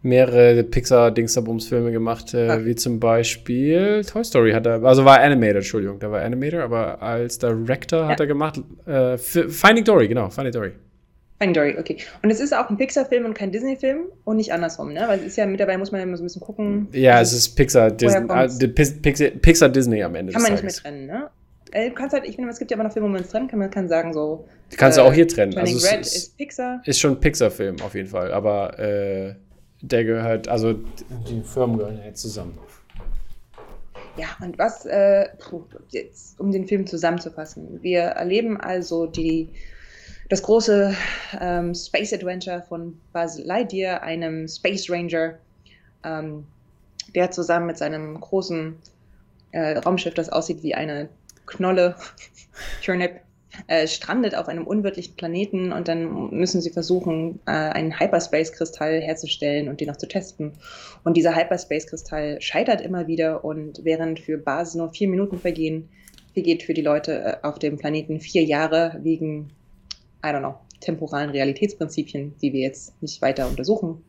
mehrere 0.00 0.62
Pixar-Dingsabums-Filme 0.62 1.92
gemacht, 1.92 2.32
äh, 2.32 2.64
wie 2.64 2.74
zum 2.74 3.00
Beispiel 3.00 4.02
Toy 4.04 4.24
Story 4.24 4.52
hat 4.52 4.66
er, 4.66 4.82
also 4.82 5.04
war 5.04 5.20
Animator, 5.20 5.56
Entschuldigung, 5.56 5.98
der 5.98 6.10
war 6.10 6.22
Animator, 6.22 6.62
aber 6.62 7.02
als 7.02 7.38
Director 7.38 8.00
ja. 8.00 8.08
hat 8.08 8.20
er 8.20 8.26
gemacht 8.26 8.60
äh, 8.86 9.18
Finding 9.18 9.84
Dory, 9.84 10.08
genau, 10.08 10.30
Finding 10.30 10.52
Dory. 10.52 10.72
Finding 11.42 11.54
Dory, 11.54 11.78
okay. 11.78 11.96
Und 12.22 12.30
es 12.30 12.40
ist 12.40 12.54
auch 12.54 12.70
ein 12.70 12.76
Pixar-Film 12.76 13.24
und 13.24 13.34
kein 13.34 13.50
Disney-Film 13.50 14.04
und 14.24 14.36
nicht 14.36 14.52
andersrum, 14.52 14.92
ne? 14.92 15.04
Weil 15.06 15.18
es 15.20 15.26
ist 15.26 15.36
ja 15.36 15.46
mittlerweile, 15.46 15.78
muss 15.78 15.90
man 15.90 16.00
ja 16.00 16.06
immer 16.06 16.16
so 16.16 16.22
ein 16.22 16.26
bisschen 16.26 16.42
gucken. 16.42 16.88
Ja, 16.92 17.20
es 17.20 17.32
ist 17.32 17.56
Pixar, 17.56 17.90
Disney, 17.90 18.28
äh, 18.28 18.68
Pixar, 18.68 19.30
Pixar, 19.30 19.68
Disney 19.68 20.02
am 20.02 20.14
Ende. 20.14 20.32
Kann 20.32 20.42
man 20.42 20.52
nicht 20.52 20.62
mehr 20.62 20.72
trennen, 20.72 21.06
ne? 21.06 21.30
Äh, 21.72 21.88
du 21.88 21.94
kannst 21.94 22.14
halt, 22.14 22.24
ich 22.26 22.36
finde, 22.36 22.50
es 22.50 22.58
gibt 22.58 22.70
ja 22.70 22.76
immer 22.76 22.84
noch 22.84 22.92
Filme, 22.92 23.08
wo 23.08 23.12
man 23.12 23.22
es 23.22 23.28
trennen 23.28 23.48
kann. 23.48 23.58
Man 23.58 23.70
kann 23.70 23.88
sagen 23.88 24.12
so. 24.12 24.46
Die 24.70 24.76
kannst 24.76 24.98
äh, 24.98 25.00
du 25.00 25.08
auch 25.08 25.12
hier 25.12 25.26
trennen. 25.26 25.56
Also 25.56 25.86
Red 25.88 26.00
ist, 26.02 26.14
ist, 26.14 26.36
Pixar. 26.36 26.82
Ist 26.84 27.00
schon 27.00 27.12
ein 27.12 27.20
Pixar-Film 27.20 27.76
auf 27.80 27.94
jeden 27.94 28.08
Fall, 28.08 28.32
aber 28.32 28.78
äh, 28.78 29.34
der 29.80 30.04
gehört, 30.04 30.48
also 30.48 30.74
die 30.74 31.42
Firmen 31.42 31.78
gehören 31.78 31.98
ja 31.98 32.04
jetzt 32.04 32.22
zusammen. 32.22 32.56
Ja, 34.16 34.26
und 34.44 34.58
was, 34.58 34.84
äh, 34.84 35.26
jetzt, 35.88 36.38
um 36.38 36.52
den 36.52 36.66
Film 36.66 36.86
zusammenzufassen. 36.86 37.82
Wir 37.82 38.02
erleben 38.02 38.60
also 38.60 39.06
die 39.06 39.48
das 40.32 40.42
große 40.42 40.96
ähm, 41.42 41.74
Space 41.74 42.14
Adventure 42.14 42.62
von 42.66 42.98
Buzz 43.12 43.38
Lightyear, 43.44 44.02
einem 44.02 44.48
Space 44.48 44.88
Ranger, 44.88 45.34
ähm, 46.04 46.46
der 47.14 47.30
zusammen 47.30 47.66
mit 47.66 47.76
seinem 47.76 48.18
großen 48.18 48.74
äh, 49.50 49.76
Raumschiff, 49.76 50.14
das 50.14 50.30
aussieht 50.30 50.62
wie 50.62 50.74
eine 50.74 51.10
Knolle, 51.44 51.96
Turnip, 52.82 53.20
äh, 53.66 53.86
strandet 53.86 54.34
auf 54.34 54.48
einem 54.48 54.66
unwirtlichen 54.66 55.16
Planeten 55.16 55.70
und 55.70 55.86
dann 55.86 56.30
müssen 56.30 56.62
sie 56.62 56.70
versuchen, 56.70 57.38
äh, 57.44 57.50
einen 57.50 58.00
Hyperspace-Kristall 58.00 59.02
herzustellen 59.02 59.68
und 59.68 59.82
den 59.82 59.88
noch 59.88 59.98
zu 59.98 60.08
testen. 60.08 60.52
Und 61.04 61.18
dieser 61.18 61.36
Hyperspace-Kristall 61.36 62.40
scheitert 62.40 62.80
immer 62.80 63.06
wieder 63.06 63.44
und 63.44 63.84
während 63.84 64.18
für 64.18 64.38
Basis 64.38 64.76
nur 64.76 64.94
vier 64.94 65.08
Minuten 65.08 65.38
vergehen, 65.38 65.90
vergeht 66.32 66.62
für 66.62 66.72
die 66.72 66.80
Leute 66.80 67.22
äh, 67.42 67.46
auf 67.46 67.58
dem 67.58 67.76
Planeten 67.76 68.18
vier 68.18 68.44
Jahre 68.44 68.98
wegen, 69.02 69.52
I 70.24 70.28
don't 70.28 70.40
know, 70.40 70.54
temporalen 70.80 71.30
Realitätsprinzipien, 71.30 72.34
die 72.40 72.52
wir 72.52 72.60
jetzt 72.60 73.00
nicht 73.02 73.20
weiter 73.22 73.48
untersuchen. 73.48 74.04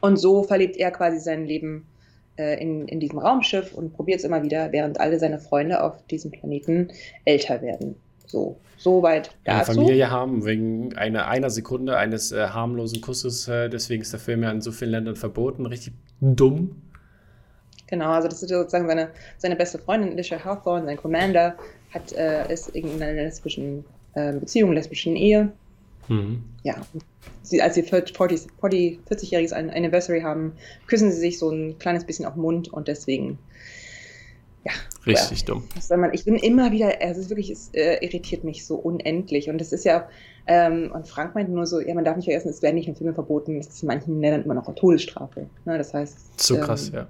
Und 0.00 0.16
so 0.16 0.42
verlebt 0.42 0.76
er 0.76 0.90
quasi 0.90 1.18
sein 1.18 1.46
Leben 1.46 1.86
äh, 2.36 2.60
in, 2.60 2.88
in 2.88 3.00
diesem 3.00 3.18
Raumschiff 3.18 3.74
und 3.74 3.92
probiert 3.92 4.20
es 4.20 4.24
immer 4.24 4.42
wieder, 4.42 4.72
während 4.72 5.00
alle 5.00 5.18
seine 5.18 5.38
Freunde 5.38 5.82
auf 5.82 6.04
diesem 6.06 6.30
Planeten 6.30 6.90
älter 7.24 7.60
werden. 7.62 7.96
So, 8.26 8.58
so 8.78 9.02
weit 9.02 9.30
dazu. 9.44 9.72
Eine 9.72 9.80
Familie 9.80 10.10
haben 10.10 10.44
wegen 10.44 10.96
einer, 10.96 11.26
einer 11.26 11.50
Sekunde 11.50 11.96
eines 11.96 12.32
äh, 12.32 12.46
harmlosen 12.48 13.00
Kusses. 13.00 13.48
Äh, 13.48 13.68
deswegen 13.68 14.02
ist 14.02 14.12
der 14.12 14.20
Film 14.20 14.42
ja 14.42 14.50
in 14.50 14.60
so 14.60 14.72
vielen 14.72 14.92
Ländern 14.92 15.16
verboten. 15.16 15.66
Richtig 15.66 15.94
dumm. 16.20 16.80
Genau, 17.88 18.10
also 18.12 18.28
das 18.28 18.42
ist 18.42 18.48
sozusagen 18.48 18.86
seine, 18.86 19.08
seine 19.36 19.56
beste 19.56 19.78
Freundin, 19.78 20.12
Alicia 20.12 20.42
Hawthorne, 20.42 20.86
sein 20.86 20.96
Commander, 20.96 21.56
hat, 21.92 22.12
äh, 22.12 22.50
ist 22.52 22.68
in 22.68 23.02
einer 23.02 23.12
lesbischen 23.12 23.84
äh, 24.14 24.32
Beziehung, 24.32 24.72
lesbischen 24.72 25.16
Ehe. 25.16 25.52
Mhm. 26.08 26.42
Ja, 26.62 26.76
sie, 27.42 27.62
als 27.62 27.74
sie 27.74 27.82
40, 27.82 28.16
40-jähriges 28.16 29.52
Anniversary 29.52 30.22
haben, 30.22 30.52
küssen 30.86 31.10
sie 31.12 31.18
sich 31.18 31.38
so 31.38 31.50
ein 31.50 31.78
kleines 31.78 32.04
bisschen 32.04 32.24
auf 32.24 32.34
den 32.34 32.42
Mund 32.42 32.72
und 32.72 32.88
deswegen, 32.88 33.38
ja. 34.64 34.72
Richtig 35.06 35.44
dumm. 35.44 35.64
Man, 35.88 36.12
ich 36.12 36.24
bin 36.24 36.36
immer 36.36 36.72
wieder, 36.72 37.00
also 37.00 37.20
es 37.20 37.26
ist 37.26 37.30
wirklich, 37.30 37.50
es 37.50 37.70
äh, 37.72 38.04
irritiert 38.04 38.44
mich 38.44 38.66
so 38.66 38.74
unendlich 38.74 39.48
und 39.48 39.58
das 39.58 39.72
ist 39.72 39.84
ja, 39.84 40.08
ähm, 40.46 40.90
und 40.92 41.08
Frank 41.08 41.34
meinte 41.34 41.52
nur 41.52 41.66
so, 41.66 41.80
ja, 41.80 41.94
man 41.94 42.04
darf 42.04 42.16
nicht 42.16 42.26
vergessen, 42.26 42.50
es 42.50 42.60
werden 42.60 42.74
nicht 42.74 42.86
nur 42.86 42.96
Filme 42.96 43.14
verboten, 43.14 43.58
es 43.58 43.68
ist 43.68 43.82
in 43.82 43.86
manchen 43.86 44.20
Ländern 44.20 44.42
immer 44.42 44.54
noch 44.54 44.66
eine 44.66 44.74
Todesstrafe. 44.74 45.46
Ne? 45.64 45.78
Das 45.78 45.94
heißt. 45.94 46.40
So 46.40 46.58
krass, 46.58 46.88
ähm, 46.88 46.94
ja 46.94 47.08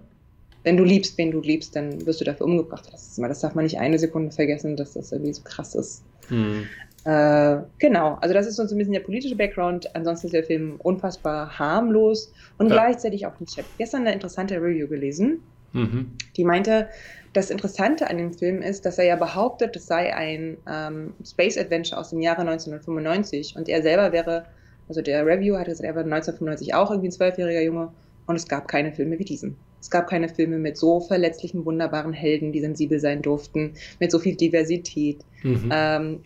wenn 0.62 0.76
du 0.76 0.84
liebst, 0.84 1.16
wen 1.18 1.30
du 1.30 1.40
liebst, 1.40 1.74
dann 1.74 2.04
wirst 2.06 2.20
du 2.20 2.24
dafür 2.24 2.46
umgebracht. 2.46 2.88
Das, 2.92 3.08
ist 3.08 3.18
immer, 3.18 3.28
das 3.28 3.40
darf 3.40 3.54
man 3.54 3.64
nicht 3.64 3.78
eine 3.78 3.98
Sekunde 3.98 4.30
vergessen, 4.30 4.76
dass 4.76 4.92
das 4.92 5.12
irgendwie 5.12 5.32
so 5.32 5.42
krass 5.42 5.74
ist. 5.74 6.02
Hm. 6.28 6.66
Äh, 7.04 7.62
genau, 7.78 8.18
also 8.20 8.34
das 8.34 8.46
ist 8.46 8.56
so 8.56 8.62
ein 8.62 8.76
bisschen 8.76 8.92
der 8.92 9.00
politische 9.00 9.36
Background. 9.36 9.94
Ansonsten 9.96 10.26
ist 10.26 10.34
der 10.34 10.44
Film 10.44 10.76
unfassbar 10.78 11.58
harmlos 11.58 12.32
und 12.58 12.68
ja. 12.68 12.74
gleichzeitig 12.74 13.26
auch 13.26 13.38
nicht. 13.40 13.52
Ich 13.52 13.58
habe 13.58 13.68
gestern 13.78 14.02
eine 14.02 14.12
interessante 14.12 14.56
Review 14.56 14.86
gelesen, 14.86 15.42
mhm. 15.72 16.12
die 16.36 16.44
meinte, 16.44 16.88
das 17.32 17.50
Interessante 17.50 18.10
an 18.10 18.18
dem 18.18 18.32
Film 18.32 18.60
ist, 18.60 18.84
dass 18.84 18.98
er 18.98 19.04
ja 19.04 19.16
behauptet, 19.16 19.76
es 19.76 19.86
sei 19.86 20.14
ein 20.14 20.56
ähm, 20.68 21.14
Space 21.24 21.56
Adventure 21.56 21.98
aus 22.00 22.10
dem 22.10 22.20
Jahre 22.20 22.40
1995 22.40 23.54
und 23.56 23.68
er 23.68 23.82
selber 23.82 24.12
wäre, 24.12 24.46
also 24.88 25.00
der 25.00 25.24
Review 25.24 25.56
hatte 25.56 25.70
gesagt, 25.70 25.86
er 25.86 25.94
war 25.94 26.02
1995 26.02 26.74
auch 26.74 26.90
irgendwie 26.90 27.08
ein 27.08 27.12
zwölfjähriger 27.12 27.62
Junge 27.62 27.92
und 28.26 28.36
es 28.36 28.48
gab 28.48 28.66
keine 28.68 28.92
Filme 28.92 29.18
wie 29.18 29.24
diesen. 29.24 29.56
Es 29.80 29.90
gab 29.90 30.08
keine 30.08 30.28
Filme 30.28 30.58
mit 30.58 30.76
so 30.76 31.00
verletzlichen, 31.00 31.64
wunderbaren 31.64 32.12
Helden, 32.12 32.52
die 32.52 32.60
sensibel 32.60 33.00
sein 33.00 33.22
durften, 33.22 33.74
mit 33.98 34.10
so 34.10 34.18
viel 34.18 34.34
Diversität. 34.34 35.24
Mhm. 35.42 35.70
Ähm, 35.72 36.20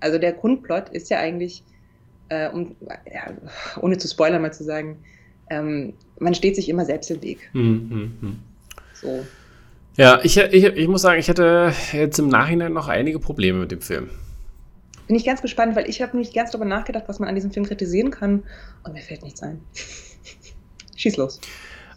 also 0.00 0.18
der 0.18 0.32
Grundplot 0.32 0.88
ist 0.90 1.10
ja 1.10 1.18
eigentlich, 1.18 1.62
äh, 2.28 2.48
um, 2.48 2.76
ja, 2.80 3.32
ohne 3.80 3.98
zu 3.98 4.08
spoilern 4.08 4.42
mal 4.42 4.52
zu 4.52 4.64
sagen, 4.64 4.98
ähm, 5.50 5.94
man 6.18 6.34
steht 6.34 6.56
sich 6.56 6.68
immer 6.68 6.84
selbst 6.84 7.10
im 7.10 7.22
Weg. 7.22 7.48
Hm, 7.52 7.90
hm, 7.90 8.12
hm. 8.20 8.38
So. 8.94 9.26
Ja, 9.96 10.20
ich, 10.22 10.36
ich, 10.36 10.64
ich 10.64 10.88
muss 10.88 11.02
sagen, 11.02 11.18
ich 11.18 11.28
hätte 11.28 11.72
jetzt 11.92 12.18
im 12.18 12.28
Nachhinein 12.28 12.72
noch 12.72 12.88
einige 12.88 13.18
Probleme 13.18 13.60
mit 13.60 13.70
dem 13.70 13.80
Film. 13.80 14.10
Bin 15.06 15.16
ich 15.16 15.24
ganz 15.24 15.40
gespannt, 15.40 15.76
weil 15.76 15.88
ich 15.88 16.02
habe 16.02 16.12
nämlich 16.12 16.34
ganz 16.34 16.50
darüber 16.50 16.66
nachgedacht, 16.66 17.04
was 17.06 17.18
man 17.18 17.28
an 17.28 17.34
diesem 17.34 17.52
Film 17.52 17.64
kritisieren 17.64 18.10
kann 18.10 18.42
und 18.82 18.92
mir 18.92 19.02
fällt 19.02 19.22
nichts 19.22 19.42
ein. 19.42 19.60
Schieß 20.96 21.16
los. 21.16 21.40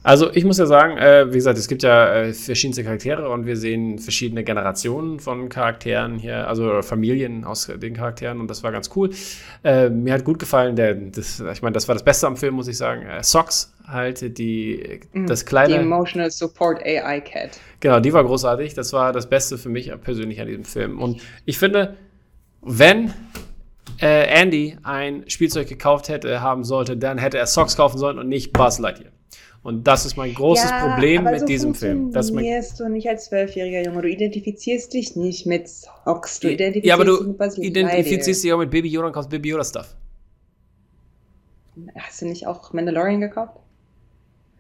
Also 0.02 0.32
ich 0.34 0.46
muss 0.46 0.58
ja 0.58 0.66
sagen, 0.66 0.98
äh, 0.98 1.28
wie 1.28 1.36
gesagt, 1.36 1.58
es 1.58 1.68
gibt 1.68 1.84
ja 1.84 2.14
äh, 2.14 2.34
verschiedenste 2.34 2.84
Charaktere 2.86 3.30
und 3.30 3.46
wir 3.46 3.58
sehen 3.58 4.00
verschiedene 4.00 4.46
Generationen 4.46 5.20
von 5.20 5.50
Charakteren 5.50 6.18
hier, 6.18 6.48
also 6.48 6.82
Familien 6.82 7.44
aus 7.44 7.68
den 7.68 7.96
Charakteren 7.96 8.40
und 8.40 8.50
das 8.50 8.64
war 8.64 8.72
ganz 8.72 8.90
cool. 8.96 9.10
Äh, 9.64 9.90
mir 9.90 10.14
hat 10.14 10.24
gut 10.24 10.40
gefallen, 10.40 10.78
der, 10.78 10.96
das, 10.96 11.42
ich 11.42 11.62
meine, 11.62 11.74
das 11.74 11.88
war 11.90 11.96
das 11.96 12.04
Beste 12.04 12.28
am 12.28 12.38
Film, 12.38 12.56
muss 12.56 12.70
ich 12.70 12.78
sagen. 12.78 13.02
Äh, 13.06 13.22
Socks 13.24 13.74
halt, 13.86 14.38
die, 14.38 15.02
mhm, 15.12 15.28
das 15.28 15.46
kleine... 15.46 15.74
Die 15.74 15.80
Emotional 15.80 16.32
Support 16.32 16.82
AI 16.86 17.20
Cat. 17.20 17.60
Genau, 17.82 18.00
die 18.00 18.14
war 18.14 18.24
großartig. 18.24 18.74
Das 18.76 18.94
war 18.94 19.12
das 19.12 19.28
Beste 19.28 19.58
für 19.58 19.70
mich 19.70 19.92
persönlich 20.02 20.40
an 20.40 20.48
diesem 20.48 20.64
Film. 20.64 21.02
Und 21.02 21.22
ich 21.44 21.58
finde, 21.58 21.98
wenn 22.62 23.14
äh, 24.02 24.28
Andy 24.28 24.78
ein 24.84 25.26
Spielzeug 25.28 25.68
gekauft 25.68 26.08
hätte, 26.08 26.42
haben 26.42 26.64
sollte, 26.64 26.96
dann 26.96 27.18
hätte 27.18 27.38
er 27.38 27.48
Socks 27.48 27.76
kaufen 27.76 27.98
sollen 27.98 28.18
und 28.18 28.30
nicht 28.30 28.54
Buzz 28.54 28.80
Lightyear. 28.80 29.12
Und 29.62 29.86
das 29.86 30.06
ist 30.06 30.16
mein 30.16 30.34
großes 30.34 30.70
ja, 30.70 30.88
Problem 30.88 31.26
mit 31.26 31.42
so 31.42 31.46
diesem 31.46 31.76
Film. 31.76 32.12
Das 32.14 32.30
funktionierst 32.30 32.80
du 32.80 32.88
nicht 32.88 33.10
als 33.10 33.26
zwölfjähriger 33.26 33.84
Junge. 33.84 34.02
Du 34.02 34.08
identifizierst 34.08 34.94
dich 34.94 35.16
nicht 35.16 35.46
mit 35.46 35.68
Socks. 35.68 36.40
Du 36.40 36.48
identifizierst 36.50 36.86
ja, 36.88 36.94
aber 36.96 37.06
du 37.06 37.34
dich 37.34 37.58
mit 37.58 37.66
identifizierst 37.66 38.44
dich 38.44 38.54
auch 38.54 38.58
mit 38.58 38.72
Baby 38.72 38.88
Yoda 38.90 39.08
und 39.08 39.14
kaufst 39.14 39.30
Baby 39.30 39.50
Yoda 39.50 39.66
Stuff. 39.66 39.96
Hast 41.96 42.22
du 42.22 42.26
nicht 42.26 42.48
auch 42.48 42.72
Mandalorian 42.74 43.22
gekauft? 43.22 43.58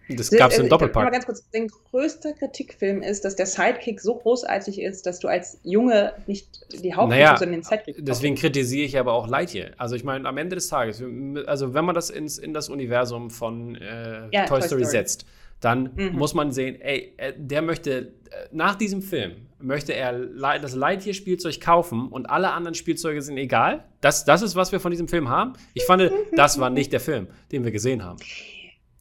Das 0.09 0.31
gab 0.31 0.51
es 0.51 0.57
im 0.57 0.69
Doppelpack. 0.69 1.03
Mal 1.03 1.11
ganz 1.11 1.25
kurz. 1.25 1.43
Dein 1.51 1.67
größter 1.67 2.33
Kritikfilm 2.33 3.01
ist, 3.01 3.25
dass 3.25 3.35
der 3.35 3.45
Sidekick 3.45 4.01
so 4.01 4.15
großartig 4.15 4.81
ist, 4.81 5.05
dass 5.05 5.19
du 5.19 5.27
als 5.27 5.59
Junge 5.63 6.13
nicht 6.25 6.47
die 6.71 6.93
Hauptfigur, 6.93 7.07
naja, 7.07 7.37
sondern 7.37 7.59
den 7.59 7.63
Sidekick 7.63 7.95
Deswegen 7.99 8.35
kritisiere 8.35 8.85
ich 8.85 8.97
aber 8.97 9.13
auch 9.13 9.27
Lightyear. 9.27 9.71
Also 9.77 9.95
ich 9.95 10.03
meine, 10.03 10.27
am 10.27 10.37
Ende 10.37 10.55
des 10.55 10.67
Tages, 10.67 11.03
also 11.45 11.73
wenn 11.73 11.85
man 11.85 11.95
das 11.95 12.09
ins, 12.09 12.37
in 12.37 12.53
das 12.53 12.69
Universum 12.69 13.29
von 13.29 13.75
äh, 13.75 14.27
ja, 14.31 14.45
Toy, 14.45 14.59
Toy, 14.59 14.61
Story, 14.63 14.85
setzt, 14.85 15.25
dann 15.59 15.91
mhm. 15.95 16.17
muss 16.17 16.33
man 16.33 16.51
sehen, 16.51 16.79
ey, 16.81 17.13
äh, 17.17 17.33
der 17.37 17.61
möchte, 17.61 17.91
äh, 17.91 18.07
nach 18.51 18.75
diesem 18.75 19.01
Film, 19.01 19.33
möchte 19.61 19.93
er 19.93 20.13
das 20.59 20.73
Lightyear-Spielzeug 20.73 21.59
kaufen 21.59 22.07
und 22.07 22.29
alle 22.29 22.51
anderen 22.51 22.75
Spielzeuge 22.75 23.21
sind 23.21 23.37
egal. 23.37 23.83
Das, 24.01 24.23
das 24.23 24.41
ist, 24.41 24.55
was 24.55 24.71
wir 24.71 24.79
von 24.79 24.91
diesem 24.91 25.07
Film 25.07 25.29
haben. 25.29 25.53
Ich 25.73 25.83
fand, 25.85 26.11
das 26.35 26.59
war 26.59 26.69
nicht 26.69 26.93
der 26.93 27.01
Film, 27.01 27.27
den 27.51 27.63
wir 27.63 27.71
gesehen 27.71 28.03
haben. 28.03 28.19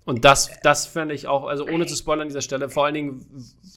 Und 0.09 0.25
das, 0.25 0.51
das 0.63 0.87
fände 0.87 1.13
ich 1.13 1.27
auch, 1.27 1.45
also 1.45 1.69
ohne 1.69 1.85
zu 1.85 1.95
spoilern 1.95 2.23
an 2.23 2.29
dieser 2.29 2.41
Stelle, 2.41 2.71
vor 2.71 2.87
allen 2.87 2.95
Dingen 2.95 3.27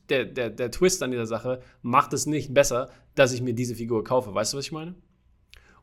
der, 0.09 0.23
der, 0.23 0.49
der 0.49 0.71
Twist 0.71 1.03
an 1.03 1.11
dieser 1.11 1.25
Sache 1.25 1.61
macht 1.81 2.13
es 2.13 2.25
nicht 2.25 2.53
besser, 2.53 2.89
dass 3.15 3.33
ich 3.33 3.41
mir 3.41 3.53
diese 3.53 3.75
Figur 3.75 4.05
kaufe. 4.05 4.33
Weißt 4.33 4.53
du, 4.53 4.57
was 4.57 4.63
ich 4.63 4.71
meine? 4.71 4.95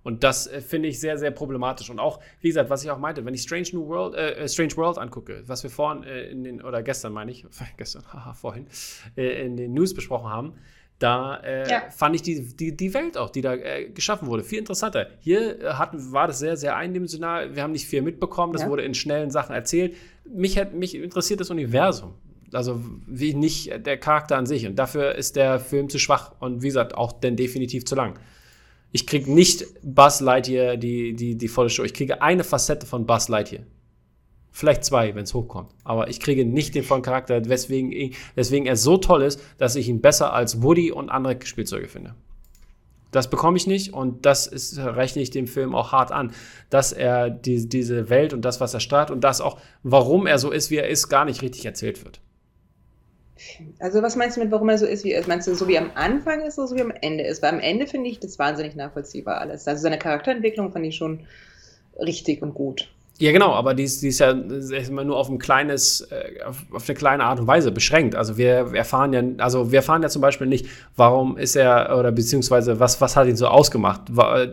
Und 0.03 0.25
das 0.25 0.47
äh, 0.47 0.63
finde 0.63 0.89
ich 0.89 1.01
sehr, 1.01 1.19
sehr 1.19 1.33
problematisch. 1.33 1.91
Und 1.91 1.99
auch, 1.99 2.19
wie 2.41 2.49
gesagt, 2.49 2.71
was 2.71 2.83
ich 2.83 2.91
auch 2.91 2.97
meinte, 2.97 3.27
wenn 3.27 3.35
ich 3.35 3.43
Strange 3.43 3.69
New 3.75 3.89
World, 3.89 4.15
äh, 4.15 4.37
äh 4.37 4.49
Strange 4.49 4.75
World 4.79 4.97
angucke, 4.97 5.43
was 5.47 5.65
wir 5.65 5.69
vorhin 5.69 6.03
äh, 6.05 6.31
in 6.31 6.45
den, 6.45 6.63
oder 6.63 6.83
gestern 6.83 7.13
meine 7.13 7.31
ich, 7.31 7.45
gestern, 7.77 8.11
haha, 8.11 8.33
vorhin, 8.33 8.69
äh, 9.19 9.45
in 9.45 9.59
den 9.59 9.75
News 9.75 9.93
besprochen 9.93 10.31
haben, 10.31 10.55
da 10.99 11.37
äh, 11.45 11.71
ja. 11.71 11.91
fand 11.91 12.17
ich 12.17 12.23
die, 12.23 12.57
die, 12.57 12.77
die 12.77 12.93
Welt 12.93 13.17
auch, 13.17 13.31
die 13.31 13.41
da 13.41 13.55
äh, 13.55 13.89
geschaffen 13.91 14.27
wurde, 14.27 14.43
viel 14.43 14.59
interessanter. 14.59 15.07
Hier 15.21 15.61
äh, 15.61 15.73
hatten, 15.75 16.13
war 16.13 16.27
das 16.27 16.41
sehr, 16.41 16.57
sehr 16.57 16.75
eindimensional. 16.75 17.55
Wir 17.55 17.63
haben 17.63 17.71
nicht 17.71 17.87
viel 17.87 18.03
mitbekommen. 18.03 18.53
Das 18.53 18.63
ja. 18.63 18.69
wurde 18.69 18.83
in 18.83 18.95
schnellen 18.95 19.31
Sachen 19.31 19.55
erzählt. 19.55 19.95
Mich, 20.35 20.59
hat, 20.59 20.75
mich 20.75 20.95
interessiert 20.95 21.41
das 21.41 21.51
Universum. 21.51 22.15
Also 22.53 22.81
wie 23.07 23.35
nicht 23.35 23.87
der 23.87 23.99
Charakter 23.99 24.37
an 24.37 24.47
sich. 24.47 24.67
Und 24.67 24.77
dafür 24.77 25.15
ist 25.15 25.37
der 25.37 25.61
Film 25.61 25.89
zu 25.89 25.99
schwach 25.99 26.33
und 26.41 26.63
wie 26.63 26.69
gesagt 26.69 26.95
auch 26.95 27.13
denn 27.13 27.37
definitiv 27.37 27.85
zu 27.85 27.95
lang. 27.95 28.19
Ich 28.91 29.07
kriege 29.07 29.31
nicht 29.31 29.67
Buzz 29.83 30.21
Lightyear 30.21 30.77
die, 30.77 31.15
die, 31.15 31.37
die 31.37 31.49
volle 31.49 31.69
Show. 31.69 31.85
Ich 31.85 31.93
kriege 31.93 32.23
eine 32.23 32.45
Facette 32.45 32.87
von 32.87 33.07
Buzz 33.07 33.29
Lightyear. 33.29 33.65
Vielleicht 34.51 34.85
zwei, 34.85 35.15
wenn 35.15 35.25
es 35.25 35.35
hochkommt. 35.35 35.71
Aber 35.85 36.09
ich 36.09 36.21
kriege 36.21 36.45
nicht 36.45 36.75
den 36.75 36.83
vollen 36.83 37.03
Charakter, 37.03 37.49
weswegen, 37.49 38.15
weswegen 38.35 38.67
er 38.67 38.77
so 38.77 38.97
toll 38.97 39.23
ist, 39.23 39.41
dass 39.59 39.77
ich 39.77 39.89
ihn 39.89 40.01
besser 40.01 40.33
als 40.33 40.63
Woody 40.63 40.91
und 40.91 41.11
andere 41.11 41.39
Spielzeuge 41.45 41.87
finde. 41.87 42.15
Das 43.11 43.31
bekomme 43.31 43.57
ich 43.57 43.67
nicht 43.67 43.95
und 43.95 44.27
das 44.27 44.47
ist, 44.47 44.79
rechne 44.79 45.23
ich 45.23 45.31
dem 45.31 45.47
Film 45.47 45.75
auch 45.75 45.93
hart 45.93 46.13
an, 46.13 46.33
dass 46.69 46.93
er 46.93 47.31
die, 47.31 47.69
diese 47.69 48.11
Welt 48.11 48.35
und 48.35 48.43
das, 48.43 48.61
was 48.61 48.75
er 48.75 48.81
strahlt 48.81 49.11
und 49.11 49.23
das 49.23 49.41
auch, 49.41 49.59
warum 49.83 50.27
er 50.27 50.39
so 50.39 50.51
ist, 50.51 50.71
wie 50.71 50.77
er 50.77 50.89
ist, 50.89 51.09
gar 51.09 51.25
nicht 51.25 51.41
richtig 51.43 51.65
erzählt 51.65 52.05
wird. 52.05 52.21
Also 53.79 54.03
was 54.03 54.17
meinst 54.17 54.37
du 54.37 54.41
mit, 54.41 54.51
warum 54.51 54.69
er 54.69 54.79
so 54.79 54.87
ist, 54.87 55.05
wie 55.05 55.13
er 55.13 55.21
ist? 55.21 55.29
Meinst 55.29 55.47
du, 55.47 55.55
so 55.55 55.69
wie 55.69 55.79
am 55.79 55.91
Anfang 55.95 56.43
ist 56.43 56.59
oder 56.59 56.69
so 56.69 56.77
wie 56.77 56.83
am 56.83 56.93
Ende 57.01 57.25
ist? 57.25 57.43
Weil 57.43 57.55
am 57.55 57.61
Ende 57.61 57.87
finde 57.87 58.11
ich 58.11 58.19
das 58.19 58.39
wahnsinnig 58.39 58.75
nachvollziehbar 58.75 59.41
alles. 59.41 59.67
Also 59.67 59.83
seine 59.83 59.99
Charakterentwicklung 59.99 60.73
fand 60.73 60.85
ich 60.87 60.97
schon 60.97 61.27
richtig 61.99 62.43
und 62.43 62.55
gut. 62.55 62.91
Ja, 63.21 63.33
genau, 63.33 63.53
aber 63.53 63.75
die 63.75 63.83
ist, 63.83 64.01
die 64.01 64.09
ist 64.09 64.21
ja 64.21 64.31
immer 64.31 65.03
nur 65.03 65.17
auf 65.17 65.29
ein 65.29 65.39
kleines, 65.39 66.03
äh, 66.03 66.41
auf, 66.45 66.89
eine 66.89 66.97
kleine 66.97 67.25
Art 67.25 67.41
und 67.41 67.49
Weise 67.49 67.73
beschränkt. 67.73 68.15
Also 68.15 68.37
wir 68.37 68.73
erfahren 68.75 69.13
ja, 69.13 69.23
also 69.39 69.73
wir 69.73 69.79
erfahren 69.79 70.03
ja 70.03 70.09
zum 70.09 70.23
Beispiel 70.23 70.47
nicht, 70.47 70.67
warum 70.95 71.37
ist 71.37 71.57
er, 71.57 71.99
oder 71.99 72.13
beziehungsweise 72.13 72.79
was, 72.79 73.01
was 73.01 73.17
hat 73.17 73.27
ihn 73.27 73.37
so 73.37 73.49
ausgemacht, 73.49 74.03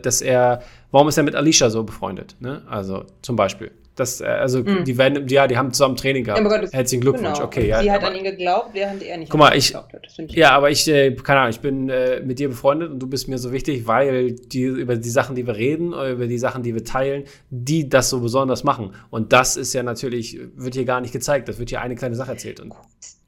dass 0.02 0.20
er, 0.20 0.62
warum 0.90 1.06
ist 1.06 1.16
er 1.16 1.22
mit 1.22 1.36
Alicia 1.36 1.70
so 1.70 1.84
befreundet, 1.84 2.34
ne? 2.40 2.62
Also 2.68 3.04
zum 3.22 3.36
Beispiel. 3.36 3.70
Das, 3.96 4.20
äh, 4.20 4.26
also 4.26 4.60
mhm. 4.60 4.84
die 4.84 4.98
werden, 4.98 5.26
ja, 5.28 5.46
die 5.46 5.56
haben 5.56 5.72
zusammen 5.72 5.96
Training 5.96 6.24
gehabt. 6.24 6.40
Ja, 6.40 6.48
Gott, 6.48 6.72
Herzlichen 6.72 7.00
Glückwunsch. 7.00 7.32
Genau. 7.32 7.44
Okay, 7.46 7.66
ja. 7.66 7.82
Sie 7.82 7.90
hat 7.90 8.04
an 8.04 8.14
ihn 8.14 8.24
geglaubt, 8.24 8.70
während 8.74 9.02
er 9.02 9.16
nicht 9.16 9.30
guck 9.30 9.40
mal, 9.40 9.56
ich, 9.56 9.68
geglaubt 9.68 9.94
hat. 9.94 10.06
Ich 10.18 10.32
ja, 10.36 10.50
aber 10.50 10.70
ich, 10.70 10.86
äh, 10.86 11.12
keine 11.12 11.40
Ahnung, 11.40 11.50
ich 11.50 11.60
bin 11.60 11.88
äh, 11.88 12.20
mit 12.20 12.38
dir 12.38 12.48
befreundet 12.50 12.90
und 12.90 13.00
du 13.00 13.06
bist 13.06 13.26
mir 13.26 13.38
so 13.38 13.52
wichtig, 13.52 13.86
weil 13.86 14.32
die 14.32 14.64
über 14.64 14.96
die 14.96 15.08
Sachen, 15.08 15.34
die 15.34 15.46
wir 15.46 15.56
reden, 15.56 15.94
über 15.94 16.26
die 16.26 16.38
Sachen, 16.38 16.62
die 16.62 16.74
wir 16.74 16.84
teilen, 16.84 17.24
die 17.48 17.88
das 17.88 18.10
so 18.10 18.20
besonders 18.20 18.64
machen. 18.64 18.94
Und 19.08 19.32
das 19.32 19.56
ist 19.56 19.72
ja 19.72 19.82
natürlich, 19.82 20.38
wird 20.54 20.74
hier 20.74 20.84
gar 20.84 21.00
nicht 21.00 21.12
gezeigt. 21.12 21.48
Das 21.48 21.58
wird 21.58 21.70
hier 21.70 21.80
eine 21.80 21.94
kleine 21.94 22.14
Sache 22.14 22.32
erzählt. 22.32 22.60
Und 22.60 22.74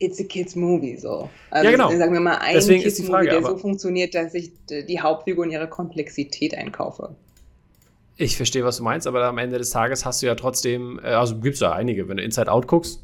It's 0.00 0.20
a 0.20 0.24
kids 0.24 0.54
movie 0.54 0.96
so. 0.96 1.28
Also 1.50 1.64
ja, 1.64 1.70
genau. 1.72 1.90
Sagen 1.90 2.12
wir 2.12 2.20
mal 2.20 2.36
ein 2.36 2.54
Deswegen 2.54 2.82
kids 2.82 3.02
movie 3.02 3.24
der 3.24 3.42
so 3.42 3.56
funktioniert, 3.56 4.14
dass 4.14 4.34
ich 4.34 4.52
die 4.68 5.00
Hauptfigur 5.00 5.44
in 5.44 5.50
ihrer 5.50 5.66
Komplexität 5.66 6.54
einkaufe. 6.54 7.16
Ich 8.20 8.36
verstehe, 8.36 8.64
was 8.64 8.78
du 8.78 8.82
meinst, 8.82 9.06
aber 9.06 9.24
am 9.24 9.38
Ende 9.38 9.58
des 9.58 9.70
Tages 9.70 10.04
hast 10.04 10.22
du 10.22 10.26
ja 10.26 10.34
trotzdem, 10.34 11.00
äh, 11.02 11.06
also 11.06 11.38
gibt 11.38 11.54
es 11.54 11.60
ja 11.60 11.72
einige, 11.72 12.08
wenn 12.08 12.16
du 12.16 12.22
Inside 12.24 12.50
Out 12.50 12.66
guckst, 12.66 13.00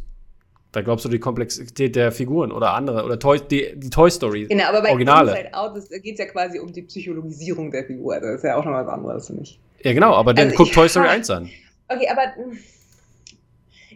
da 0.73 0.83
glaubst 0.83 1.05
du 1.05 1.09
die 1.09 1.21
Komplexität 1.21 1.95
der 1.95 2.11
Figuren 2.11 2.51
oder 2.51 2.75
andere 2.75 3.05
oder 3.05 3.17
Toy, 3.17 3.41
die, 3.41 3.75
die 3.77 3.91
Toy 3.91 4.11
Story. 4.11 4.47
Genau, 4.49 4.65
aber 4.65 4.83
bei 4.83 4.91
Originale. 4.91 5.31
Inside 5.31 5.55
Out 5.55 5.75
geht 6.03 6.15
es 6.15 6.19
ja 6.19 6.27
quasi 6.27 6.59
um 6.59 6.73
die 6.73 6.83
Psychologisierung 6.83 7.71
der 7.71 7.85
Figur. 7.85 8.19
Das 8.19 8.39
ist 8.39 8.43
ja 8.43 8.57
auch 8.57 8.65
noch 8.65 8.73
was 8.73 8.89
anderes 8.89 9.29
für 9.29 9.35
mich. 9.35 9.61
Ja, 9.83 9.93
genau, 9.93 10.15
aber 10.15 10.35
dann 10.35 10.49
also 10.49 10.57
guck 10.57 10.73
Toy 10.73 10.89
Story 10.89 11.07
1 11.07 11.31
an. 11.31 11.49
Okay, 11.89 12.09
aber 12.11 12.35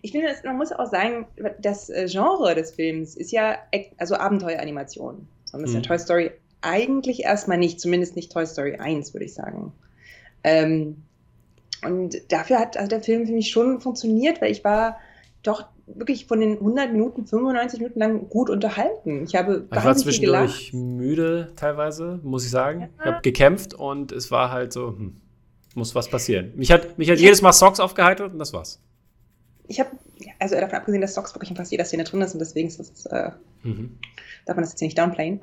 ich 0.02 0.12
finde, 0.12 0.28
man 0.44 0.56
muss 0.56 0.70
auch 0.70 0.88
sagen, 0.88 1.26
das 1.60 1.90
äh, 1.90 2.06
Genre 2.08 2.54
des 2.54 2.70
Films 2.70 3.16
ist 3.16 3.32
ja 3.32 3.58
also 3.96 4.14
Abenteueranimation. 4.14 5.26
So 5.46 5.58
ein 5.58 5.64
bisschen 5.64 5.80
mhm. 5.80 5.84
Toy 5.84 5.98
Story 5.98 6.30
eigentlich 6.60 7.24
erstmal 7.24 7.58
nicht, 7.58 7.80
zumindest 7.80 8.14
nicht 8.14 8.30
Toy 8.30 8.46
Story 8.46 8.76
1, 8.76 9.14
würde 9.14 9.24
ich 9.24 9.34
sagen. 9.34 9.72
Ähm, 10.44 11.02
und 11.84 12.16
dafür 12.32 12.58
hat 12.58 12.76
also 12.76 12.88
der 12.88 13.02
Film 13.02 13.26
für 13.26 13.32
mich 13.32 13.50
schon 13.50 13.80
funktioniert, 13.80 14.40
weil 14.40 14.50
ich 14.50 14.64
war 14.64 14.98
doch 15.42 15.66
wirklich 15.86 16.26
von 16.26 16.40
den 16.40 16.52
100 16.58 16.92
Minuten, 16.92 17.26
95 17.26 17.80
Minuten 17.80 17.98
lang 18.00 18.28
gut 18.28 18.50
unterhalten. 18.50 19.24
Ich 19.24 19.34
habe 19.34 19.66
ich 19.70 19.84
war 19.84 19.96
zwischendurch 19.96 20.72
müde 20.72 21.52
teilweise, 21.56 22.20
muss 22.22 22.44
ich 22.44 22.50
sagen. 22.50 22.80
Ja. 22.80 22.88
Ich 22.98 23.06
habe 23.06 23.22
gekämpft 23.22 23.74
und 23.74 24.12
es 24.12 24.30
war 24.30 24.50
halt 24.50 24.72
so, 24.72 24.88
hm, 24.88 25.16
muss 25.74 25.94
was 25.94 26.08
passieren. 26.08 26.52
Mich 26.56 26.72
hat, 26.72 26.98
mich 26.98 27.10
hat 27.10 27.18
jedes 27.18 27.42
Mal 27.42 27.52
Socks 27.52 27.80
aufgeheitert 27.80 28.32
und 28.32 28.38
das 28.38 28.52
war's. 28.52 28.80
Ich 29.68 29.80
habe, 29.80 29.90
also 30.38 30.56
davon 30.56 30.78
abgesehen, 30.78 31.00
dass 31.00 31.14
Socks 31.14 31.34
wirklich 31.34 31.50
in 31.50 31.56
fast 31.56 31.70
jeder 31.70 31.84
Szene 31.84 32.04
drin 32.04 32.22
ist 32.22 32.32
und 32.32 32.40
deswegen 32.40 32.68
ist 32.68 32.80
das 32.80 33.06
äh, 33.06 33.30
mhm 33.62 33.98
darf 34.48 34.56
man 34.56 34.62
das 34.62 34.72
jetzt 34.72 34.80
hier 34.80 34.86
nicht 34.86 34.98
downplayen. 34.98 35.40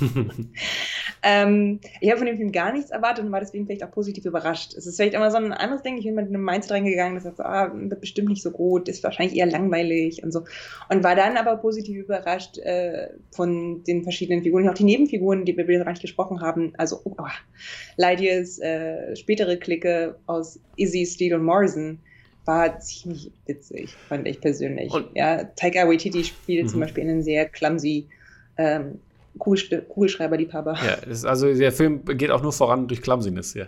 ähm, 1.22 1.80
ich 2.00 2.10
habe 2.10 2.18
von 2.18 2.26
dem 2.26 2.36
Film 2.36 2.50
gar 2.50 2.72
nichts 2.72 2.90
erwartet 2.90 3.24
und 3.24 3.30
war 3.30 3.40
deswegen 3.40 3.66
vielleicht 3.66 3.84
auch 3.84 3.90
positiv 3.90 4.24
überrascht. 4.24 4.74
Es 4.74 4.84
ist 4.84 4.96
vielleicht 4.96 5.14
immer 5.14 5.30
so 5.30 5.36
ein 5.36 5.52
anderes 5.52 5.82
Ding. 5.82 5.96
Ich 5.96 6.04
bin 6.04 6.16
mit 6.16 6.26
einem 6.26 6.44
Mindset 6.44 6.72
reingegangen, 6.72 7.14
das 7.14 7.24
heißt, 7.24 7.40
ah, 7.40 7.70
wird 7.72 8.00
bestimmt 8.00 8.28
nicht 8.28 8.42
so 8.42 8.50
gut, 8.50 8.88
ist 8.88 9.04
wahrscheinlich 9.04 9.38
eher 9.38 9.46
langweilig 9.46 10.24
und 10.24 10.32
so. 10.32 10.42
Und 10.90 11.04
war 11.04 11.14
dann 11.14 11.36
aber 11.36 11.56
positiv 11.56 11.96
überrascht 11.96 12.58
äh, 12.58 13.10
von 13.30 13.84
den 13.84 14.02
verschiedenen 14.02 14.42
Figuren, 14.42 14.68
auch 14.68 14.74
die 14.74 14.84
Nebenfiguren, 14.84 15.44
die 15.44 15.56
wir 15.56 15.64
bisher 15.64 15.84
gar 15.84 15.92
nicht 15.92 16.02
gesprochen 16.02 16.40
haben. 16.40 16.72
Also 16.76 17.00
oh, 17.04 17.14
oh, 17.16 17.26
Lydias 17.96 18.58
äh, 18.58 19.14
spätere 19.14 19.56
Clique 19.56 20.16
aus 20.26 20.58
Izzy, 20.76 21.06
Steele 21.06 21.36
und 21.36 21.44
Morrison 21.44 22.00
war 22.48 22.80
ziemlich 22.80 23.30
witzig, 23.44 23.94
fand 24.08 24.26
ich 24.26 24.40
persönlich. 24.40 24.90
Und 24.90 25.14
ja, 25.14 25.44
Taika 25.44 25.86
Waititi 25.86 26.24
spielt 26.24 26.64
mhm. 26.64 26.68
zum 26.70 26.80
Beispiel 26.80 27.04
einen 27.04 27.22
sehr 27.22 27.46
clumsy 27.46 28.08
ähm, 28.56 29.00
Kugelschreiberliebhaber. 29.38 30.74
Ja, 30.82 31.28
also 31.28 31.54
der 31.54 31.72
Film 31.72 32.04
geht 32.06 32.30
auch 32.30 32.42
nur 32.42 32.54
voran 32.54 32.88
durch 32.88 33.02
Clumsiness, 33.02 33.52
ja. 33.52 33.66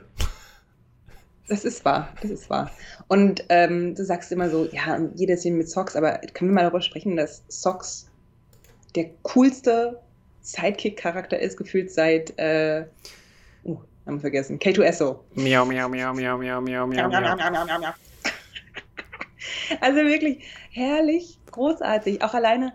Das 1.47 1.67
ist 1.67 1.85
wahr, 1.85 2.09
das 2.23 2.31
ist 2.31 2.49
wahr. 2.49 2.71
Und 3.07 3.45
ähm, 3.51 3.95
du 3.95 4.03
sagst 4.03 4.33
immer 4.33 4.49
so, 4.49 4.67
ja, 4.73 4.99
jeder 5.15 5.37
Szene 5.37 5.59
mit 5.59 5.69
Socks, 5.69 5.95
aber 5.95 6.19
können 6.33 6.51
wir 6.51 6.55
mal 6.55 6.63
darüber 6.63 6.81
sprechen, 6.81 7.17
dass 7.17 7.43
Socks 7.49 8.09
der 8.95 9.11
coolste 9.25 10.01
Sidekick-Charakter 10.41 11.39
ist, 11.39 11.59
gefühlt 11.59 11.91
seit, 11.91 12.33
äh, 12.39 12.87
uh, 13.65 13.77
haben 14.07 14.17
wir 14.17 14.21
vergessen, 14.21 14.59
K2SO. 14.59 15.19
Miau, 15.35 15.67
miau, 15.67 15.89
miau, 15.89 16.15
miau, 16.15 16.39
miau, 16.39 16.39
miau, 16.39 16.61
miau, 16.63 16.87
miau, 16.87 17.09
miau, 17.09 17.21
miau, 17.21 17.67
miau, 17.67 17.79
miau. 17.81 17.93
Also 19.81 20.01
wirklich 20.01 20.45
herrlich, 20.71 21.39
großartig. 21.51 22.23
Auch 22.23 22.35
alleine, 22.35 22.73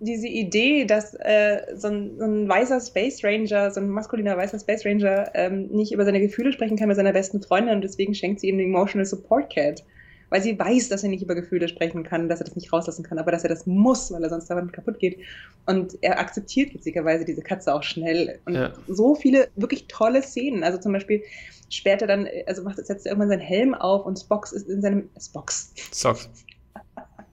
diese 0.00 0.28
Idee, 0.28 0.84
dass 0.84 1.14
äh, 1.14 1.62
so, 1.74 1.88
ein, 1.88 2.18
so, 2.18 2.24
ein, 2.24 2.48
weißer 2.48 2.80
Space 2.80 3.24
Ranger, 3.24 3.70
so 3.70 3.80
ein 3.80 3.88
maskuliner 3.88 4.36
weißer 4.36 4.58
Space 4.58 4.84
Ranger 4.84 5.30
ähm, 5.34 5.68
nicht 5.68 5.92
über 5.92 6.04
seine 6.04 6.20
Gefühle 6.20 6.52
sprechen 6.52 6.76
kann 6.76 6.88
mit 6.88 6.96
seiner 6.96 7.12
besten 7.12 7.42
Freundin 7.42 7.76
und 7.76 7.82
deswegen 7.82 8.14
schenkt 8.14 8.40
sie 8.40 8.48
ihm 8.48 8.58
den 8.58 8.68
Emotional 8.68 9.06
Support 9.06 9.54
Cat. 9.54 9.84
Weil 10.28 10.42
sie 10.42 10.58
weiß, 10.58 10.88
dass 10.88 11.04
er 11.04 11.08
nicht 11.08 11.22
über 11.22 11.34
Gefühle 11.34 11.68
sprechen 11.68 12.02
kann, 12.02 12.28
dass 12.28 12.40
er 12.40 12.46
das 12.46 12.56
nicht 12.56 12.72
rauslassen 12.72 13.04
kann, 13.04 13.18
aber 13.18 13.30
dass 13.30 13.44
er 13.44 13.48
das 13.48 13.66
muss, 13.66 14.10
weil 14.10 14.22
er 14.24 14.30
sonst 14.30 14.48
damit 14.48 14.72
kaputt 14.72 14.98
geht. 14.98 15.18
Und 15.66 15.96
er 16.02 16.18
akzeptiert 16.18 16.74
witzigerweise 16.74 17.24
diese 17.24 17.42
Katze 17.42 17.72
auch 17.72 17.82
schnell. 17.82 18.38
Und 18.44 18.54
ja. 18.54 18.72
so 18.88 19.14
viele 19.14 19.48
wirklich 19.54 19.86
tolle 19.86 20.22
Szenen. 20.22 20.64
Also 20.64 20.78
zum 20.78 20.92
Beispiel 20.92 21.22
später 21.70 22.06
dann, 22.06 22.28
also 22.46 22.62
macht, 22.62 22.84
setzt 22.84 23.06
er 23.06 23.12
irgendwann 23.12 23.28
seinen 23.28 23.40
Helm 23.40 23.74
auf 23.74 24.04
und 24.06 24.18
Spock 24.18 24.50
ist 24.52 24.68
in 24.68 24.82
seinem. 24.82 25.08
Spocks. 25.20 25.72
Socks. 25.92 26.28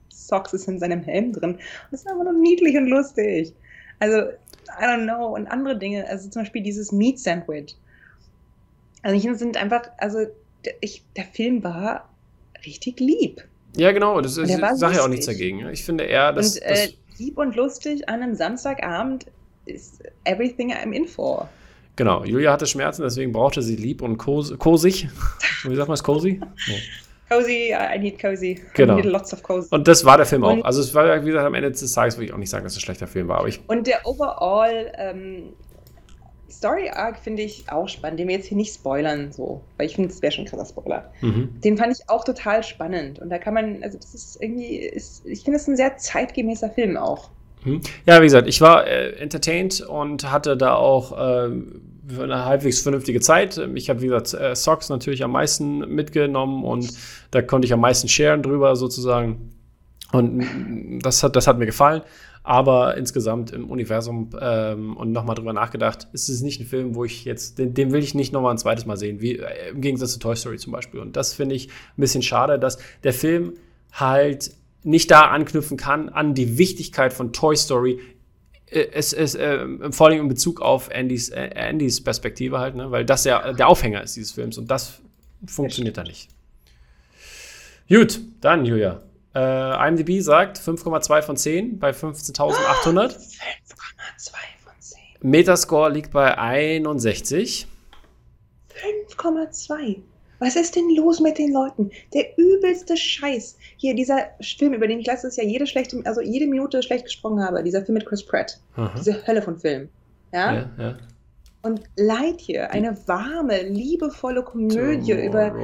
Socks 0.10 0.54
ist 0.54 0.68
in 0.68 0.80
seinem 0.80 1.04
Helm 1.04 1.34
drin. 1.34 1.52
Und 1.52 1.60
das 1.92 2.02
ist 2.02 2.08
einfach 2.08 2.24
nur 2.24 2.34
niedlich 2.34 2.76
und 2.78 2.88
lustig. 2.88 3.54
Also, 4.00 4.18
I 4.18 4.84
don't 4.84 5.04
know. 5.04 5.34
Und 5.36 5.48
andere 5.48 5.78
Dinge, 5.78 6.08
also 6.08 6.30
zum 6.30 6.44
Beispiel 6.44 6.64
dieses 6.64 6.92
Meat 6.92 7.20
Sandwich. 7.20 7.76
Also, 9.02 9.16
ich 9.16 9.38
sind 9.38 9.58
einfach, 9.58 9.84
also, 9.98 10.26
ich, 10.82 11.04
der 11.16 11.26
Film 11.26 11.64
war 11.64 12.10
richtig 12.66 13.00
lieb. 13.00 13.44
Ja, 13.76 13.92
genau, 13.92 14.22
das 14.22 14.38
ist, 14.38 14.50
ich 14.50 14.58
sage 14.76 14.96
ja 14.96 15.04
auch 15.04 15.08
nichts 15.08 15.26
dagegen. 15.26 15.68
Ich 15.70 15.84
finde 15.84 16.04
eher, 16.04 16.32
dass. 16.32 16.56
Und, 16.56 16.62
äh, 16.62 16.90
lieb 17.18 17.38
und 17.38 17.56
lustig 17.56 18.08
an 18.08 18.22
einem 18.22 18.36
Samstagabend 18.36 19.26
ist 19.66 20.04
everything 20.26 20.74
I'm 20.74 20.92
in 20.92 21.08
for. 21.08 21.50
Genau, 21.96 22.24
Julia 22.24 22.52
hatte 22.52 22.66
Schmerzen, 22.66 23.04
deswegen 23.04 23.32
brauchte 23.32 23.62
sie 23.62 23.76
lieb 23.76 24.02
und 24.02 24.18
kosig. 24.18 25.08
Wie 25.64 25.76
sagt 25.76 25.88
man 25.88 25.94
es, 25.94 26.04
cozy? 26.04 26.42
Oh. 26.42 26.74
Cozy, 27.30 27.74
I 27.74 28.00
need 28.00 28.20
cozy. 28.20 28.60
Genau. 28.74 28.94
I 28.94 28.96
need 28.98 29.06
lots 29.06 29.34
of 29.34 29.44
cozy. 29.44 29.68
Und 29.72 29.88
das 29.88 30.04
war 30.04 30.18
der 30.18 30.26
Film 30.26 30.44
und, 30.44 30.62
auch. 30.62 30.66
Also 30.66 30.82
es 30.82 30.94
war, 30.94 31.22
wie 31.22 31.28
gesagt, 31.28 31.46
am 31.46 31.54
Ende 31.54 31.72
des 31.72 31.92
Tages 31.92 32.18
würde 32.18 32.26
ich 32.26 32.34
auch 32.34 32.38
nicht 32.38 32.50
sagen, 32.50 32.64
dass 32.64 32.74
es 32.74 32.80
ein 32.80 32.82
schlechter 32.82 33.08
Film 33.08 33.28
war. 33.28 33.40
Aber 33.40 33.48
ich 33.48 33.62
und 33.68 33.88
der 33.88 34.06
overall 34.06 34.92
ähm, 34.98 35.54
Story 36.58 36.90
Arc 36.90 37.20
finde 37.20 37.42
ich 37.42 37.66
auch 37.70 37.88
spannend, 37.90 38.20
den 38.20 38.28
wir 38.28 38.36
jetzt 38.36 38.48
hier 38.48 38.58
nicht 38.58 38.74
spoilern, 38.74 39.32
so, 39.32 39.62
weil 39.78 39.88
ich 39.88 39.96
finde, 39.96 40.10
es 40.10 40.22
wäre 40.22 40.32
schon 40.32 40.46
ein 40.46 40.48
krasser 40.48 40.66
Spoiler. 40.66 41.12
Mhm. 41.22 41.50
Den 41.64 41.78
fand 41.78 41.98
ich 41.98 42.10
auch 42.10 42.24
total 42.24 42.64
spannend. 42.64 43.20
Und 43.20 43.30
da 43.30 43.38
kann 43.38 43.54
man, 43.54 43.84
also 43.84 43.98
das 43.98 44.14
ist 44.14 44.42
irgendwie, 44.42 44.78
ist, 44.78 45.26
ich 45.26 45.44
finde 45.44 45.58
es 45.58 45.68
ein 45.68 45.76
sehr 45.76 45.98
zeitgemäßer 45.98 46.70
Film 46.70 46.98
auch. 46.98 47.30
Mhm. 47.64 47.82
Ja, 48.06 48.20
wie 48.22 48.26
gesagt, 48.26 48.48
ich 48.48 48.62
war 48.62 48.88
äh, 48.88 49.14
entertained 49.18 49.82
und 49.82 50.32
hatte 50.32 50.58
da 50.58 50.76
auch 50.76 51.12
äh, 51.12 51.50
eine 52.20 52.46
halbwegs 52.46 52.82
vernünftige 52.82 53.20
Zeit. 53.22 53.58
Ich 53.76 53.90
habe, 53.90 54.02
wie 54.02 54.08
gesagt, 54.08 54.34
äh, 54.34 54.56
Socks 54.56 54.90
natürlich 54.90 55.24
am 55.24 55.32
meisten 55.32 55.80
mitgenommen 55.80 56.64
und 56.66 56.92
da 57.32 57.42
konnte 57.42 57.66
ich 57.66 57.74
am 57.74 57.80
meisten 57.80 58.08
sharen 58.08 58.44
drüber 58.44 58.76
sozusagen. 58.76 59.50
Und 60.12 61.00
das 61.02 61.24
hat, 61.24 61.36
das 61.36 61.48
hat 61.48 61.58
mir 61.58 61.66
gefallen. 61.66 62.02
Aber 62.44 62.98
insgesamt 62.98 63.52
im 63.52 63.70
Universum 63.70 64.32
ähm, 64.40 64.98
und 64.98 65.14
nochmal 65.14 65.36
drüber 65.36 65.54
nachgedacht, 65.54 66.10
ist 66.12 66.28
es 66.28 66.42
nicht 66.42 66.60
ein 66.60 66.68
Film, 66.68 66.94
wo 66.94 67.06
ich 67.06 67.24
jetzt, 67.24 67.58
den, 67.58 67.74
den 67.74 67.94
will 67.94 68.04
ich 68.04 68.16
nicht 68.16 68.34
nochmal 68.34 68.52
ein 68.52 68.58
zweites 68.58 68.86
Mal 68.86 68.98
sehen, 68.98 69.22
wie 69.22 69.38
äh, 69.38 69.70
im 69.70 69.80
Gegensatz 69.80 70.12
zu 70.14 70.20
Toy 70.20 70.36
Story 70.36 70.58
zum 70.58 70.74
Beispiel. 70.74 71.00
Und 71.00 71.16
das 71.16 71.34
finde 71.34 71.56
ich 71.56 71.70
ein 71.70 72.02
bisschen 72.02 72.22
schade, 72.22 72.60
dass 72.60 72.80
der 73.04 73.14
Film 73.14 73.54
halt 73.94 74.52
nicht 74.84 75.10
da 75.10 75.30
anknüpfen 75.30 75.78
kann 75.78 76.10
an 76.10 76.34
die 76.34 76.58
Wichtigkeit 76.58 77.14
von 77.14 77.32
Toy 77.32 77.56
Story 77.56 78.02
äh, 78.70 78.88
es 78.92 79.14
ist 79.14 79.36
äh, 79.36 79.66
vor 79.92 80.08
allem 80.08 80.20
in 80.20 80.28
Bezug 80.28 80.62
auf 80.62 80.92
Andys, 80.94 81.30
äh, 81.30 81.50
Andys 81.56 82.04
Perspektive 82.04 82.60
halt, 82.60 82.76
ne? 82.76 82.92
weil 82.92 83.06
das 83.06 83.24
ja 83.24 83.54
der 83.54 83.68
Aufhänger 83.68 84.04
ist 84.04 84.16
dieses 84.16 84.32
Films 84.34 84.58
und 84.58 84.70
das 84.70 85.00
funktioniert 85.46 85.98
da 85.98 86.04
nicht. 86.04 86.30
Gut, 87.88 88.22
dann 88.42 88.66
Julia. 88.66 89.02
Äh, 89.36 89.88
IMDb 89.88 90.22
sagt 90.22 90.60
5,2 90.60 91.22
von 91.22 91.38
10 91.38 91.80
bei 91.80 91.92
15.800. 91.92 92.36
5,2 92.36 93.16
von 94.64 94.74
10. 94.80 95.00
Metascore 95.22 95.92
liegt 95.92 96.12
bei 96.12 96.38
61. 96.38 97.68
5,2. 99.10 99.98
Was 100.40 100.56
ist 100.58 100.76
denn 100.76 100.94
los 100.96 101.20
mit 101.22 101.38
den 101.38 101.54
Leuten? 101.54 101.90
Der 102.14 102.38
übelste 102.38 102.98
Scheiß. 102.98 103.58
Hier, 103.78 103.96
dieser 103.96 104.28
Film, 104.42 104.74
über 104.74 104.88
den 104.88 105.00
ich 105.00 105.08
letztes 105.08 105.38
Jahr 105.38 105.48
jede 105.48 105.66
schlechte, 105.66 106.02
also 106.04 106.22
jede 106.22 106.48
Minute 106.48 106.84
schlecht 106.84 107.06
gesprochen 107.06 107.42
habe, 107.42 107.64
dieser 107.64 107.84
Film 107.86 107.94
mit 107.94 108.06
Chris 108.06 108.26
Pratt. 108.26 108.60
Aha. 108.76 108.94
Diese 108.98 109.26
Hölle 109.26 109.42
von 109.42 109.58
Film. 109.58 109.88
Ja? 110.34 110.54
ja, 110.54 110.70
ja. 110.78 110.98
Und 111.62 111.82
Lightyear, 111.96 112.72
eine 112.72 112.98
warme, 113.08 113.64
liebevolle 113.64 114.44
Komödie 114.44 115.14
über 115.14 115.56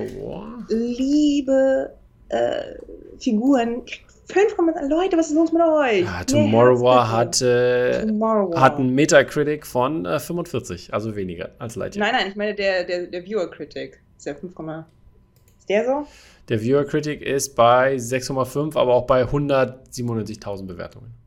Liebe, 0.70 1.93
äh, 2.30 2.76
Figuren 3.20 3.84
5, 4.32 4.56
Leute, 4.90 5.18
was 5.18 5.30
ist 5.30 5.36
los 5.36 5.52
mit 5.52 5.62
euch? 5.62 6.02
Ja, 6.02 6.24
Tomorrow 6.24 6.80
War 6.82 7.12
hat, 7.12 7.42
äh, 7.42 8.06
Tomorrow 8.06 8.54
War. 8.54 8.62
hat 8.62 8.78
einen 8.78 8.94
Metacritic 8.94 9.66
von 9.66 10.06
äh, 10.06 10.20
45, 10.20 10.94
also 10.94 11.16
weniger 11.16 11.50
als 11.58 11.76
Lightyear. 11.76 12.06
Nein, 12.06 12.16
nein, 12.16 12.30
ich 12.30 12.36
meine 12.36 12.54
der, 12.54 12.84
der, 12.84 13.08
der 13.08 13.26
Viewer 13.26 13.50
Critic. 13.50 14.00
Ist 14.18 14.28
der 14.28 14.36
5, 14.36 14.52
ist 14.52 15.70
der 15.70 15.86
so? 15.86 16.08
Der 16.48 16.62
Viewer 16.62 16.86
Critic 16.86 17.22
ist 17.22 17.56
bei 17.56 17.96
6,5, 17.96 18.78
aber 18.78 18.94
auch 18.94 19.08
bei 19.08 19.24
197.000 19.24 20.66
Bewertungen. 20.68 21.18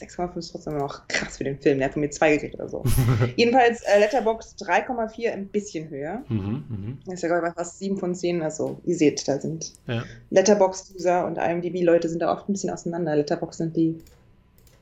6,5 0.00 0.38
ist 0.38 0.52
trotzdem 0.52 0.76
noch 0.78 1.06
krass 1.08 1.36
für 1.38 1.44
den 1.44 1.58
Film. 1.58 1.78
Der 1.78 1.86
hat 1.86 1.94
von 1.94 2.00
mir 2.00 2.10
2 2.10 2.36
gekriegt 2.36 2.54
oder 2.54 2.68
so. 2.68 2.84
Jedenfalls 3.36 3.82
äh, 3.82 3.98
Letterbox 3.98 4.56
3,4, 4.60 5.30
ein 5.30 5.48
bisschen 5.48 5.88
höher. 5.90 6.22
Mhm, 6.28 6.64
mh. 6.68 6.96
Das 7.06 7.14
ist 7.14 7.22
ja, 7.22 7.28
glaube 7.28 7.48
ich, 7.48 7.54
fast 7.54 7.78
7 7.78 7.96
von 7.96 8.14
10. 8.14 8.42
Also, 8.42 8.80
ihr 8.84 8.96
seht, 8.96 9.26
da 9.26 9.40
sind 9.40 9.72
ja. 9.86 10.04
Letterbox-User 10.30 11.26
und 11.26 11.38
IMDb-Leute 11.38 12.08
sind 12.08 12.20
da 12.20 12.32
oft 12.32 12.48
ein 12.48 12.52
bisschen 12.52 12.70
auseinander. 12.70 13.16
Letterbox 13.16 13.58
sind 13.58 13.76
die. 13.76 13.98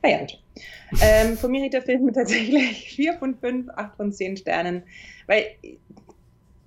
Naja, 0.03 0.19
gut. 0.19 0.39
ähm, 1.01 1.37
von 1.37 1.51
mir 1.51 1.61
kriegt 1.61 1.73
der 1.73 1.81
Film 1.81 2.13
tatsächlich 2.13 2.91
4 2.95 3.13
von 3.15 3.35
5, 3.35 3.69
8 3.75 3.95
von 3.95 4.13
10 4.13 4.37
Sternen, 4.37 4.83
weil 5.25 5.45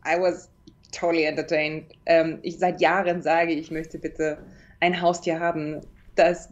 I 0.07 0.21
was 0.21 0.49
totally 0.93 1.25
entertained. 1.25 1.85
Ähm, 2.07 2.39
ich 2.43 2.59
seit 2.59 2.81
Jahren 2.81 3.23
sage, 3.23 3.53
ich 3.53 3.71
möchte 3.71 3.99
bitte 3.99 4.39
ein 4.81 5.01
Haustier 5.01 5.39
haben, 5.39 5.81
das 6.15 6.49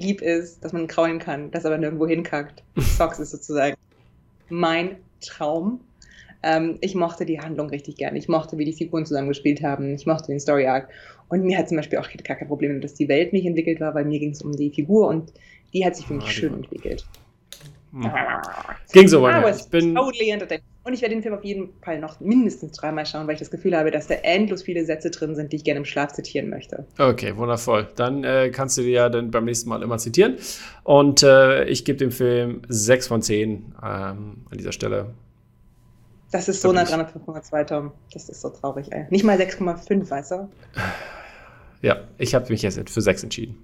lieb 0.00 0.22
ist, 0.22 0.64
dass 0.64 0.72
man 0.72 0.86
kraulen 0.86 1.18
kann, 1.18 1.50
das 1.50 1.64
aber 1.64 1.78
nirgendwo 1.78 2.06
hinkackt. 2.06 2.62
Socks 2.76 3.18
ist 3.18 3.30
sozusagen 3.30 3.76
mein 4.48 4.96
Traum. 5.20 5.80
Ähm, 6.42 6.78
ich 6.80 6.94
mochte 6.94 7.26
die 7.26 7.40
Handlung 7.40 7.68
richtig 7.70 7.96
gerne. 7.96 8.18
Ich 8.18 8.28
mochte, 8.28 8.58
wie 8.58 8.64
die 8.64 8.72
Figuren 8.72 9.04
zusammengespielt 9.04 9.62
haben. 9.62 9.94
Ich 9.94 10.06
mochte 10.06 10.28
den 10.28 10.40
Story 10.40 10.66
Arc. 10.66 10.88
Und 11.28 11.44
mir 11.44 11.58
hat 11.58 11.68
zum 11.68 11.76
Beispiel 11.76 11.98
auch 11.98 12.08
gar 12.24 12.36
kein 12.36 12.48
Problem, 12.48 12.80
dass 12.80 12.94
die 12.94 13.08
Welt 13.08 13.32
nicht 13.32 13.44
entwickelt 13.44 13.80
war, 13.80 13.94
weil 13.94 14.04
mir 14.04 14.18
ging 14.18 14.30
es 14.30 14.42
um 14.42 14.52
die 14.52 14.70
Figur 14.70 15.08
und 15.08 15.32
die 15.74 15.84
hat 15.84 15.96
sich 15.96 16.06
für 16.06 16.14
mich 16.14 16.24
ah, 16.24 16.30
schön 16.30 16.54
entwickelt. 16.54 17.04
Hm. 17.92 18.10
Ging 18.92 19.08
so 19.08 19.22
weiter. 19.22 19.54
Ich 19.54 19.68
bin 19.68 19.94
totally 19.94 20.30
entertained. 20.30 20.62
Und 20.88 20.94
ich 20.94 21.02
werde 21.02 21.14
den 21.14 21.22
Film 21.22 21.34
auf 21.34 21.44
jeden 21.44 21.68
Fall 21.82 21.98
noch 21.98 22.18
mindestens 22.18 22.72
dreimal 22.72 23.04
schauen, 23.04 23.26
weil 23.26 23.34
ich 23.34 23.40
das 23.40 23.50
Gefühl 23.50 23.76
habe, 23.76 23.90
dass 23.90 24.06
da 24.06 24.14
endlos 24.14 24.62
viele 24.62 24.86
Sätze 24.86 25.10
drin 25.10 25.34
sind, 25.34 25.52
die 25.52 25.56
ich 25.56 25.64
gerne 25.64 25.80
im 25.80 25.84
Schlaf 25.84 26.14
zitieren 26.14 26.48
möchte. 26.48 26.86
Okay, 26.98 27.36
wundervoll. 27.36 27.88
Dann 27.96 28.24
äh, 28.24 28.48
kannst 28.48 28.78
du 28.78 28.82
dir 28.82 28.90
ja 28.92 29.08
dann 29.10 29.30
beim 29.30 29.44
nächsten 29.44 29.68
Mal 29.68 29.82
immer 29.82 29.98
zitieren. 29.98 30.38
Und 30.84 31.22
äh, 31.22 31.64
ich 31.64 31.84
gebe 31.84 31.98
dem 31.98 32.10
Film 32.10 32.62
6 32.68 33.06
von 33.06 33.20
10 33.20 33.50
ähm, 33.50 33.66
an 33.82 34.36
dieser 34.56 34.72
Stelle. 34.72 35.10
Das 36.30 36.48
ist 36.48 36.62
so 36.62 36.72
nah 36.72 36.84
dran 36.84 37.00
an 37.00 37.06
5,2, 37.06 37.66
Tom. 37.66 37.92
Das 38.14 38.30
ist 38.30 38.40
so 38.40 38.48
traurig, 38.48 38.90
ey. 38.90 39.04
Nicht 39.10 39.24
mal 39.24 39.36
6,5, 39.36 40.08
weißt 40.08 40.30
du? 40.30 40.48
Ja, 41.82 41.98
ich 42.16 42.34
habe 42.34 42.50
mich 42.50 42.62
jetzt 42.62 42.88
für 42.88 43.02
6 43.02 43.24
entschieden. 43.24 43.62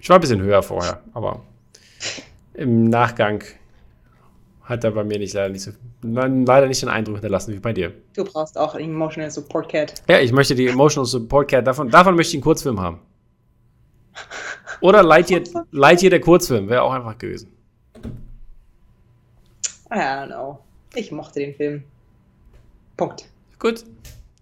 Ich 0.00 0.08
war 0.08 0.16
ein 0.16 0.22
bisschen 0.22 0.40
höher 0.40 0.62
vorher, 0.62 1.02
aber 1.12 1.42
im 2.54 2.88
Nachgang 2.88 3.44
hat 4.72 4.84
er 4.84 4.90
bei 4.90 5.04
mir 5.04 5.18
nicht 5.18 5.34
leider 5.34 5.50
nicht 5.50 5.62
so 5.62 5.70
leider 6.02 6.66
nicht 6.66 6.82
den 6.82 6.88
Eindruck 6.88 7.16
hinterlassen 7.16 7.54
wie 7.54 7.60
bei 7.60 7.72
dir. 7.72 7.92
Du 8.14 8.24
brauchst 8.24 8.58
auch 8.58 8.74
einen 8.74 8.90
Emotional 8.90 9.30
Support 9.30 9.68
Cat. 9.68 10.02
Ja, 10.08 10.18
ich 10.18 10.32
möchte 10.32 10.54
die 10.54 10.66
Emotional 10.66 11.06
Support 11.06 11.50
Cat, 11.50 11.66
davon, 11.66 11.88
davon 11.90 12.16
möchte 12.16 12.30
ich 12.30 12.36
einen 12.36 12.42
Kurzfilm 12.42 12.80
haben. 12.80 12.98
Oder 14.80 15.02
Lightyear, 15.02 15.42
Lightyear 15.70 16.10
der 16.10 16.20
Kurzfilm, 16.20 16.68
wäre 16.68 16.82
auch 16.82 16.92
einfach 16.92 17.16
gewesen. 17.16 17.48
I 19.90 19.94
don't 19.94 20.26
know. 20.26 20.58
Ich 20.94 21.12
mochte 21.12 21.40
den 21.40 21.54
Film. 21.54 21.84
Punkt. 22.96 23.26
Gut. 23.58 23.84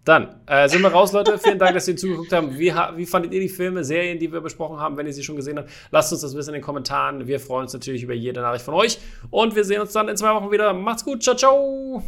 Dann 0.05 0.41
äh, 0.47 0.69
sind 0.69 0.83
wir 0.83 0.89
raus, 0.89 1.13
Leute. 1.13 1.39
Vielen 1.39 1.59
Dank, 1.59 1.75
dass 1.75 1.87
ihr 1.87 1.97
zugeguckt 1.97 2.33
habt. 2.33 2.59
Wie, 2.59 2.73
wie 2.97 3.07
fandet 3.07 3.35
ihr 3.35 3.41
die 3.41 3.49
Filme, 3.49 3.85
Serien, 3.85 4.19
die 4.19 4.33
wir 4.33 4.41
besprochen 4.41 4.79
haben, 4.81 4.97
wenn 4.97 5.07
ihr 5.07 5.13
sie 5.13 5.23
schon 5.23 5.37
gesehen 5.37 5.59
habt? 5.59 5.71
Lasst 5.91 6.13
uns 6.13 6.23
das 6.23 6.35
wissen 6.35 6.51
in 6.51 6.55
den 6.55 6.63
Kommentaren. 6.63 7.27
Wir 7.27 7.39
freuen 7.39 7.65
uns 7.65 7.75
natürlich 7.75 8.03
über 8.03 8.15
jede 8.15 8.41
Nachricht 8.41 8.65
von 8.65 8.75
euch. 8.75 8.99
Und 9.31 9.55
wir 9.55 9.65
sehen 9.65 9.81
uns 9.81 9.93
dann 9.93 10.09
in 10.09 10.17
zwei 10.17 10.35
Wochen 10.35 10.51
wieder. 10.51 10.73
Macht's 10.73 11.05
gut. 11.05 11.23
Ciao, 11.23 11.37
ciao. 11.37 12.03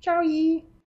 Ciao. 0.00 0.22